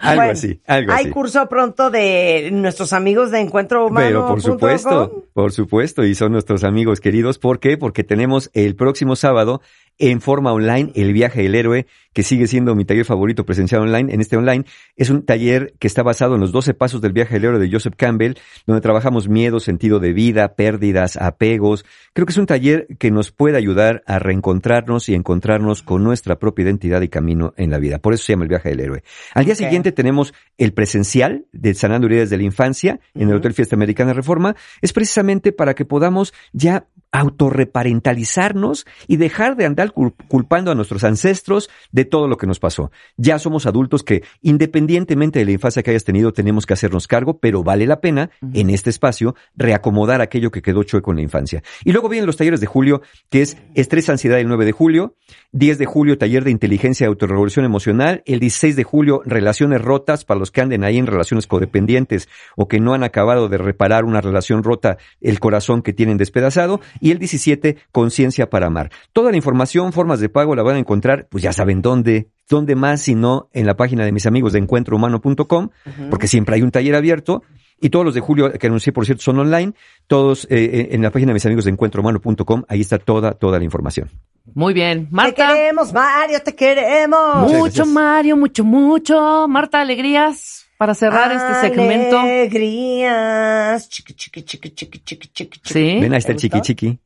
algo 0.00 0.16
Bueno, 0.16 0.32
así, 0.32 0.60
algo 0.66 0.92
Hay 0.92 1.04
así. 1.04 1.10
curso 1.10 1.48
pronto 1.48 1.90
de 1.90 2.50
nuestros 2.52 2.92
amigos 2.92 3.30
de 3.30 3.40
Encuentro 3.40 3.86
Humano. 3.86 4.06
Pero 4.06 4.26
por 4.26 4.42
supuesto, 4.42 5.10
com. 5.10 5.20
por 5.32 5.52
supuesto, 5.52 6.04
y 6.04 6.14
son 6.14 6.32
nuestros 6.32 6.64
amigos 6.64 7.00
queridos. 7.00 7.38
¿Por 7.38 7.60
qué? 7.60 7.78
Porque 7.78 8.04
tenemos 8.04 8.50
el 8.54 8.74
próximo 8.76 9.14
sábado 9.16 9.60
en 9.98 10.20
forma 10.20 10.52
online, 10.52 10.92
El 10.94 11.12
viaje 11.12 11.42
del 11.42 11.54
héroe, 11.54 11.86
que 12.12 12.22
sigue 12.22 12.46
siendo 12.46 12.74
mi 12.74 12.84
taller 12.84 13.04
favorito 13.04 13.44
presencial 13.44 13.82
online. 13.82 14.12
En 14.12 14.20
este 14.20 14.36
online 14.36 14.64
es 14.96 15.10
un 15.10 15.24
taller 15.24 15.74
que 15.78 15.86
está 15.86 16.02
basado 16.02 16.34
en 16.34 16.40
los 16.40 16.52
12 16.52 16.74
pasos 16.74 17.00
del 17.00 17.12
viaje 17.12 17.34
del 17.34 17.44
héroe 17.44 17.58
de 17.58 17.70
Joseph 17.70 17.94
Campbell, 17.96 18.34
donde 18.66 18.80
trabajamos 18.80 19.28
miedo, 19.28 19.60
sentido 19.60 19.98
de 19.98 20.12
vida, 20.12 20.54
pérdidas, 20.54 21.16
apegos. 21.16 21.84
Creo 22.12 22.26
que 22.26 22.32
es 22.32 22.38
un 22.38 22.46
taller 22.46 22.86
que 22.98 23.10
nos 23.10 23.30
puede 23.30 23.56
ayudar 23.56 24.02
a 24.06 24.18
reencontrarnos 24.18 25.08
y 25.08 25.14
encontrarnos 25.14 25.82
con 25.82 26.04
nuestra 26.04 26.38
propia 26.38 26.64
identidad 26.64 27.00
y 27.02 27.08
camino 27.08 27.54
en 27.56 27.70
la 27.70 27.78
vida. 27.78 27.98
Por 27.98 28.14
eso 28.14 28.24
se 28.24 28.32
llama 28.32 28.44
el 28.44 28.50
viaje 28.50 28.70
del 28.70 28.80
héroe. 28.80 29.04
Al 29.34 29.44
día 29.44 29.54
siguiente 29.54 29.92
tenemos 29.92 30.34
el 30.58 30.72
presencial 30.72 31.46
de 31.52 31.74
Sanando 31.74 32.06
Heridas 32.06 32.30
de 32.30 32.36
la 32.36 32.44
Infancia 32.44 33.00
en 33.14 33.28
el 33.28 33.36
Hotel 33.36 33.54
Fiesta 33.54 33.76
Americana 33.76 34.12
Reforma. 34.12 34.54
Es 34.80 34.92
precisamente 34.92 35.52
para 35.52 35.74
que 35.74 35.84
podamos 35.84 36.34
ya 36.52 36.86
autorreparentalizarnos 37.12 38.86
y 39.06 39.16
dejar 39.16 39.56
de 39.56 39.66
andar 39.66 39.92
cul- 39.92 40.14
culpando 40.28 40.70
a 40.70 40.74
nuestros 40.74 41.04
ancestros 41.04 41.70
de 41.92 42.04
todo 42.04 42.26
lo 42.28 42.36
que 42.36 42.46
nos 42.46 42.58
pasó. 42.58 42.90
Ya 43.16 43.38
somos 43.38 43.66
adultos 43.66 44.02
que, 44.02 44.22
independientemente 44.40 45.38
de 45.38 45.44
la 45.44 45.52
infancia 45.52 45.82
que 45.82 45.90
hayas 45.90 46.04
tenido, 46.04 46.32
tenemos 46.32 46.66
que 46.66 46.74
hacernos 46.74 47.06
cargo, 47.06 47.38
pero 47.38 47.62
vale 47.62 47.86
la 47.86 48.00
pena, 48.00 48.30
en 48.52 48.70
este 48.70 48.90
espacio, 48.90 49.34
reacomodar 49.56 50.20
aquello 50.20 50.50
que 50.50 50.62
quedó 50.62 50.82
chueco 50.82 51.10
en 51.12 51.16
la 51.18 51.22
infancia. 51.22 51.62
Y 51.84 51.92
luego 51.92 52.08
vienen 52.08 52.26
los 52.26 52.36
talleres 52.36 52.60
de 52.60 52.66
julio, 52.66 53.02
que 53.30 53.42
es 53.42 53.56
Estrés, 53.74 54.08
Ansiedad 54.08 54.40
el 54.40 54.48
9 54.48 54.64
de 54.64 54.72
julio, 54.72 55.14
10 55.52 55.78
de 55.78 55.86
julio, 55.86 56.18
taller 56.18 56.44
de 56.44 56.50
inteligencia 56.50 57.04
y 57.04 57.08
autorrevolución 57.08 57.64
emocional, 57.64 58.22
el 58.26 58.40
16 58.40 58.74
de 58.76 58.84
julio, 58.84 59.22
relaciones 59.24 59.82
rotas 59.82 60.24
para 60.24 60.40
los 60.40 60.50
que 60.50 60.60
anden 60.62 60.84
ahí 60.84 60.98
en 60.98 61.06
relaciones 61.06 61.46
codependientes 61.46 62.28
o 62.56 62.68
que 62.68 62.80
no 62.80 62.94
han 62.94 63.04
acabado 63.04 63.48
de 63.48 63.58
reparar 63.58 64.04
una 64.04 64.20
relación 64.20 64.62
rota, 64.62 64.96
el 65.20 65.40
corazón 65.40 65.82
que 65.82 65.92
tienen 65.92 66.16
despedazado, 66.16 66.80
y 67.02 67.10
el 67.10 67.18
17, 67.18 67.78
conciencia 67.90 68.48
para 68.48 68.68
amar. 68.68 68.92
Toda 69.12 69.32
la 69.32 69.36
información, 69.36 69.92
formas 69.92 70.20
de 70.20 70.28
pago 70.28 70.54
la 70.54 70.62
van 70.62 70.76
a 70.76 70.78
encontrar, 70.78 71.26
pues 71.28 71.42
ya 71.42 71.52
saben 71.52 71.82
dónde, 71.82 72.28
dónde 72.48 72.76
más, 72.76 73.02
si 73.02 73.16
no 73.16 73.48
en 73.52 73.66
la 73.66 73.76
página 73.76 74.04
de 74.04 74.12
mis 74.12 74.24
amigos 74.24 74.52
de 74.52 74.60
encuentrohumano.com, 74.60 75.70
porque 76.10 76.28
siempre 76.28 76.54
hay 76.54 76.62
un 76.62 76.70
taller 76.70 76.94
abierto. 76.94 77.42
Y 77.80 77.90
todos 77.90 78.04
los 78.04 78.14
de 78.14 78.20
julio 78.20 78.52
que 78.52 78.68
anuncié, 78.68 78.92
por 78.92 79.04
cierto, 79.04 79.24
son 79.24 79.40
online. 79.40 79.72
Todos 80.06 80.44
eh, 80.44 80.50
eh, 80.50 80.88
en 80.92 81.02
la 81.02 81.10
página 81.10 81.30
de 81.30 81.34
mis 81.34 81.44
amigos 81.44 81.64
de 81.64 81.72
encuentrohumano.com. 81.72 82.62
Ahí 82.68 82.80
está 82.80 82.98
toda, 82.98 83.32
toda 83.32 83.58
la 83.58 83.64
información. 83.64 84.08
Muy 84.54 84.72
bien. 84.72 85.06
Te 85.06 85.12
Marta. 85.12 85.48
queremos, 85.48 85.92
Mario, 85.92 86.38
te 86.44 86.54
queremos. 86.54 87.50
Mucho. 87.50 87.84
Mario, 87.84 88.36
mucho, 88.36 88.62
mucho. 88.62 89.48
Marta, 89.48 89.80
alegrías 89.80 90.68
para 90.78 90.94
cerrar 90.94 91.30
este 91.32 91.60
segmento. 91.60 92.18
Alegrías. 92.18 93.88
Chiqui, 93.88 94.14
chiqui, 94.14 94.42
chiqui, 94.42 94.70
chiqui, 94.70 94.98
chiqui, 95.04 95.28
chiqui, 95.32 95.58
chiqui. 95.58 95.72
Sí. 95.72 96.00
Ven, 96.00 96.12
ahí 96.12 96.18
está 96.18 96.28
¿Te 96.28 96.32
el 96.32 96.38
chiqui 96.40 96.60
chiqui. 96.60 96.98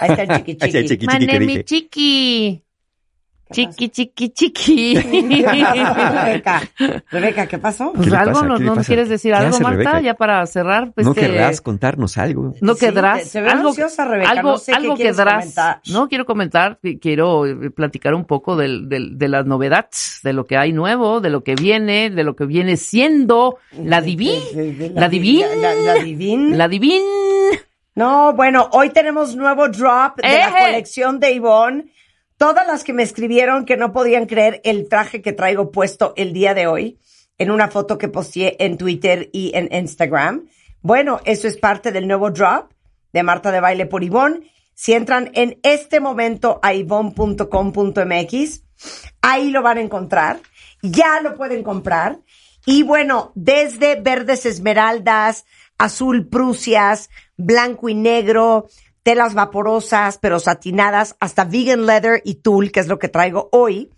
Ahí 0.00 0.10
está 0.10 0.22
el 0.22 0.28
chiqui, 0.28 0.58
Ahí 0.60 0.68
está 0.68 0.78
el 0.78 0.88
chiqui. 0.88 1.06
chiqui 1.06 1.18
chiqui 1.18 1.38
dije. 1.38 1.58
mi 1.58 1.64
chiqui. 1.64 2.62
Chiqui, 3.52 3.88
chiqui, 3.88 4.30
chiqui. 4.30 4.94
Rebeca, 5.00 6.62
Rebeca, 7.10 7.46
¿qué 7.46 7.58
pasó? 7.58 7.92
Pues 7.92 8.08
¿Qué 8.08 8.16
algo, 8.16 8.32
pasa? 8.40 8.46
¿no, 8.46 8.74
¿Qué 8.76 8.80
quieres 8.84 9.08
decir 9.08 9.32
¿Qué 9.32 9.38
algo, 9.38 9.54
hace 9.54 9.62
Marta? 9.62 9.76
Rebeca? 9.78 10.00
Ya 10.00 10.14
para 10.14 10.46
cerrar. 10.46 10.92
Pues 10.92 11.06
¿No 11.06 11.14
que- 11.14 11.22
querrás 11.22 11.60
contarnos 11.60 12.16
algo? 12.18 12.54
No 12.60 12.74
Sí, 12.74 12.86
querrás. 12.86 13.24
se 13.28 13.40
ve 13.40 13.50
algo, 13.50 13.68
ansiosa, 13.70 14.04
Rebeca, 14.04 14.30
algo, 14.30 14.50
no 14.52 14.58
sé 14.58 14.72
qué 14.72 14.76
algo 14.76 14.94
quieres 14.96 15.16
querrás. 15.16 15.34
comentar. 15.40 15.80
No 15.90 16.08
quiero 16.08 16.26
comentar, 16.26 16.78
qui- 16.82 16.98
quiero 17.00 17.46
eh, 17.46 17.70
platicar 17.70 18.14
un 18.14 18.24
poco 18.24 18.56
del, 18.56 18.88
del- 18.88 19.18
de 19.18 19.28
las 19.28 19.46
novedades, 19.46 20.20
de 20.22 20.32
lo 20.32 20.46
que 20.46 20.56
hay 20.56 20.72
nuevo, 20.72 21.20
de 21.20 21.30
lo 21.30 21.42
que 21.42 21.54
viene, 21.54 22.10
de 22.10 22.24
lo 22.24 22.36
que 22.36 22.46
viene 22.46 22.76
siendo 22.76 23.58
la 23.82 24.00
divin, 24.00 24.40
De- 24.54 24.72
de- 24.72 24.88
de- 24.90 25.00
la 25.00 25.08
divin, 25.08 25.44
La, 25.60 25.74
la 25.74 25.94
divin. 26.02 26.56
la 26.58 26.68
divin. 26.68 27.02
No, 27.96 28.32
bueno, 28.34 28.68
hoy 28.72 28.90
tenemos 28.90 29.34
nuevo 29.36 29.68
drop 29.68 30.16
de 30.22 30.28
la 30.38 30.50
colección 30.66 31.18
de 31.18 31.32
Ivonne. 31.32 31.84
Todas 32.40 32.66
las 32.66 32.84
que 32.84 32.94
me 32.94 33.02
escribieron 33.02 33.66
que 33.66 33.76
no 33.76 33.92
podían 33.92 34.24
creer 34.24 34.62
el 34.64 34.88
traje 34.88 35.20
que 35.20 35.34
traigo 35.34 35.70
puesto 35.70 36.14
el 36.16 36.32
día 36.32 36.54
de 36.54 36.66
hoy 36.66 36.98
en 37.36 37.50
una 37.50 37.68
foto 37.68 37.98
que 37.98 38.08
posteé 38.08 38.56
en 38.60 38.78
Twitter 38.78 39.28
y 39.34 39.52
en 39.54 39.68
Instagram. 39.70 40.48
Bueno, 40.80 41.20
eso 41.26 41.46
es 41.46 41.58
parte 41.58 41.92
del 41.92 42.08
nuevo 42.08 42.30
drop 42.30 42.72
de 43.12 43.22
Marta 43.22 43.52
de 43.52 43.60
Baile 43.60 43.84
por 43.84 44.02
Ivonne. 44.02 44.50
Si 44.72 44.94
entran 44.94 45.30
en 45.34 45.60
este 45.62 46.00
momento 46.00 46.60
a 46.62 46.72
ivonne.com.mx, 46.72 48.62
ahí 49.20 49.50
lo 49.50 49.60
van 49.60 49.76
a 49.76 49.82
encontrar. 49.82 50.40
Ya 50.80 51.20
lo 51.20 51.34
pueden 51.36 51.62
comprar. 51.62 52.20
Y 52.64 52.84
bueno, 52.84 53.32
desde 53.34 53.96
verdes 53.96 54.46
esmeraldas, 54.46 55.44
azul 55.76 56.26
prusias, 56.26 57.10
blanco 57.36 57.90
y 57.90 57.94
negro, 57.94 58.66
telas 59.02 59.34
vaporosas 59.34 60.18
pero 60.18 60.40
satinadas, 60.40 61.16
hasta 61.20 61.44
vegan 61.44 61.86
leather 61.86 62.22
y 62.24 62.36
tul, 62.36 62.72
que 62.72 62.80
es 62.80 62.88
lo 62.88 62.98
que 62.98 63.08
traigo 63.08 63.48
hoy. 63.52 63.90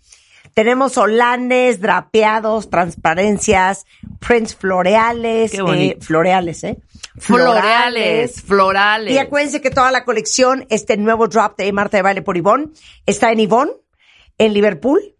Tenemos 0.53 0.97
holanes, 0.97 1.81
drapeados, 1.81 2.69
transparencias, 2.69 3.85
prints 4.19 4.55
floreales, 4.55 5.53
eh, 5.53 5.97
floreales, 5.99 6.63
¿eh? 6.63 6.77
Florales, 7.17 8.41
florales. 8.41 9.13
Y 9.13 9.17
acuérdense 9.17 9.61
que 9.61 9.71
toda 9.71 9.91
la 9.91 10.03
colección, 10.03 10.67
este 10.69 10.95
nuevo 10.97 11.27
drop 11.27 11.57
de 11.57 11.71
Marta 11.73 11.97
de 11.97 12.03
Baile 12.03 12.21
por 12.21 12.37
Ivonne, 12.37 12.67
está 13.05 13.31
en 13.31 13.39
Ivonne, 13.39 13.71
en 14.37 14.53
Liverpool, 14.53 15.12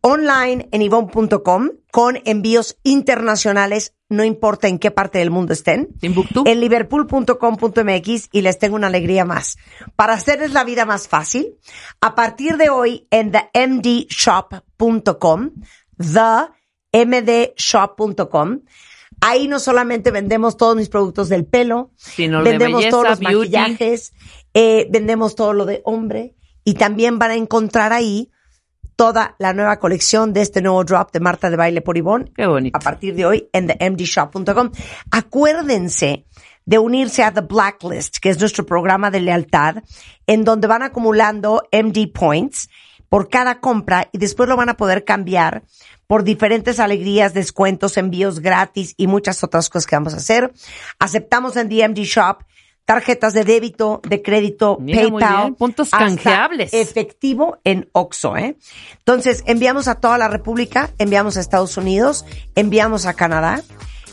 online 0.00 0.68
en 0.72 0.82
ivonne.com, 0.82 1.70
con 1.90 2.18
envíos 2.24 2.78
internacionales, 2.82 3.94
no 4.08 4.24
importa 4.24 4.68
en 4.68 4.78
qué 4.78 4.90
parte 4.90 5.18
del 5.18 5.30
mundo 5.30 5.52
estén. 5.52 5.88
Timbuktu. 6.00 6.44
En 6.46 6.60
liverpool.com.mx 6.60 8.28
y 8.32 8.40
les 8.42 8.58
tengo 8.58 8.76
una 8.76 8.88
alegría 8.88 9.24
más. 9.24 9.56
Para 9.96 10.14
hacerles 10.14 10.52
la 10.52 10.64
vida 10.64 10.84
más 10.84 11.08
fácil, 11.08 11.54
a 12.00 12.14
partir 12.14 12.56
de 12.56 12.70
hoy 12.70 13.06
en 13.10 13.32
themdshop.com, 13.32 15.50
themdshop.com, 16.92 18.60
ahí 19.20 19.48
no 19.48 19.58
solamente 19.60 20.10
vendemos 20.10 20.56
todos 20.56 20.76
mis 20.76 20.88
productos 20.88 21.28
del 21.28 21.44
pelo, 21.46 21.90
Sino 21.96 22.42
de 22.42 22.50
vendemos 22.50 22.78
belleza, 22.80 22.90
todos 22.90 23.08
los 23.10 23.18
beauty. 23.20 23.36
maquillajes, 23.36 24.12
eh, 24.54 24.88
vendemos 24.90 25.34
todo 25.34 25.52
lo 25.52 25.66
de 25.66 25.82
hombre 25.84 26.34
y 26.64 26.74
también 26.74 27.18
van 27.18 27.30
a 27.32 27.36
encontrar 27.36 27.92
ahí 27.92 28.30
toda 29.00 29.34
la 29.38 29.54
nueva 29.54 29.78
colección 29.78 30.34
de 30.34 30.42
este 30.42 30.60
nuevo 30.60 30.84
drop 30.84 31.10
de 31.10 31.20
Marta 31.20 31.48
de 31.48 31.56
Baile 31.56 31.80
por 31.80 31.96
Ivonne 31.96 32.30
Qué 32.36 32.46
bonito. 32.46 32.76
a 32.76 32.80
partir 32.80 33.14
de 33.14 33.24
hoy 33.24 33.48
en 33.50 33.68
themdshop.com. 33.68 34.72
Acuérdense 35.10 36.26
de 36.66 36.78
unirse 36.78 37.24
a 37.24 37.32
The 37.32 37.40
Blacklist, 37.40 38.18
que 38.18 38.28
es 38.28 38.38
nuestro 38.38 38.66
programa 38.66 39.10
de 39.10 39.20
lealtad, 39.20 39.76
en 40.26 40.44
donde 40.44 40.68
van 40.68 40.82
acumulando 40.82 41.62
MD 41.72 42.12
Points 42.12 42.68
por 43.08 43.30
cada 43.30 43.60
compra 43.60 44.10
y 44.12 44.18
después 44.18 44.50
lo 44.50 44.56
van 44.58 44.68
a 44.68 44.76
poder 44.76 45.06
cambiar 45.06 45.62
por 46.06 46.22
diferentes 46.22 46.78
alegrías, 46.78 47.32
descuentos, 47.32 47.96
envíos 47.96 48.40
gratis 48.40 48.92
y 48.98 49.06
muchas 49.06 49.42
otras 49.42 49.70
cosas 49.70 49.86
que 49.86 49.96
vamos 49.96 50.12
a 50.12 50.18
hacer. 50.18 50.52
Aceptamos 50.98 51.56
en 51.56 51.70
The 51.70 51.88
MD 51.88 52.00
Shop 52.00 52.42
tarjetas 52.84 53.32
de 53.34 53.44
débito, 53.44 54.00
de 54.08 54.22
crédito, 54.22 54.78
Mira, 54.80 55.02
PayPal. 55.02 55.54
Puntos 55.54 55.90
canjeables. 55.90 56.72
efectivo 56.74 57.58
en 57.64 57.88
Oxxo, 57.92 58.36
¿eh? 58.36 58.56
Entonces, 58.98 59.44
enviamos 59.46 59.88
a 59.88 59.96
toda 59.96 60.18
la 60.18 60.28
República, 60.28 60.90
enviamos 60.98 61.36
a 61.36 61.40
Estados 61.40 61.76
Unidos, 61.76 62.24
enviamos 62.54 63.06
a 63.06 63.14
Canadá. 63.14 63.62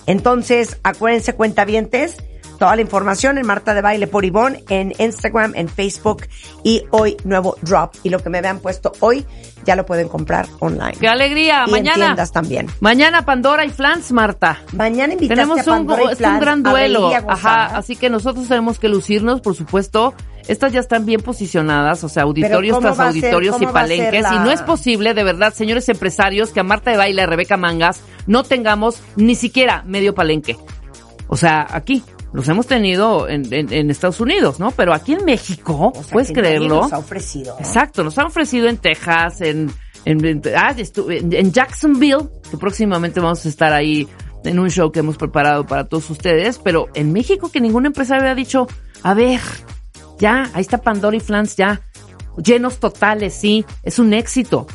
Entonces, 0.06 0.78
acuérdense, 0.84 1.34
cuentavientes, 1.34 2.18
toda 2.58 2.76
la 2.76 2.82
información 2.82 3.38
en 3.38 3.46
Marta 3.46 3.74
de 3.74 3.82
Baile 3.82 4.08
por 4.08 4.26
Ivonne, 4.26 4.64
en 4.70 4.94
Instagram, 4.98 5.54
en 5.56 5.70
Facebook 5.70 6.24
y 6.64 6.84
hoy 6.92 7.18
nuevo 7.24 7.56
drop. 7.62 7.94
Y 8.04 8.10
lo 8.10 8.20
que 8.20 8.30
me 8.30 8.42
vean 8.42 8.60
puesto 8.60 8.92
hoy, 9.00 9.26
ya 9.66 9.76
lo 9.76 9.86
pueden 9.86 10.08
comprar 10.08 10.48
online. 10.60 10.94
¡Qué 11.00 11.08
alegría! 11.08 11.64
y 11.66 11.70
en 11.70 11.72
Mañana. 11.72 12.06
tiendas 12.06 12.32
también. 12.32 12.68
Mañana 12.80 13.24
Pandora 13.26 13.66
y 13.66 13.70
Flans, 13.70 14.12
Marta. 14.12 14.60
Mañana 14.74 15.14
invitaste 15.14 15.36
Tenemos 15.42 15.60
a 15.68 15.72
un, 15.72 15.78
Pandora 15.88 16.04
y 16.04 16.08
un 16.08 16.16
Flans 16.16 16.42
gran 16.42 16.64
duelo. 16.64 17.14
a. 17.14 17.18
Ajá, 17.28 17.66
así 17.78 17.96
que 17.96 18.10
nosotros 18.10 18.48
tenemos 18.48 18.80
que 18.80 18.90
lucirnos, 18.90 19.42
por 19.42 19.56
supuesto. 19.56 20.14
Estas 20.48 20.72
ya 20.72 20.80
están 20.80 21.06
bien 21.06 21.20
posicionadas, 21.22 22.06
o 22.06 22.10
sea, 22.10 22.24
auditorios 22.24 22.76
¿cómo 22.78 22.86
tras 22.94 22.96
ser? 22.96 23.06
auditorios 23.08 23.56
y 23.58 23.66
¿Cómo 23.66 23.74
va 23.74 23.82
a 23.82 23.88
ser 23.88 23.98
palenques. 23.98 24.22
la- 24.24 24.36
Y 24.36 24.40
no 24.40 24.52
es 24.52 24.62
posible, 24.62 25.14
de 25.14 25.24
verdad, 25.26 25.54
señores 25.54 25.90
empresarios, 25.90 26.52
que 26.52 26.62
a 26.62 26.64
Marta 26.64 26.90
de 26.90 26.96
Baile, 26.96 27.22
a 27.22 27.26
Rebeca 27.26 27.58
Mangas, 27.58 28.00
no 28.28 28.44
tengamos 28.44 29.02
ni 29.18 29.36
siquiera 29.36 29.84
medio 29.86 30.16
palenque. 30.16 30.56
O 31.28 31.36
sea, 31.36 31.68
aquí. 31.70 32.02
Los 32.34 32.48
hemos 32.50 32.68
tenido 32.68 33.28
en, 33.30 33.52
en- 33.54 33.72
en 33.72 33.90
Estados 33.90 34.20
Unidos, 34.20 34.60
¿no? 34.60 34.72
Pero 34.72 34.94
aquí 34.94 35.14
en 35.14 35.24
México, 35.26 35.92
O 35.96 36.04
sea, 36.04 36.12
¿puedes 36.14 36.32
creerlo? 36.32 36.82
nos 36.82 36.94
ha 36.94 36.98
ofrecido. 37.00 37.56
Exacto, 37.60 38.04
nos 38.04 38.18
han 38.18 38.28
ofrecido 38.28 38.68
en 38.68 38.78
Texas, 38.78 39.42
en, 39.42 39.72
en, 40.06 40.26
en- 40.26 40.42
ah, 40.56 40.76
en- 40.78 41.34
en 41.34 41.52
Jacksonville, 41.52 42.28
que 42.52 42.58
próximamente 42.58 43.20
vamos 43.20 43.46
a 43.46 43.50
estar 43.50 43.72
ahí 43.74 44.08
en 44.44 44.60
un 44.60 44.70
show 44.70 44.92
que 44.92 45.00
hemos 45.00 45.18
preparado 45.18 45.66
para 45.66 45.86
todos 45.86 46.10
ustedes, 46.10 46.60
pero 46.60 46.88
en 46.94 47.12
México 47.14 47.50
que 47.52 47.60
ningún 47.62 47.86
empresario 47.86 48.22
había 48.24 48.36
dicho, 48.36 48.68
a 49.04 49.14
ver, 49.14 49.40
ya, 50.20 50.50
ahí 50.54 50.62
está 50.62 50.78
Pandora 50.80 51.16
y 51.18 51.20
Flans, 51.20 51.56
ya, 51.56 51.82
llenos 52.42 52.78
totales, 52.80 53.34
sí, 53.34 53.66
es 53.84 54.00
un 54.00 54.14
éxito. 54.14 54.68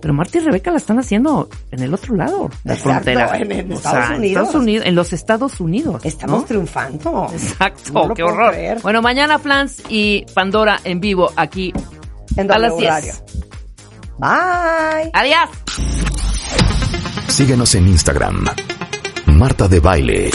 Pero 0.00 0.14
Marta 0.14 0.38
y 0.38 0.40
Rebeca 0.40 0.70
la 0.70 0.78
están 0.78 0.98
haciendo 0.98 1.48
en 1.70 1.82
el 1.82 1.92
otro 1.92 2.14
lado, 2.14 2.50
la 2.64 2.76
frontera. 2.76 3.36
En, 3.38 3.72
Estados, 3.72 4.54
Unidos. 4.54 4.86
En 4.86 4.94
los 4.94 5.12
Estados 5.12 5.60
Unidos. 5.60 6.04
Estamos 6.04 6.46
triunfando. 6.46 7.28
Exacto, 7.32 8.12
qué 8.14 8.22
horror. 8.22 8.54
Bueno, 8.82 9.02
mañana 9.02 9.38
Flans 9.38 9.82
y 9.88 10.24
Pandora 10.34 10.80
en 10.84 11.00
vivo 11.00 11.30
aquí 11.36 11.72
en 12.36 12.50
a 12.50 12.58
las 12.58 12.76
10. 12.76 13.22
Bye. 14.18 15.10
Adiós. 15.12 15.50
Síguenos 17.28 17.74
en 17.74 17.88
Instagram. 17.88 18.46
Marta 19.26 19.68
de 19.68 19.80
Baile. 19.80 20.30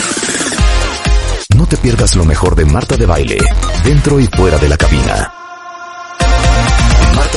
No 1.56 1.66
te 1.66 1.76
pierdas 1.76 2.16
lo 2.16 2.24
mejor 2.24 2.54
de 2.54 2.64
Marta 2.64 2.96
de 2.96 3.06
Baile, 3.06 3.38
dentro 3.84 4.18
y 4.20 4.26
fuera 4.26 4.58
de 4.58 4.68
la 4.68 4.76
cabina 4.76 5.45